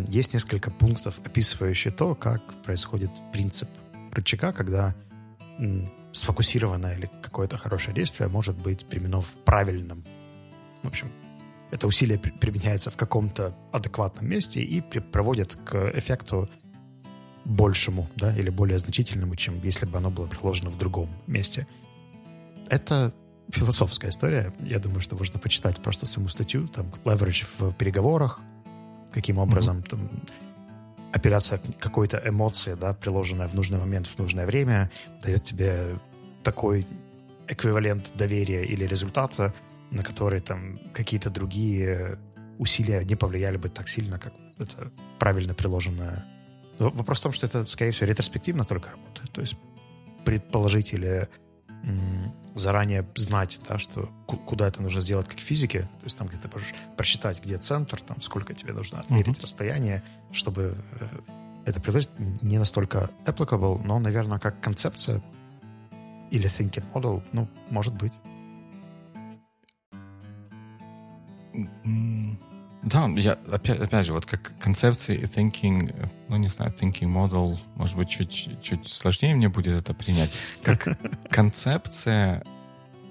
есть 0.10 0.34
несколько 0.34 0.70
пунктов, 0.70 1.20
описывающих 1.26 1.96
то, 1.96 2.14
как 2.14 2.42
происходит 2.64 3.10
принцип 3.34 3.68
рычага, 4.12 4.52
когда 4.52 4.96
сфокусированное 6.12 6.97
или 6.97 7.09
какое-то 7.22 7.57
хорошее 7.57 7.95
действие 7.95 8.30
может 8.30 8.57
быть 8.57 8.86
применено 8.86 9.22
в 9.22 9.34
правильном. 9.45 10.03
В 10.84 10.88
общем, 10.88 11.12
это 11.72 11.88
усилие 11.88 12.20
применяется 12.20 12.91
в 12.91 12.97
каком-то 12.97 13.55
адекватном 13.72 14.28
месте 14.28 14.62
и 14.62 14.82
проводит 14.82 15.55
к 15.55 15.91
эффекту 15.95 16.47
большему, 17.45 18.09
да, 18.16 18.36
или 18.36 18.49
более 18.49 18.78
значительному, 18.78 19.36
чем 19.36 19.62
если 19.64 19.86
бы 19.86 19.97
оно 19.97 20.12
было 20.12 20.28
приложено 20.28 20.70
в 20.70 20.78
другом 20.78 21.09
месте. 21.28 21.68
Это 22.70 23.14
философская 23.49 24.12
история. 24.12 24.53
Я 24.59 24.80
думаю, 24.80 25.01
что 25.01 25.16
можно 25.16 25.39
почитать 25.39 25.82
просто 25.82 26.05
саму 26.05 26.28
статью, 26.28 26.68
там, 26.68 26.88
leverage 27.03 27.45
в 27.57 27.74
переговорах, 27.74 28.41
каким 29.12 29.39
образом 29.39 29.80
mm-hmm. 29.80 29.89
там 29.89 30.09
апелляция 31.12 31.59
какой-то 31.80 32.22
эмоции, 32.26 32.76
да, 32.76 32.93
приложенная 32.93 33.47
в 33.47 33.53
нужный 33.53 33.80
момент, 33.80 34.07
в 34.07 34.18
нужное 34.18 34.45
время, 34.45 34.89
дает 35.24 35.43
тебе 35.43 35.99
такой 36.43 36.88
эквивалент 37.47 38.12
доверия 38.16 38.64
или 38.64 38.86
результата, 38.86 39.53
на 39.91 40.03
который 40.03 40.39
там 40.39 40.80
какие-то 40.93 41.30
другие 41.30 42.18
усилия 42.57 43.03
не 43.03 43.16
повлияли 43.16 43.57
бы 43.57 43.70
так 43.70 43.89
сильно, 43.89 44.20
как 44.20 44.34
это 44.57 44.91
правильно 45.20 45.53
приложенное. 45.53 46.26
Вопрос 46.80 47.20
в 47.20 47.24
том, 47.24 47.34
что 47.34 47.45
это, 47.45 47.66
скорее 47.66 47.91
всего, 47.91 48.07
ретроспективно 48.07 48.64
только 48.64 48.91
работает. 48.91 49.32
То 49.32 49.41
есть 49.41 49.57
предположить 50.26 50.93
или 50.93 51.28
заранее 52.56 53.08
знать, 53.16 53.60
да, 53.68 53.78
что 53.78 54.10
куда 54.26 54.68
это 54.68 54.82
нужно 54.82 55.02
сделать, 55.02 55.28
как 55.28 55.38
в 55.40 55.42
физике. 55.42 55.82
То 56.00 56.06
есть 56.06 56.18
там 56.18 56.28
где-то 56.28 56.50
можешь 56.52 56.74
просчитать, 56.98 57.42
где 57.44 57.58
центр, 57.58 58.02
там 58.02 58.22
сколько 58.22 58.54
тебе 58.54 58.74
нужно 58.74 59.00
отмерить 59.00 59.38
uh-huh. 59.38 59.44
расстояние, 59.44 60.04
чтобы 60.32 60.78
э, 61.00 61.08
это 61.66 61.80
приложить 61.80 62.10
не 62.42 62.58
настолько 62.58 63.10
applicable, 63.26 63.82
но, 63.84 64.00
наверное, 64.00 64.40
как 64.40 64.60
концепция 64.60 65.22
или 66.32 66.50
thinking 66.50 66.84
model, 66.94 67.24
ну, 67.32 67.48
может 67.70 67.94
быть. 67.94 68.14
Да, 72.84 73.08
я 73.16 73.34
опять, 73.52 73.80
опять 73.80 74.08
же, 74.08 74.14
вот 74.14 74.26
как 74.26 74.54
концепции 74.60 75.22
thinking, 75.22 76.10
ну, 76.30 76.38
не 76.38 76.48
знаю, 76.48 76.74
thinking 76.74 77.14
model, 77.14 77.60
может 77.76 77.96
быть, 77.96 78.10
чуть, 78.10 78.60
чуть 78.62 78.88
сложнее 78.88 79.36
мне 79.36 79.50
будет 79.50 79.80
это 79.80 79.94
принять. 79.94 80.32
Как 80.64 80.98
концепция, 81.30 82.44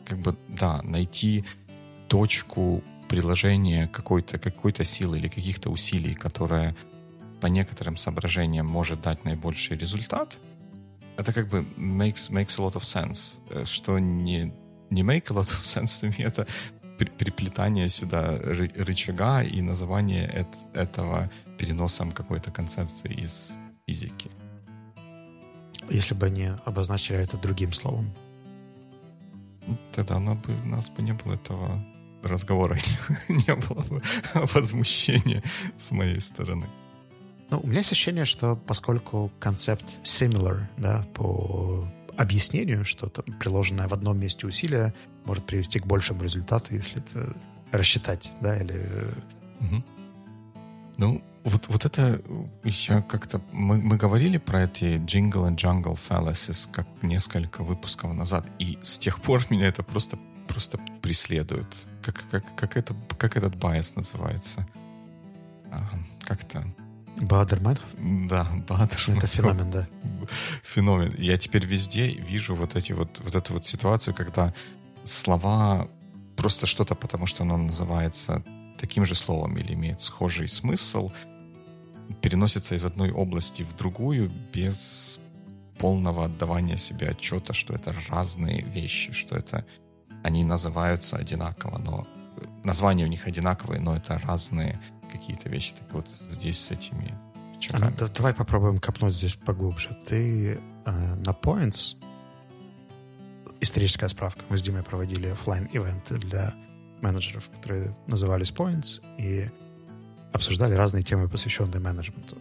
как 0.05 0.19
бы, 0.19 0.37
да, 0.49 0.83
найти 0.83 1.45
точку 2.09 2.83
приложения 3.09 3.87
какой-то 3.89 4.39
какой 4.39 4.73
силы 4.85 5.19
или 5.19 5.29
каких-то 5.29 5.71
усилий, 5.71 6.15
которая 6.15 6.75
по 7.41 7.47
некоторым 7.47 7.97
соображениям 7.97 8.67
может 8.67 9.01
дать 9.03 9.25
наибольший 9.25 9.77
результат, 9.77 10.39
это 11.17 11.33
как 11.33 11.49
бы 11.49 11.65
makes, 11.77 12.31
makes 12.31 12.59
a 12.59 12.67
lot 12.67 12.75
of 12.75 12.83
sense. 12.83 13.41
Э, 13.51 13.65
что 13.65 13.99
не, 13.99 14.53
не 14.91 15.03
make 15.03 15.31
a 15.31 15.35
lot 15.35 15.49
of 15.49 15.63
sense 15.63 15.85
to 16.03 16.09
me, 16.11 16.27
это 16.27 16.47
приплетание 17.05 17.89
сюда 17.89 18.39
рычага 18.39 19.43
и 19.43 19.61
называние 19.63 20.47
этого 20.75 21.31
переносом 21.59 22.13
какой-то 22.13 22.51
концепции 22.51 23.13
из 23.13 23.59
физики. 23.87 24.31
Если 25.91 26.15
бы 26.15 26.27
они 26.27 26.51
обозначили 26.65 27.19
это 27.19 27.37
другим 27.37 27.73
словом. 27.73 28.13
Ну, 29.67 29.77
тогда 29.93 30.17
оно 30.17 30.35
бы, 30.35 30.55
у 30.65 30.69
нас 30.69 30.89
бы 30.89 31.03
не 31.03 31.13
было 31.13 31.35
этого 31.35 31.85
разговора, 32.23 32.79
не 33.29 33.55
было 33.55 33.83
бы 33.83 34.03
возмущения 34.55 35.43
с 35.79 35.91
моей 35.91 36.21
стороны. 36.21 36.67
Ну, 37.51 37.61
у 37.63 37.67
меня 37.67 37.79
есть 37.79 37.93
ощущение, 37.93 38.25
что 38.25 38.57
поскольку 38.57 39.33
концепт 39.41 39.85
similar, 40.05 40.63
да, 40.77 41.05
по 41.15 41.85
объяснению, 42.21 42.85
что 42.85 43.09
там 43.09 43.25
приложенное 43.39 43.89
в 43.89 43.95
одном 43.95 44.19
месте 44.19 44.47
усилие 44.47 44.93
может 45.25 45.47
привести 45.47 45.81
к 45.81 45.87
большему 45.87 46.23
результату, 46.23 46.75
если 46.75 46.99
это 46.99 47.35
рассчитать, 47.73 48.31
да, 48.43 48.59
или... 48.59 49.15
Угу. 49.61 49.85
Ну, 50.99 51.23
вот, 51.45 51.69
вот 51.69 51.85
это 51.87 52.21
еще 52.63 53.01
как-то... 53.01 53.41
Мы, 53.53 53.81
мы 53.81 53.97
говорили 53.97 54.37
про 54.37 54.65
эти 54.65 54.99
jingle 54.99 55.49
and 55.49 55.57
jungle 55.57 55.99
fallacies 56.09 56.69
как 56.71 56.87
несколько 57.01 57.65
выпусков 57.65 58.13
назад, 58.13 58.47
и 58.59 58.79
с 58.83 58.99
тех 58.99 59.23
пор 59.23 59.47
меня 59.49 59.69
это 59.69 59.83
просто, 59.83 60.19
просто 60.47 60.79
преследует. 61.01 61.75
Как, 62.03 62.23
как, 62.31 62.55
как, 62.55 62.77
это, 62.77 62.95
как 63.17 63.39
этот 63.39 63.57
байс 63.57 63.97
называется? 63.97 64.69
А, 65.71 65.89
как-то... 66.21 66.67
Бадерман? 67.21 67.77
Да, 67.99 68.47
Бадерман. 68.69 69.19
Это 69.19 69.27
феномен, 69.27 69.71
да. 69.71 69.89
Феномен. 70.63 71.15
Я 71.19 71.37
теперь 71.37 71.67
везде 71.67 72.09
вижу 72.09 72.55
вот 72.55 72.77
эти 72.77 72.93
вот, 72.93 73.21
вот 73.23 73.35
эту 73.35 73.55
вот 73.55 73.67
ситуацию, 73.67 74.15
когда 74.15 74.55
слова 75.05 75.89
просто 76.37 76.67
что-то, 76.67 76.95
потому 76.95 77.27
что 77.27 77.43
оно 77.43 77.57
называется 77.57 78.43
таким 78.79 79.05
же 79.05 79.15
словом 79.15 79.57
или 79.59 79.75
имеет 79.75 80.01
схожий 80.01 80.49
смысл, 80.49 81.11
переносится 82.23 82.75
из 82.75 82.85
одной 82.85 83.11
области 83.11 83.63
в 83.63 83.77
другую 83.77 84.31
без 84.53 85.21
полного 85.79 86.25
отдавания 86.25 86.79
себе 86.79 87.11
отчета, 87.11 87.53
что 87.53 87.75
это 87.75 87.95
разные 88.09 88.63
вещи, 88.63 89.13
что 89.13 89.37
это 89.37 89.65
они 90.23 90.45
называются 90.45 91.17
одинаково, 91.17 91.79
но 91.79 92.07
названия 92.65 93.05
у 93.05 93.09
них 93.09 93.27
одинаковые, 93.27 93.81
но 93.81 93.97
это 93.97 94.19
разные 94.19 94.81
какие-то 95.11 95.49
вещи. 95.49 95.75
Так 95.75 95.93
вот 95.93 96.09
здесь 96.09 96.59
с 96.59 96.71
этими 96.71 97.15
чеками. 97.59 97.95
А, 97.99 98.09
давай 98.09 98.35
попробуем 98.35 98.79
копнуть 98.79 99.15
здесь 99.15 99.37
поглубже. 99.37 99.97
Ты 100.07 100.61
э, 100.87 101.15
на 101.17 101.31
Points 101.31 101.97
историческая 103.61 104.09
справка. 104.09 104.43
Мы 104.49 104.57
с 104.57 104.63
Димой 104.63 104.83
проводили 104.83 105.29
офлайн 105.29 105.67
ивенты 105.67 106.17
для 106.17 106.55
менеджеров, 107.03 107.49
которые 107.55 107.95
назывались 108.07 108.51
Points, 108.51 109.03
и 109.19 109.51
обсуждали 110.33 110.75
разные 110.75 111.03
темы, 111.03 111.29
посвященные 111.29 111.81
менеджменту. 111.81 112.39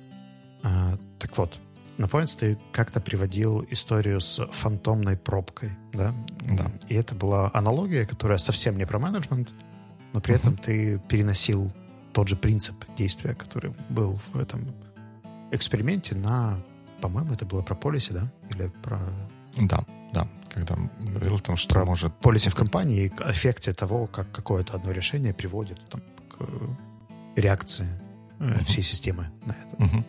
А, 0.63 0.97
так 1.17 1.37
вот, 1.37 1.59
на 1.97 2.05
Points 2.05 2.37
ты 2.37 2.57
как-то 2.71 3.01
приводил 3.01 3.65
историю 3.69 4.21
с 4.21 4.45
фантомной 4.51 5.17
пробкой, 5.17 5.71
да? 5.93 6.13
Да. 6.41 6.71
И 6.87 6.95
это 6.95 7.15
была 7.15 7.51
аналогия, 7.53 8.05
которая 8.05 8.37
совсем 8.37 8.77
не 8.77 8.85
про 8.85 8.99
менеджмент, 8.99 9.49
но 10.13 10.21
при 10.21 10.33
uh-huh. 10.33 10.37
этом 10.37 10.57
ты 10.57 10.99
переносил 11.09 11.71
тот 12.13 12.27
же 12.27 12.35
принцип 12.35 12.75
действия, 12.97 13.33
который 13.33 13.73
был 13.89 14.19
в 14.33 14.39
этом 14.39 14.73
эксперименте 15.51 16.15
на 16.15 16.59
по-моему, 16.99 17.33
это 17.33 17.45
было 17.45 17.61
про 17.61 17.75
полиси, 17.75 18.11
да? 18.11 18.31
Или 18.49 18.71
про... 18.83 18.99
Да, 19.57 19.85
да. 20.13 20.27
Когда 20.49 20.75
говорил 20.99 21.35
о 21.35 21.39
том, 21.39 21.55
что 21.55 21.73
про 21.73 21.85
может... 21.85 22.13
Полиси 22.17 22.49
в 22.49 22.55
компании 22.55 23.05
и 23.05 23.07
эффекте 23.31 23.73
того, 23.73 24.07
как 24.07 24.31
какое-то 24.31 24.75
одно 24.75 24.91
решение 24.91 25.33
приводит 25.33 25.79
там, 25.89 26.01
к 26.29 26.45
реакции 27.35 27.87
uh-huh. 28.39 28.63
всей 28.65 28.83
системы 28.83 29.29
на 29.45 29.51
это. 29.51 30.03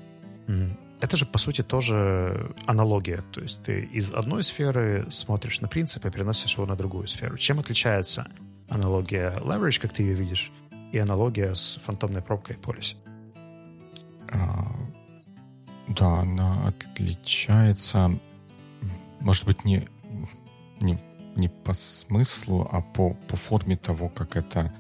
Uh-huh. 0.46 0.76
Это 1.01 1.16
же, 1.16 1.26
по 1.26 1.38
сути, 1.38 1.62
тоже 1.62 2.55
аналогия. 2.66 3.22
То 3.32 3.40
есть 3.40 3.62
ты 3.62 3.82
из 3.82 4.11
одной 4.11 4.42
сферы 4.42 5.07
смотришь 5.11 5.61
на 5.61 5.68
принцип 5.68 6.05
и 6.05 6.11
переносишь 6.11 6.55
его 6.55 6.66
на 6.66 6.76
другую 6.76 7.07
сферу. 7.07 7.36
Чем 7.36 7.61
отличается 7.61 8.26
аналогия 8.68 9.34
leverage, 9.38 9.80
как 9.80 9.92
ты 9.92 10.03
ее 10.03 10.14
видишь, 10.14 10.53
и 10.93 10.99
аналогия 10.99 11.55
с 11.55 11.78
фантомной 11.82 12.22
пробкой 12.22 12.57
полиси? 12.57 12.97
А, 14.32 14.74
да, 15.88 16.20
она 16.20 16.68
отличается, 16.68 18.18
может 19.20 19.45
быть, 19.45 19.64
не, 19.64 19.88
не, 20.80 20.99
не 21.36 21.49
по 21.49 21.72
смыслу, 21.72 22.68
а 22.70 22.80
по, 22.80 23.14
по 23.28 23.36
форме 23.36 23.76
того, 23.76 24.09
как 24.09 24.36
это 24.36 24.72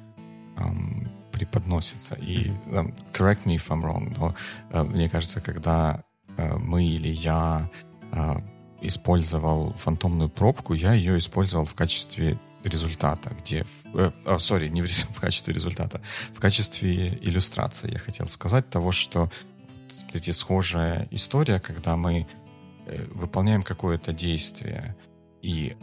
um, 0.56 1.08
преподносится. 1.32 2.14
И 2.14 2.50
um, 2.66 2.94
correct 3.12 3.44
me 3.44 3.56
if 3.56 3.68
I'm 3.68 3.82
wrong, 3.82 4.14
но 4.16 4.34
uh, 4.70 4.84
мне 4.84 5.08
кажется, 5.08 5.40
когда 5.40 6.04
uh, 6.36 6.58
мы 6.58 6.84
или 6.84 7.08
я 7.08 7.68
uh, 8.12 8.42
использовал 8.80 9.72
фантомную 9.74 10.28
пробку, 10.28 10.74
я 10.74 10.92
ее 10.92 11.18
использовал 11.18 11.64
в 11.64 11.74
качестве 11.74 12.38
результата, 12.64 13.34
где... 13.42 13.64
Сори, 14.38 14.66
э, 14.66 14.68
не 14.68 14.82
в, 14.82 14.86
в 15.16 15.20
качестве 15.20 15.54
результата, 15.54 16.00
в 16.34 16.40
качестве 16.40 17.18
иллюстрации 17.22 17.92
я 17.92 17.98
хотел 17.98 18.26
сказать 18.26 18.68
того, 18.70 18.92
что 18.92 19.30
смотрите, 19.88 20.32
схожая 20.32 21.08
история, 21.10 21.60
когда 21.60 21.96
мы 21.96 22.26
э, 22.86 23.06
выполняем 23.12 23.62
какое-то 23.62 24.12
действие, 24.12 24.96
и 25.42 25.76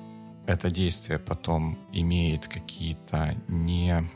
это 0.46 0.72
действие 0.72 1.20
потом 1.20 1.78
имеет 1.92 2.48
какие-то 2.48 3.36
не 3.48 4.10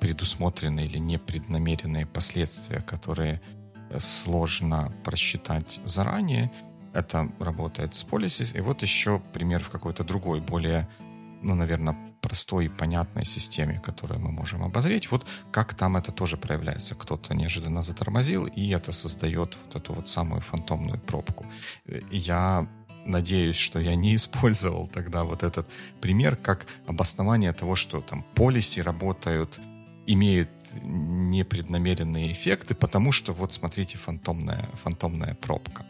предусмотренные 0.00 0.86
или 0.86 0.98
непреднамеренные 0.98 2.06
последствия, 2.06 2.80
которые 2.80 3.40
э, 3.90 4.00
сложно 4.00 4.92
просчитать 5.04 5.80
заранее. 5.84 6.50
Это 6.92 7.30
работает 7.38 7.94
с 7.94 8.04
Policies. 8.04 8.56
И 8.56 8.60
вот 8.60 8.82
еще 8.82 9.20
пример 9.32 9.62
в 9.62 9.70
какой-то 9.70 10.04
другой, 10.04 10.40
более 10.40 10.88
ну, 11.42 11.54
наверное, 11.54 11.96
простой 12.20 12.66
и 12.66 12.68
понятной 12.68 13.24
системе, 13.24 13.80
которую 13.84 14.20
мы 14.20 14.30
можем 14.30 14.62
обозреть, 14.62 15.10
вот 15.10 15.26
как 15.50 15.74
там 15.74 15.96
это 15.96 16.12
тоже 16.12 16.36
проявляется. 16.36 16.94
Кто-то 16.94 17.34
неожиданно 17.34 17.82
затормозил, 17.82 18.46
и 18.46 18.68
это 18.70 18.92
создает 18.92 19.56
вот 19.66 19.76
эту 19.76 19.94
вот 19.94 20.08
самую 20.08 20.40
фантомную 20.40 20.98
пробку. 21.00 21.44
Я 22.10 22.66
надеюсь, 23.04 23.56
что 23.56 23.80
я 23.80 23.96
не 23.96 24.14
использовал 24.14 24.86
тогда 24.86 25.24
вот 25.24 25.42
этот 25.42 25.68
пример 26.00 26.36
как 26.36 26.66
обоснование 26.86 27.52
того, 27.52 27.76
что 27.76 28.00
там 28.00 28.24
полиси 28.34 28.80
работают, 28.80 29.60
имеют 30.06 30.50
непреднамеренные 30.82 32.32
эффекты, 32.32 32.74
потому 32.74 33.12
что 33.12 33.32
вот 33.32 33.52
смотрите, 33.52 33.98
фантомная, 33.98 34.68
фантомная 34.82 35.34
пробка 35.34 35.86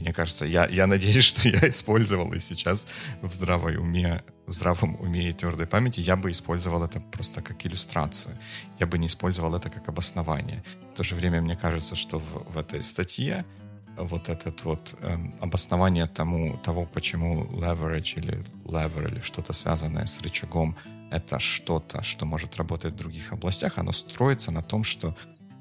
мне 0.00 0.12
кажется, 0.12 0.44
я, 0.44 0.66
я 0.68 0.86
надеюсь, 0.86 1.24
что 1.32 1.48
я 1.48 1.68
использовал 1.68 2.32
и 2.32 2.40
сейчас 2.40 2.86
в 3.22 3.32
здравой 3.32 3.76
уме, 3.76 4.22
в 4.46 4.52
здравом 4.52 4.96
уме 5.00 5.30
и 5.30 5.32
твердой 5.32 5.66
памяти 5.66 6.00
я 6.00 6.16
бы 6.16 6.30
использовал 6.30 6.84
это 6.84 7.00
просто 7.00 7.42
как 7.42 7.64
иллюстрацию. 7.66 8.38
Я 8.78 8.86
бы 8.86 8.98
не 8.98 9.06
использовал 9.06 9.54
это 9.54 9.70
как 9.70 9.88
обоснование. 9.88 10.62
В 10.92 10.96
то 10.96 11.02
же 11.02 11.14
время 11.14 11.40
мне 11.40 11.56
кажется, 11.56 11.96
что 11.96 12.18
в, 12.18 12.52
в 12.52 12.58
этой 12.58 12.82
статье 12.82 13.44
вот 13.96 14.28
этот 14.28 14.64
вот 14.64 14.94
эм, 15.00 15.34
обоснование 15.40 16.06
тому, 16.06 16.58
того, 16.58 16.86
почему 16.86 17.44
leverage 17.46 18.18
или 18.18 18.44
lever 18.64 19.10
или 19.10 19.20
что-то 19.20 19.52
связанное 19.52 20.06
с 20.06 20.20
рычагом 20.20 20.76
это 21.10 21.38
что-то, 21.38 22.02
что 22.02 22.26
может 22.26 22.56
работать 22.56 22.94
в 22.94 22.96
других 22.96 23.32
областях, 23.32 23.78
оно 23.78 23.92
строится 23.92 24.50
на 24.50 24.62
том, 24.62 24.84
что 24.84 25.16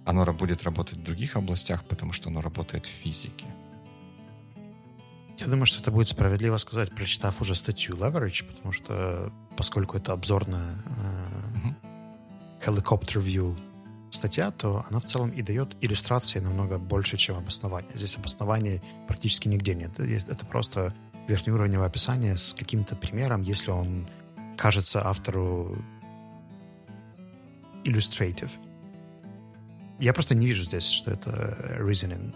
оно 0.06 0.26
будет 0.34 0.64
работать 0.64 0.98
в 0.98 1.04
других 1.04 1.36
областях, 1.36 1.86
потому 1.86 2.14
что 2.14 2.30
оно 2.30 2.42
работает 2.42 2.86
в 2.86 2.90
физике. 2.90 3.46
Я 5.38 5.48
думаю, 5.48 5.66
что 5.66 5.82
это 5.82 5.92
будет 5.92 6.08
справедливо 6.08 6.58
сказать, 6.58 6.96
прочитав 6.96 7.42
уже 7.42 7.56
статью 7.56 7.96
Leverage, 7.96 8.46
потому 8.46 8.72
что 8.72 9.32
поскольку 9.58 9.98
это 9.98 10.14
обзорная 10.14 10.78
э, 10.86 12.66
helicopter 12.66 13.22
view 13.22 13.58
статья, 14.12 14.52
то 14.52 14.86
она 14.90 15.00
в 15.00 15.06
целом 15.06 15.30
и 15.32 15.42
дает 15.42 15.76
иллюстрации 15.82 16.40
намного 16.40 16.78
больше, 16.78 17.18
чем 17.18 17.38
обоснование. 17.38 17.92
Здесь 17.96 18.18
обоснований 18.18 18.82
практически 19.08 19.50
нигде 19.50 19.76
нет. 19.76 20.00
Это 20.00 20.46
просто 20.46 20.94
верхнеуровневое 21.28 21.88
описание 21.88 22.38
с 22.38 22.54
каким-то 22.54 22.96
примером, 22.96 23.42
если 23.42 23.72
он 23.72 24.08
кажется 24.58 25.06
автору 25.06 25.78
illustrative. 27.84 28.52
Я 30.00 30.14
просто 30.14 30.36
не 30.36 30.48
вижу 30.48 30.64
здесь, 30.64 30.88
что 30.88 31.12
это 31.12 31.78
reasoning. 31.80 32.34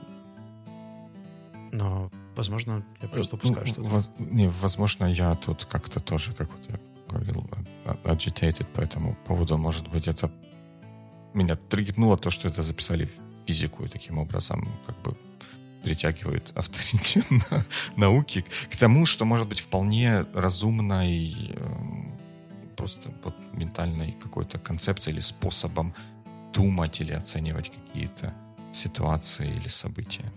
Но 1.71 2.11
Возможно, 2.39 2.85
я 3.01 3.07
просто 3.09 3.35
упускаю 3.35 3.65
ну, 3.65 3.73
что-то. 3.73 3.89
Воз, 3.89 4.11
не, 4.17 4.47
возможно, 4.47 5.05
я 5.05 5.35
тут 5.35 5.65
как-то 5.65 5.99
тоже, 5.99 6.33
как 6.33 6.49
вот 6.51 6.69
я 6.69 6.79
говорил, 7.09 7.49
agitated 8.05 8.65
по 8.65 8.79
этому 8.81 9.17
поводу. 9.27 9.57
Может 9.57 9.89
быть, 9.89 10.07
это 10.07 10.31
меня 11.33 11.55
триггернуло 11.55 12.17
то, 12.17 12.29
что 12.29 12.47
это 12.47 12.63
записали 12.63 13.05
в 13.05 13.47
физику, 13.47 13.83
и 13.83 13.89
таким 13.89 14.19
образом 14.19 14.67
как 14.85 14.97
бы 15.01 15.17
притягивают 15.83 16.51
авторитет 16.55 17.25
на, 17.29 17.65
науки 17.97 18.45
к 18.71 18.77
тому, 18.77 19.05
что 19.05 19.25
может 19.25 19.47
быть 19.49 19.59
вполне 19.59 20.25
разумной 20.33 21.51
э, 21.53 21.65
просто 22.77 23.11
вот 23.23 23.35
ментальной 23.51 24.13
какой-то 24.13 24.59
концепцией 24.59 25.15
или 25.15 25.21
способом 25.21 25.93
думать 26.53 27.01
или 27.01 27.11
оценивать 27.11 27.69
какие-то 27.69 28.33
ситуации 28.71 29.49
или 29.57 29.67
события. 29.67 30.31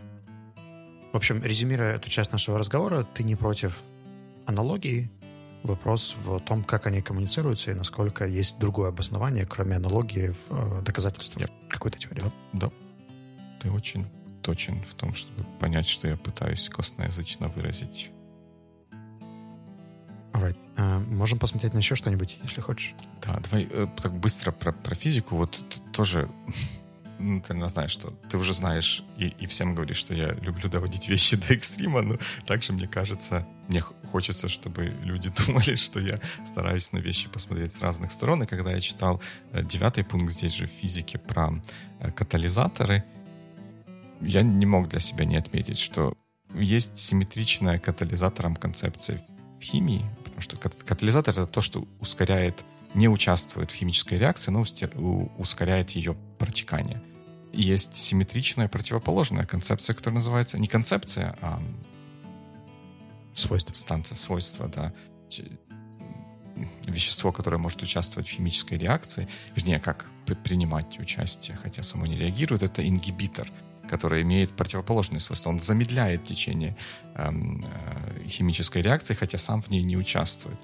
В 1.13 1.17
общем, 1.17 1.43
резюмируя 1.43 1.97
эту 1.97 2.09
часть 2.09 2.33
нашего 2.33 2.59
разговора, 2.59 3.05
ты 3.05 3.23
не 3.23 3.37
против 3.37 3.83
аналогии. 4.47 5.11
Вопрос 5.63 6.17
в 6.25 6.41
том, 6.41 6.65
как 6.65 6.87
они 6.87 7.03
коммуницируются 7.03 7.71
и 7.71 7.75
насколько 7.75 8.27
есть 8.27 8.59
другое 8.59 8.89
обоснование, 8.89 9.47
кроме 9.47 9.77
аналогии 9.77 10.35
в 10.49 10.81
э, 10.81 10.83
доказательствах 10.83 11.49
yep. 11.49 11.53
какой-то 11.69 11.99
теории. 11.99 12.23
Да, 12.23 12.33
да. 12.53 12.71
Ты 13.61 13.71
очень 13.71 14.07
точен 14.43 14.83
в 14.83 14.95
том, 14.95 15.15
чтобы 15.15 15.45
понять, 15.61 15.87
что 15.87 16.09
я 16.09 16.17
пытаюсь 16.17 16.69
костноязычно 16.69 17.49
выразить. 17.49 18.11
Alright. 20.33 20.57
Uh, 20.77 21.07
можем 21.15 21.39
посмотреть 21.39 21.75
на 21.75 21.79
еще 21.79 21.95
что-нибудь, 21.95 22.39
если 22.43 22.63
хочешь. 22.63 22.95
Да, 23.21 23.39
давай 23.45 23.69
э, 23.71 23.87
так 24.03 24.15
быстро 24.15 24.51
про, 24.51 24.73
про 24.73 24.95
физику. 24.95 25.37
Вот 25.37 25.63
тоже 25.93 26.31
ну, 27.19 27.41
ты 27.41 27.69
знаешь, 27.69 27.91
что 27.91 28.11
ты 28.31 28.37
уже 28.37 28.53
знаешь 28.53 29.03
и, 29.17 29.29
и 29.29 29.47
всем 29.47 29.75
говоришь, 29.75 29.97
что 29.97 30.15
я 30.15 30.33
люблю 30.33 30.69
доводить 30.69 31.09
вещи 31.09 31.37
до 31.49 31.55
экстрима, 31.55 32.03
но 32.03 32.19
также 32.47 32.73
мне 32.73 32.89
кажется, 32.89 33.47
мне 33.69 33.81
хочется, 33.81 34.49
чтобы 34.49 34.95
люди 35.03 35.33
думали, 35.47 35.77
что 35.77 36.01
я 36.01 36.19
стараюсь 36.47 36.93
на 36.93 36.99
вещи 36.99 37.29
посмотреть 37.29 37.73
с 37.73 37.81
разных 37.81 38.13
сторон. 38.13 38.43
И 38.43 38.47
когда 38.47 38.73
я 38.73 38.81
читал 38.81 39.21
э, 39.53 39.63
девятый 39.63 40.05
пункт 40.05 40.33
здесь 40.33 40.55
же 40.55 40.67
в 40.67 40.71
физике 40.71 41.19
про 41.19 41.63
э, 42.01 42.11
катализаторы, 42.11 43.05
я 44.21 44.43
не 44.43 44.67
мог 44.67 44.89
для 44.89 45.01
себя 45.01 45.25
не 45.25 45.37
отметить, 45.37 45.79
что 45.79 46.17
есть 46.55 46.99
симметричная 46.99 47.79
катализатором 47.79 48.57
концепция 48.57 49.25
в 49.59 49.63
химии, 49.63 50.05
потому 50.25 50.41
что 50.41 50.57
катализатор— 50.57 51.35
это 51.39 51.47
то, 51.47 51.61
что 51.61 51.87
ускоряет 52.01 52.65
не 52.95 53.09
участвует 53.09 53.71
в 53.71 53.75
химической 53.75 54.19
реакции, 54.19 54.51
но 54.51 54.65
ускоряет 55.39 55.91
ее 55.91 56.15
протекание 56.39 57.03
есть 57.53 57.95
симметричная 57.97 58.69
противоположная 58.69 59.45
концепция, 59.45 59.95
которая 59.95 60.17
называется 60.17 60.59
не 60.59 60.69
концепция, 60.69 61.37
а 61.41 61.63
свойство. 63.35 63.75
Станция 63.75 64.17
свойства, 64.17 64.69
да. 64.69 64.93
Вещество, 66.87 67.33
которое 67.33 67.59
может 67.59 67.83
участвовать 67.83 68.29
в 68.29 68.33
химической 68.33 68.77
реакции, 68.79 69.29
вернее, 69.55 69.81
как 69.81 70.07
принимать 70.45 70.99
участие, 70.99 71.57
хотя 71.57 71.83
само 71.83 72.07
не 72.07 72.17
реагирует, 72.17 72.63
это 72.63 72.87
ингибитор, 72.87 73.51
который 73.89 74.23
имеет 74.23 74.51
противоположные 74.51 75.21
свойства. 75.21 75.51
Он 75.51 75.61
замедляет 75.61 76.25
течение 76.25 76.77
эм, 77.15 77.65
э, 77.65 78.29
химической 78.29 78.83
реакции, 78.83 79.15
хотя 79.15 79.39
сам 79.39 79.63
в 79.63 79.69
ней 79.69 79.83
не 79.83 79.97
участвует. 79.97 80.59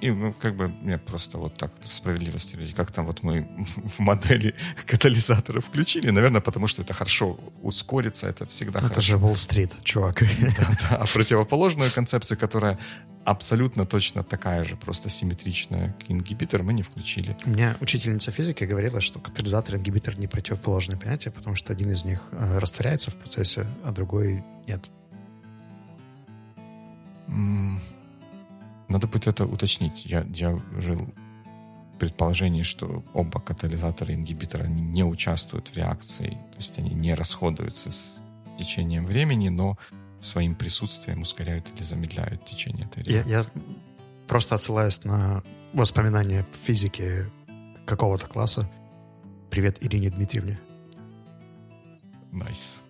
И, 0.00 0.10
ну, 0.10 0.32
как 0.32 0.56
бы, 0.56 0.68
мне 0.68 0.98
просто 0.98 1.38
вот 1.38 1.56
так 1.56 1.72
справедливости 1.88 2.56
ради, 2.56 2.72
как 2.72 2.90
там 2.90 3.06
вот 3.06 3.22
мы 3.22 3.46
в 3.84 4.00
модели 4.00 4.54
катализатора 4.86 5.60
включили, 5.60 6.10
наверное, 6.10 6.40
потому 6.40 6.66
что 6.66 6.82
это 6.82 6.94
хорошо 6.94 7.38
ускорится, 7.62 8.28
это 8.28 8.46
всегда 8.46 8.78
это 8.78 8.88
хорошо. 8.88 9.00
же 9.00 9.16
Уолл-стрит, 9.16 9.82
чувак. 9.82 10.22
Да, 10.40 10.76
да. 10.90 10.96
А 10.96 11.06
противоположную 11.06 11.90
концепцию, 11.90 12.38
которая 12.38 12.78
абсолютно 13.24 13.84
точно 13.86 14.22
такая 14.24 14.64
же, 14.64 14.76
просто 14.76 15.10
симметричная 15.10 15.92
к 15.92 16.10
ингибитор, 16.10 16.62
мы 16.62 16.72
не 16.72 16.82
включили. 16.82 17.36
У 17.44 17.50
меня 17.50 17.76
учительница 17.80 18.32
физики 18.32 18.64
говорила, 18.64 19.00
что 19.00 19.18
катализатор 19.18 19.74
и 19.74 19.78
ингибитор 19.78 20.18
не 20.18 20.26
противоположные 20.26 20.98
понятия, 20.98 21.30
потому 21.30 21.56
что 21.56 21.72
один 21.72 21.90
из 21.90 22.04
них 22.04 22.20
э, 22.32 22.58
растворяется 22.58 23.10
в 23.10 23.16
процессе, 23.16 23.66
а 23.84 23.92
другой 23.92 24.42
нет. 24.66 24.90
Надо 28.90 29.06
будет 29.06 29.28
это 29.28 29.46
уточнить. 29.46 30.04
Я, 30.04 30.26
я 30.34 30.60
жил 30.76 31.08
в 31.94 31.98
предположении, 31.98 32.64
что 32.64 33.04
оба 33.14 33.40
катализатора 33.40 34.12
и 34.12 34.16
ингибитора 34.16 34.64
они 34.64 34.82
не 34.82 35.04
участвуют 35.04 35.68
в 35.68 35.76
реакции, 35.76 36.30
то 36.30 36.56
есть 36.56 36.76
они 36.78 36.90
не 36.90 37.14
расходуются 37.14 37.92
с 37.92 38.20
течением 38.58 39.06
времени, 39.06 39.48
но 39.48 39.78
своим 40.20 40.56
присутствием 40.56 41.22
ускоряют 41.22 41.70
или 41.74 41.84
замедляют 41.84 42.44
течение 42.44 42.86
этой 42.86 43.04
реакции. 43.04 43.30
Я, 43.30 43.38
я 43.38 43.44
просто 44.26 44.56
отсылаюсь 44.56 45.04
на 45.04 45.44
воспоминания 45.72 46.44
физики 46.64 47.30
какого-то 47.86 48.26
класса. 48.26 48.68
Привет 49.50 49.78
Ирине 49.80 50.10
Дмитриевне. 50.10 50.58
Nice. 52.32 52.40
Nice, 52.40 52.50
nice. 52.50 52.89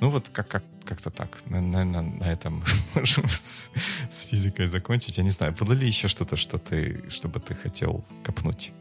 Ну 0.00 0.10
вот 0.10 0.28
как, 0.28 0.48
как, 0.48 0.64
как-то 0.84 1.10
так. 1.10 1.38
Наверное, 1.46 2.02
на 2.02 2.24
этом 2.24 2.62
можем 2.94 3.28
с, 3.28 3.70
с 4.10 4.22
физикой 4.22 4.68
закончить. 4.68 5.18
Я 5.18 5.24
не 5.24 5.30
знаю, 5.30 5.52
было 5.52 5.72
ли 5.72 5.86
еще 5.86 6.08
что-то, 6.08 6.36
что 6.36 6.58
ты, 6.58 7.04
чтобы 7.08 7.40
ты 7.40 7.54
хотел 7.54 8.04
копнуть? 8.22 8.72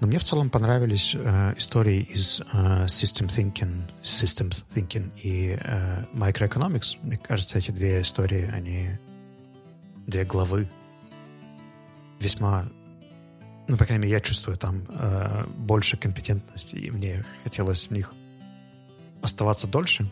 Но 0.00 0.06
мне 0.06 0.18
в 0.18 0.24
целом 0.24 0.50
понравились 0.50 1.14
э, 1.14 1.54
истории 1.56 2.02
из 2.02 2.40
э, 2.40 2.84
System 2.84 3.28
Thinking, 3.28 3.90
Systems 4.02 4.64
Thinking 4.74 5.10
и 5.20 5.58
э, 5.60 6.04
Microeconomics. 6.12 6.98
Мне 7.02 7.18
кажется, 7.18 7.58
эти 7.58 7.72
две 7.72 8.00
истории, 8.00 8.48
они 8.52 8.98
две 10.06 10.22
главы 10.22 10.70
весьма, 12.20 12.68
ну, 13.68 13.76
по 13.76 13.84
крайней 13.84 14.02
мере, 14.04 14.12
я 14.12 14.20
чувствую 14.20 14.56
там 14.56 14.84
э, 14.88 15.46
больше 15.46 15.96
компетентности, 15.96 16.76
и 16.76 16.90
мне 16.90 17.24
хотелось 17.42 17.88
в 17.88 17.90
них 17.90 18.14
оставаться 19.22 19.66
дольше. 19.66 20.08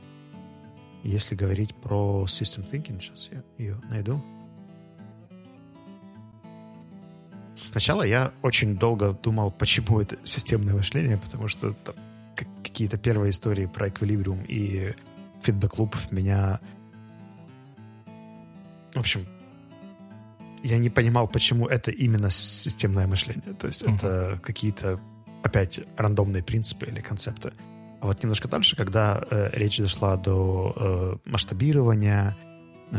Если 1.04 1.34
говорить 1.34 1.74
про 1.74 2.24
System 2.26 2.68
Thinking, 2.68 3.00
сейчас 3.00 3.28
я 3.30 3.42
ее 3.58 3.80
найду. 3.90 4.24
Сначала 7.54 8.02
я 8.02 8.32
очень 8.42 8.76
долго 8.76 9.12
думал, 9.12 9.50
почему 9.50 10.00
это 10.00 10.16
системное 10.24 10.74
мышление, 10.74 11.18
потому 11.18 11.46
что 11.46 11.74
там 11.74 11.94
какие-то 12.64 12.96
первые 12.98 13.30
истории 13.30 13.66
про 13.66 13.90
эквилибриум 13.90 14.42
и 14.48 14.94
фидбэк-клуб 15.42 15.94
меня... 16.10 16.58
В 18.94 18.98
общем, 18.98 19.26
я 20.62 20.78
не 20.78 20.88
понимал, 20.88 21.28
почему 21.28 21.66
это 21.66 21.90
именно 21.90 22.30
системное 22.30 23.06
мышление. 23.06 23.54
То 23.54 23.66
есть 23.66 23.82
uh-huh. 23.82 23.96
это 23.96 24.40
какие-то, 24.42 24.98
опять, 25.42 25.80
рандомные 25.96 26.42
принципы 26.42 26.86
или 26.86 27.00
концепты. 27.00 27.52
А 28.04 28.08
вот 28.08 28.22
немножко 28.22 28.48
дальше, 28.48 28.76
когда 28.76 29.24
э, 29.30 29.48
речь 29.54 29.78
дошла 29.78 30.18
до 30.18 30.74
э, 30.76 31.16
масштабирования, 31.24 32.36
э, 32.90 32.96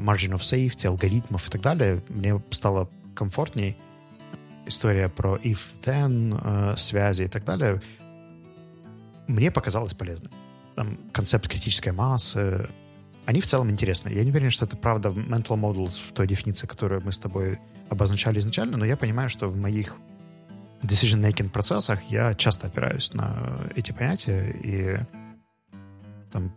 margin 0.00 0.32
of 0.32 0.40
safety, 0.40 0.88
алгоритмов 0.88 1.46
и 1.46 1.50
так 1.52 1.60
далее, 1.60 2.02
мне 2.08 2.42
стало 2.50 2.90
комфортней. 3.14 3.76
История 4.66 5.08
про 5.08 5.36
if-then, 5.36 6.40
э, 6.42 6.76
связи 6.76 7.22
и 7.22 7.28
так 7.28 7.44
далее, 7.44 7.80
мне 9.28 9.52
показалось 9.52 9.94
полезной. 9.94 10.32
Там 10.74 10.98
концепт 11.12 11.46
критической 11.46 11.92
массы, 11.92 12.68
они 13.26 13.40
в 13.40 13.46
целом 13.46 13.70
интересны. 13.70 14.08
Я 14.08 14.24
не 14.24 14.32
уверен, 14.32 14.50
что 14.50 14.64
это 14.64 14.76
правда 14.76 15.10
mental 15.10 15.56
models 15.56 16.00
в 16.08 16.12
той 16.14 16.26
дефиниции, 16.26 16.66
которую 16.66 17.00
мы 17.04 17.12
с 17.12 17.18
тобой 17.20 17.60
обозначали 17.90 18.40
изначально, 18.40 18.76
но 18.76 18.84
я 18.84 18.96
понимаю, 18.96 19.28
что 19.30 19.46
в 19.46 19.56
моих 19.56 19.98
decision-making 20.86 21.50
процессах 21.50 22.02
я 22.04 22.34
часто 22.34 22.66
опираюсь 22.66 23.12
на 23.14 23.58
эти 23.76 23.92
понятия, 23.92 24.50
и 24.62 24.98
там 26.32 26.52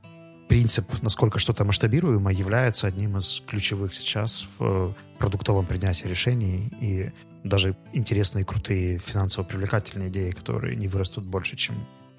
принцип, 0.48 0.86
насколько 1.02 1.40
что-то 1.40 1.66
масштабируемо, 1.66 2.32
является 2.32 2.88
одним 2.88 3.18
из 3.18 3.42
ключевых 3.48 3.94
сейчас 3.94 4.48
в 4.58 4.96
продуктовом 5.20 5.66
принятии 5.66 6.08
решений. 6.08 6.72
И 6.80 7.12
даже 7.44 7.76
интересные, 7.94 8.46
крутые, 8.46 9.00
финансово 9.00 9.44
привлекательные 9.44 10.10
идеи, 10.10 10.32
которые 10.32 10.76
не 10.76 10.88
вырастут 10.88 11.26
больше, 11.26 11.56
чем 11.56 11.76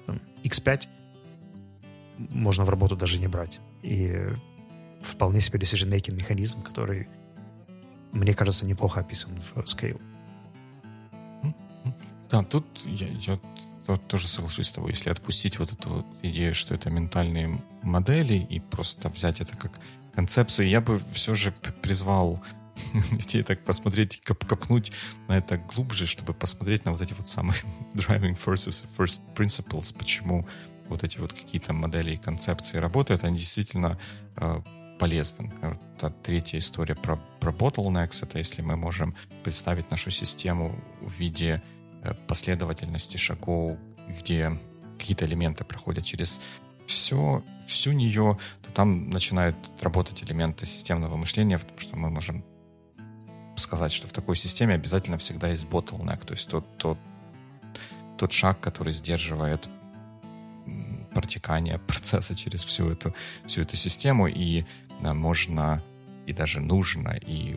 там, 0.07 0.21
X5, 0.45 0.89
можно 2.19 2.65
в 2.65 2.71
работу 2.71 2.97
даже 2.97 3.19
не 3.19 3.29
брать. 3.29 3.61
И 3.83 4.15
вполне 5.03 5.41
себе 5.41 5.59
decision-making 5.59 6.15
механизм, 6.15 6.63
который, 6.63 7.09
мне 8.13 8.35
кажется, 8.35 8.67
неплохо 8.67 9.01
описан 9.01 9.33
в 9.55 9.61
Scale. 9.61 10.01
Да, 12.31 12.43
тут 12.43 12.65
я, 12.85 13.09
я 13.09 13.39
тоже 14.09 14.27
соглашусь 14.27 14.69
с 14.69 14.73
тобой, 14.73 14.91
если 14.93 15.11
отпустить 15.11 15.59
вот 15.59 15.73
эту 15.73 15.89
вот 15.89 16.07
идею, 16.23 16.55
что 16.55 16.75
это 16.75 16.91
ментальные 16.91 17.63
модели, 17.83 18.35
и 18.35 18.59
просто 18.59 19.09
взять 19.09 19.41
это 19.41 19.57
как 19.57 19.79
концепцию, 20.15 20.69
я 20.69 20.81
бы 20.81 21.01
все 21.13 21.35
же 21.35 21.53
призвал 21.83 22.43
людей 23.11 23.43
так 23.43 23.65
посмотреть, 23.65 24.21
коп 24.23 24.45
копнуть 24.45 24.93
на 25.29 25.37
это 25.39 25.59
глубже, 25.59 26.07
чтобы 26.07 26.35
посмотреть 26.35 26.85
на 26.85 26.93
вот 26.93 27.01
эти 27.01 27.13
вот 27.13 27.29
самые 27.29 27.59
driving 27.95 28.37
forces, 28.37 28.85
first 28.97 29.21
principles, 29.35 29.95
почему 29.97 30.47
вот 30.89 31.05
эти 31.05 31.19
вот 31.19 31.33
какие-то 31.33 31.73
модели 31.73 32.15
и 32.15 32.17
концепции 32.17 32.79
работают, 32.79 33.25
они 33.25 33.39
действительно 33.39 33.99
э, 34.37 34.61
полезны. 34.99 35.53
Вот 36.01 36.23
третья 36.23 36.59
история 36.59 36.95
про, 36.95 37.17
про 37.41 37.53
bottlenecks, 37.53 38.23
это 38.23 38.39
если 38.39 38.63
мы 38.63 38.77
можем 38.77 39.15
представить 39.43 39.91
нашу 39.91 40.11
систему 40.11 40.79
в 41.01 41.13
виде 41.19 41.63
последовательности 42.15 43.17
шагов, 43.17 43.79
где 44.09 44.59
какие-то 44.99 45.27
элементы 45.27 45.65
проходят 45.65 46.05
через 46.05 46.41
все, 46.87 47.43
всю 47.67 47.93
нее, 47.93 48.39
то 48.63 48.73
там 48.73 49.11
начинают 49.11 49.57
работать 49.81 50.23
элементы 50.23 50.67
системного 50.67 51.17
мышления, 51.17 51.59
потому 51.59 51.81
что 51.81 51.97
мы 51.97 52.11
можем 52.11 52.45
сказать, 53.57 53.93
что 53.93 54.07
в 54.07 54.13
такой 54.13 54.37
системе 54.37 54.75
обязательно 54.75 55.19
всегда 55.19 55.49
есть 55.49 55.65
bottleneck, 55.65 56.25
то 56.25 56.35
есть 56.35 56.49
тот, 56.49 56.65
тот, 56.79 56.99
тот 58.19 58.33
шаг, 58.33 58.61
который 58.61 58.93
сдерживает 58.93 59.69
протекание 61.15 61.79
процесса 61.79 62.35
через 62.35 62.63
всю 62.63 62.91
эту, 62.91 63.15
всю 63.47 63.63
эту 63.63 63.77
систему, 63.77 64.27
и 64.27 64.65
да, 65.01 65.15
можно, 65.15 65.83
и 66.27 66.33
даже 66.33 66.61
нужно, 66.61 67.17
и 67.27 67.57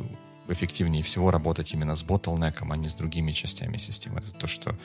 эффективнее 0.50 1.04
всего 1.04 1.32
работать 1.32 1.74
именно 1.74 1.96
с 1.96 2.04
ботлнеком, 2.04 2.72
а 2.72 2.78
не 2.78 2.90
с 2.90 2.94
другими 2.94 3.32
частями 3.32 3.78
системы. 3.78 4.20
Это 4.20 4.32
то, 4.32 4.48
что 4.48 4.76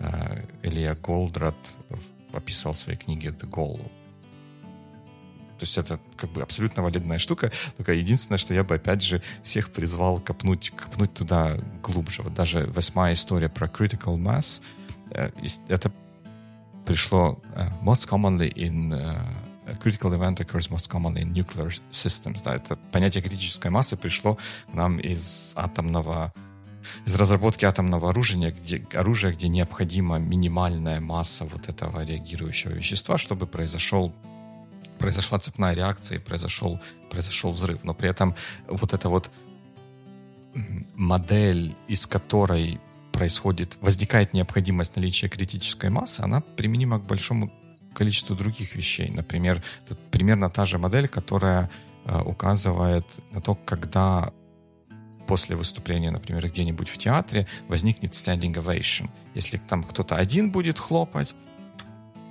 э, 0.00 0.44
Илья 0.62 0.94
Голдрат 0.94 1.56
описывал 2.32 2.74
в 2.74 2.78
своей 2.78 2.98
книге 2.98 3.28
«The 3.28 3.48
Goal». 3.48 3.78
То 5.58 5.66
есть 5.66 5.78
это 5.78 6.00
как 6.16 6.30
бы 6.30 6.42
абсолютно 6.42 6.82
валидная 6.82 7.18
штука, 7.18 7.52
только 7.76 7.92
единственное, 7.92 8.38
что 8.38 8.54
я 8.54 8.64
бы 8.64 8.74
опять 8.74 9.02
же 9.02 9.22
всех 9.42 9.70
призвал 9.70 10.20
копнуть, 10.20 10.70
копнуть 10.70 11.14
туда 11.14 11.58
глубже. 11.82 12.22
Вот 12.22 12.34
даже 12.34 12.66
восьмая 12.66 13.12
история 13.12 13.48
про 13.48 13.68
critical 13.68 14.16
mass, 14.18 14.60
э, 15.10 15.30
это 15.68 15.92
пришло 16.84 17.38
uh, 17.54 17.72
most 17.82 18.08
commonly 18.08 18.52
in 18.52 18.92
uh, 18.92 19.43
critical 19.80 20.12
event 20.12 20.40
occurs 20.40 20.70
most 20.70 20.88
commonly 20.88 21.22
in 21.22 21.32
nuclear 21.32 21.72
systems. 21.90 22.42
Да, 22.42 22.56
это 22.56 22.76
понятие 22.92 23.22
критической 23.22 23.70
массы 23.70 23.96
пришло 23.96 24.36
к 24.70 24.74
нам 24.74 24.98
из 24.98 25.52
атомного 25.56 26.32
из 27.06 27.14
разработки 27.14 27.64
атомного 27.64 28.10
оружия, 28.10 28.52
где, 28.52 28.86
оружия, 28.92 29.32
где 29.32 29.48
необходима 29.48 30.18
минимальная 30.18 31.00
масса 31.00 31.44
вот 31.44 31.68
этого 31.68 32.04
реагирующего 32.04 32.72
вещества, 32.72 33.16
чтобы 33.18 33.46
произошел 33.46 34.14
произошла 34.98 35.38
цепная 35.38 35.74
реакция 35.74 36.18
и 36.18 36.20
произошел, 36.20 36.80
произошел 37.10 37.52
взрыв. 37.52 37.82
Но 37.82 37.94
при 37.94 38.08
этом 38.08 38.34
вот 38.68 38.92
эта 38.92 39.08
вот 39.08 39.30
модель, 40.94 41.74
из 41.88 42.06
которой 42.06 42.80
происходит, 43.12 43.76
возникает 43.80 44.32
необходимость 44.32 44.96
наличия 44.96 45.28
критической 45.28 45.90
массы, 45.90 46.20
она 46.20 46.40
применима 46.40 46.98
к 46.98 47.06
большому 47.06 47.52
количество 47.94 48.36
других 48.36 48.74
вещей. 48.76 49.10
Например, 49.10 49.62
это 49.86 49.94
примерно 50.10 50.50
та 50.50 50.66
же 50.66 50.78
модель, 50.78 51.08
которая 51.08 51.70
э, 52.04 52.20
указывает 52.20 53.06
на 53.32 53.40
то, 53.40 53.54
когда 53.54 54.32
после 55.26 55.56
выступления, 55.56 56.10
например, 56.10 56.48
где-нибудь 56.48 56.88
в 56.88 56.98
театре 56.98 57.46
возникнет 57.68 58.12
standing 58.12 58.54
ovation. 58.54 59.08
Если 59.34 59.56
там 59.56 59.84
кто-то 59.84 60.16
один 60.16 60.50
будет 60.50 60.78
хлопать, 60.78 61.34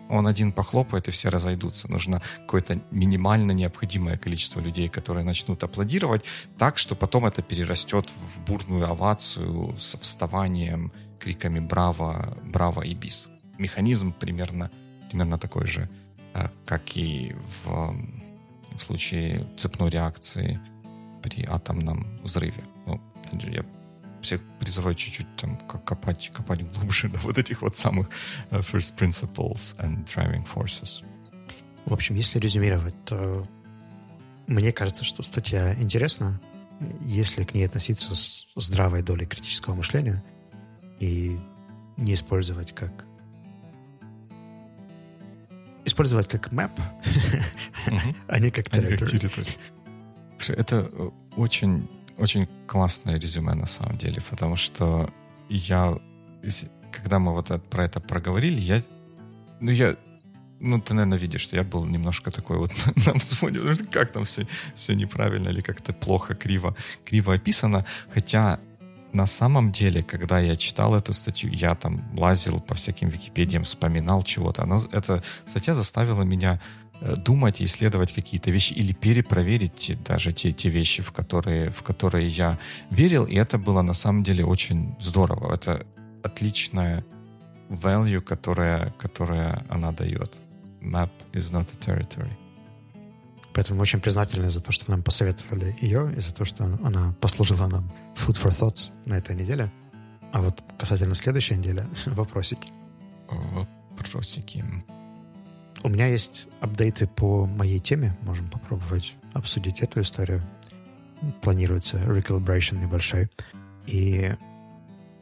он 0.09 0.27
один 0.27 0.51
похлопает, 0.51 1.07
и 1.07 1.11
все 1.11 1.29
разойдутся. 1.29 1.91
Нужно 1.91 2.21
какое-то 2.41 2.81
минимально 2.91 3.51
необходимое 3.51 4.17
количество 4.17 4.59
людей, 4.59 4.89
которые 4.89 5.23
начнут 5.23 5.63
аплодировать, 5.63 6.23
так, 6.57 6.77
что 6.77 6.95
потом 6.95 7.25
это 7.25 7.41
перерастет 7.41 8.09
в 8.09 8.41
бурную 8.45 8.87
овацию 8.89 9.75
со 9.79 9.97
вставанием, 9.97 10.91
криками 11.19 11.59
«Браво!», 11.59 12.37
«Браво!» 12.43 12.81
и 12.81 12.93
«Бис». 12.93 13.29
Механизм 13.57 14.13
примерно, 14.13 14.69
примерно 15.13 15.37
такой 15.37 15.67
же, 15.67 15.87
э, 16.33 16.47
как 16.65 16.97
и 16.97 17.35
в, 17.63 17.95
в 18.75 18.81
случае 18.81 19.47
цепной 19.57 19.91
реакции 19.91 20.59
при 21.21 21.45
атомном 21.45 22.19
взрыве. 22.23 22.63
Ну, 22.87 22.99
я 23.31 23.63
всех 24.23 24.41
призываю 24.59 24.95
чуть-чуть 24.95 25.27
там 25.35 25.57
копать, 25.67 26.31
копать 26.33 26.63
глубже 26.73 27.09
до 27.13 27.19
вот 27.19 27.37
этих 27.37 27.61
вот 27.61 27.75
самых 27.75 28.09
uh, 28.49 28.61
first 28.61 28.97
principles 28.97 29.77
and 29.77 30.03
driving 30.05 30.47
forces. 30.51 31.05
В 31.85 31.93
общем, 31.93 32.15
если 32.15 32.39
резюмировать, 32.39 32.95
то 33.05 33.47
мне 34.47 34.71
кажется, 34.71 35.03
что 35.03 35.21
статья 35.21 35.75
интересна, 35.75 36.41
если 37.05 37.43
к 37.43 37.53
ней 37.53 37.67
относиться 37.67 38.15
с 38.15 38.47
здравой 38.55 39.03
долей 39.03 39.27
критического 39.27 39.75
мышления 39.75 40.23
и 40.99 41.37
не 41.97 42.15
использовать 42.15 42.73
как 42.73 43.05
использовать 45.85 46.27
как 46.27 46.51
map, 46.51 46.71
а 48.27 48.39
не 48.39 48.51
как 48.51 48.69
территорию. 48.69 49.45
Это 50.49 50.89
э, 50.91 51.09
очень 51.37 51.87
очень 52.17 52.47
классное 52.67 53.19
резюме 53.19 53.53
на 53.53 53.65
самом 53.65 53.97
деле, 53.97 54.21
потому 54.29 54.55
что 54.55 55.09
я, 55.49 55.99
когда 56.91 57.19
мы 57.19 57.33
вот 57.33 57.49
про 57.69 57.85
это 57.85 57.99
проговорили, 57.99 58.59
я, 58.59 58.81
ну 59.59 59.71
я, 59.71 59.97
ну 60.59 60.79
ты, 60.79 60.93
наверное, 60.93 61.17
видишь, 61.17 61.41
что 61.41 61.55
я 61.55 61.63
был 61.63 61.85
немножко 61.85 62.31
такой 62.31 62.57
вот 62.57 62.71
на 63.07 63.13
взводе, 63.13 63.75
как 63.91 64.11
там 64.11 64.25
все, 64.25 64.47
все 64.75 64.93
неправильно 64.95 65.49
или 65.49 65.61
как-то 65.61 65.93
плохо, 65.93 66.35
криво, 66.35 66.75
криво 67.05 67.33
описано, 67.33 67.85
хотя 68.13 68.59
на 69.13 69.27
самом 69.27 69.71
деле, 69.71 70.03
когда 70.03 70.39
я 70.39 70.55
читал 70.55 70.95
эту 70.95 71.13
статью, 71.13 71.51
я 71.51 71.75
там 71.75 72.03
лазил 72.17 72.59
по 72.59 72.73
всяким 72.73 73.09
Википедиям, 73.09 73.63
вспоминал 73.63 74.23
чего-то. 74.23 74.63
Она, 74.63 74.79
эта 74.91 75.23
статья 75.45 75.73
заставила 75.73 76.23
меня 76.23 76.59
Э, 77.05 77.15
думать 77.17 77.59
и 77.59 77.65
исследовать 77.65 78.13
какие-то 78.13 78.49
вещи 78.51 78.73
или 78.73 78.93
перепроверить 78.93 79.97
даже 80.05 80.31
те, 80.31 80.53
те 80.53 80.69
вещи, 80.69 81.01
в 81.01 81.11
которые, 81.11 81.69
в 81.69 81.83
которые 81.83 82.29
я 82.29 82.57
верил. 82.91 83.25
И 83.25 83.35
это 83.35 83.57
было 83.57 83.81
на 83.81 83.93
самом 83.93 84.23
деле 84.23 84.45
очень 84.45 84.95
здорово. 85.01 85.53
Это 85.53 85.85
отличная 86.23 87.03
value, 87.69 88.21
которая, 88.21 88.91
которая 88.97 89.65
она 89.69 89.91
дает. 89.91 90.39
Map 90.81 91.09
is 91.33 91.51
not 91.51 91.67
a 91.73 91.77
territory. 91.77 92.31
Поэтому 93.53 93.77
мы 93.77 93.81
очень 93.83 93.99
признательны 93.99 94.49
за 94.49 94.61
то, 94.61 94.71
что 94.71 94.89
нам 94.89 95.03
посоветовали 95.03 95.75
ее, 95.79 96.11
и 96.15 96.19
за 96.19 96.33
то, 96.33 96.43
что 96.45 96.65
она 96.65 97.13
послужила 97.21 97.67
нам 97.67 97.91
food 98.15 98.41
for 98.41 98.49
thoughts 98.49 98.91
на 99.05 99.17
этой 99.17 99.35
неделе. 99.35 99.71
А 100.31 100.41
вот 100.41 100.63
касательно 100.79 101.13
следующей 101.13 101.55
недели, 101.55 101.85
вопросики. 102.07 102.71
Вопросики. 103.91 104.65
У 105.83 105.89
меня 105.89 106.07
есть 106.07 106.47
апдейты 106.61 107.07
по 107.07 107.45
моей 107.45 107.79
теме. 107.79 108.17
Можем 108.21 108.49
попробовать 108.49 109.13
обсудить 109.33 109.81
эту 109.81 110.01
историю. 110.01 110.41
Планируется 111.41 111.97
recalibration 111.97 112.79
небольшой. 112.79 113.29
И 113.85 114.33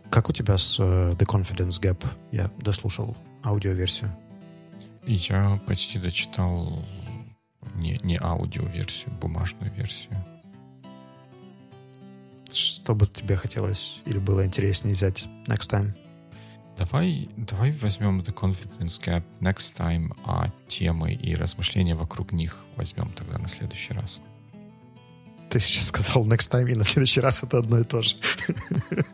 как 0.10 0.30
у 0.30 0.34
тебя 0.34 0.58
с 0.58 0.80
uh, 0.80 1.16
The 1.18 1.26
Confidence 1.26 1.82
Gap? 1.82 2.06
Я 2.32 2.52
дослушал 2.60 3.18
аудиоверсию. 3.44 4.16
Я 5.06 5.60
почти 5.66 6.00
дочитал 6.00 6.86
не, 7.76 8.00
не 8.04 8.18
аудиоверсию, 8.18 9.12
бумажную 9.20 9.72
версию. 9.74 10.18
Что 12.52 12.96
бы 12.96 13.08
тебе 13.08 13.38
хотелось 13.38 14.02
или 14.06 14.18
было 14.18 14.46
интереснее 14.46 14.96
взять 14.96 15.26
next 15.48 15.72
time? 15.72 15.94
Давай, 16.78 17.30
давай 17.38 17.72
возьмем 17.72 18.22
The 18.22 18.34
Confidence 18.34 19.00
Gap 19.02 19.24
next 19.40 19.78
time, 19.78 20.16
а 20.26 20.50
темы 20.68 21.14
и 21.14 21.36
размышления 21.36 21.96
вокруг 21.96 22.32
них 22.32 22.58
возьмем 22.76 23.12
тогда 23.14 23.38
на 23.38 23.48
следующий 23.48 23.94
раз. 23.94 24.22
Ты 25.50 25.60
сейчас 25.60 25.88
сказал 25.88 26.26
next 26.26 26.50
time, 26.50 26.72
и 26.72 26.76
на 26.76 26.84
следующий 26.84 27.20
раз 27.20 27.44
это 27.44 27.60
одно 27.60 27.80
и 27.80 27.84
то 27.84 28.02
же. 28.02 28.16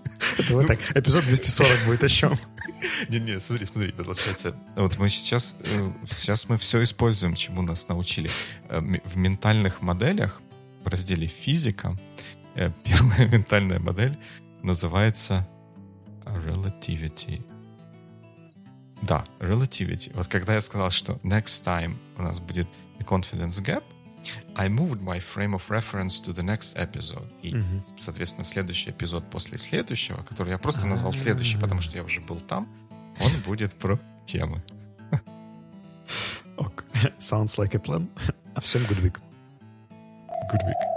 Давай 0.49 0.65
так, 0.65 0.79
эпизод 0.95 1.25
240 1.25 1.85
будет 1.85 2.03
о 2.03 2.07
чем? 2.07 2.37
Не-не, 3.09 3.39
смотри, 3.39 3.65
смотри, 3.65 3.91
получается, 3.91 4.55
вот 4.75 4.97
мы 4.97 5.09
сейчас, 5.09 5.55
э, 5.59 5.91
сейчас 6.09 6.49
мы 6.49 6.57
все 6.57 6.83
используем, 6.83 7.35
чему 7.35 7.61
нас 7.61 7.87
научили. 7.87 8.29
Э, 8.69 8.79
в 8.79 9.17
ментальных 9.17 9.81
моделях, 9.81 10.41
в 10.83 10.87
разделе 10.87 11.27
физика, 11.27 11.97
э, 12.55 12.71
первая 12.83 13.27
ментальная 13.31 13.79
модель 13.79 14.17
называется 14.63 15.47
relativity 16.25 17.41
да, 19.01 19.25
relativity. 19.39 20.11
Вот 20.15 20.27
когда 20.27 20.55
я 20.55 20.61
сказал, 20.61 20.89
что 20.89 21.13
next 21.23 21.63
time 21.63 21.97
у 22.17 22.23
нас 22.23 22.39
будет 22.39 22.67
confidence 22.99 23.61
gap, 23.61 23.83
I 24.55 24.69
moved 24.69 25.01
my 25.01 25.19
frame 25.19 25.53
of 25.53 25.69
reference 25.69 26.19
to 26.21 26.33
the 26.33 26.43
next 26.43 26.75
episode. 26.75 27.29
И, 27.41 27.53
mm-hmm. 27.53 27.81
соответственно, 27.97 28.43
следующий 28.43 28.89
эпизод 28.89 29.29
после 29.29 29.57
следующего, 29.57 30.23
который 30.23 30.49
я 30.49 30.57
просто 30.57 30.87
назвал 30.87 31.13
следующий, 31.13 31.57
потому 31.57 31.81
что 31.81 31.95
я 31.95 32.03
уже 32.03 32.21
был 32.21 32.39
там, 32.39 32.67
он 33.19 33.31
будет 33.45 33.75
про 33.75 33.99
темы. 34.25 34.61
Sounds 37.19 37.57
like 37.57 37.75
a 37.75 37.79
plan. 37.79 38.07
А 38.55 38.59
всем 38.59 38.81
good 38.83 39.01
week. 39.03 39.19
Good 40.51 40.65
week. 40.65 40.96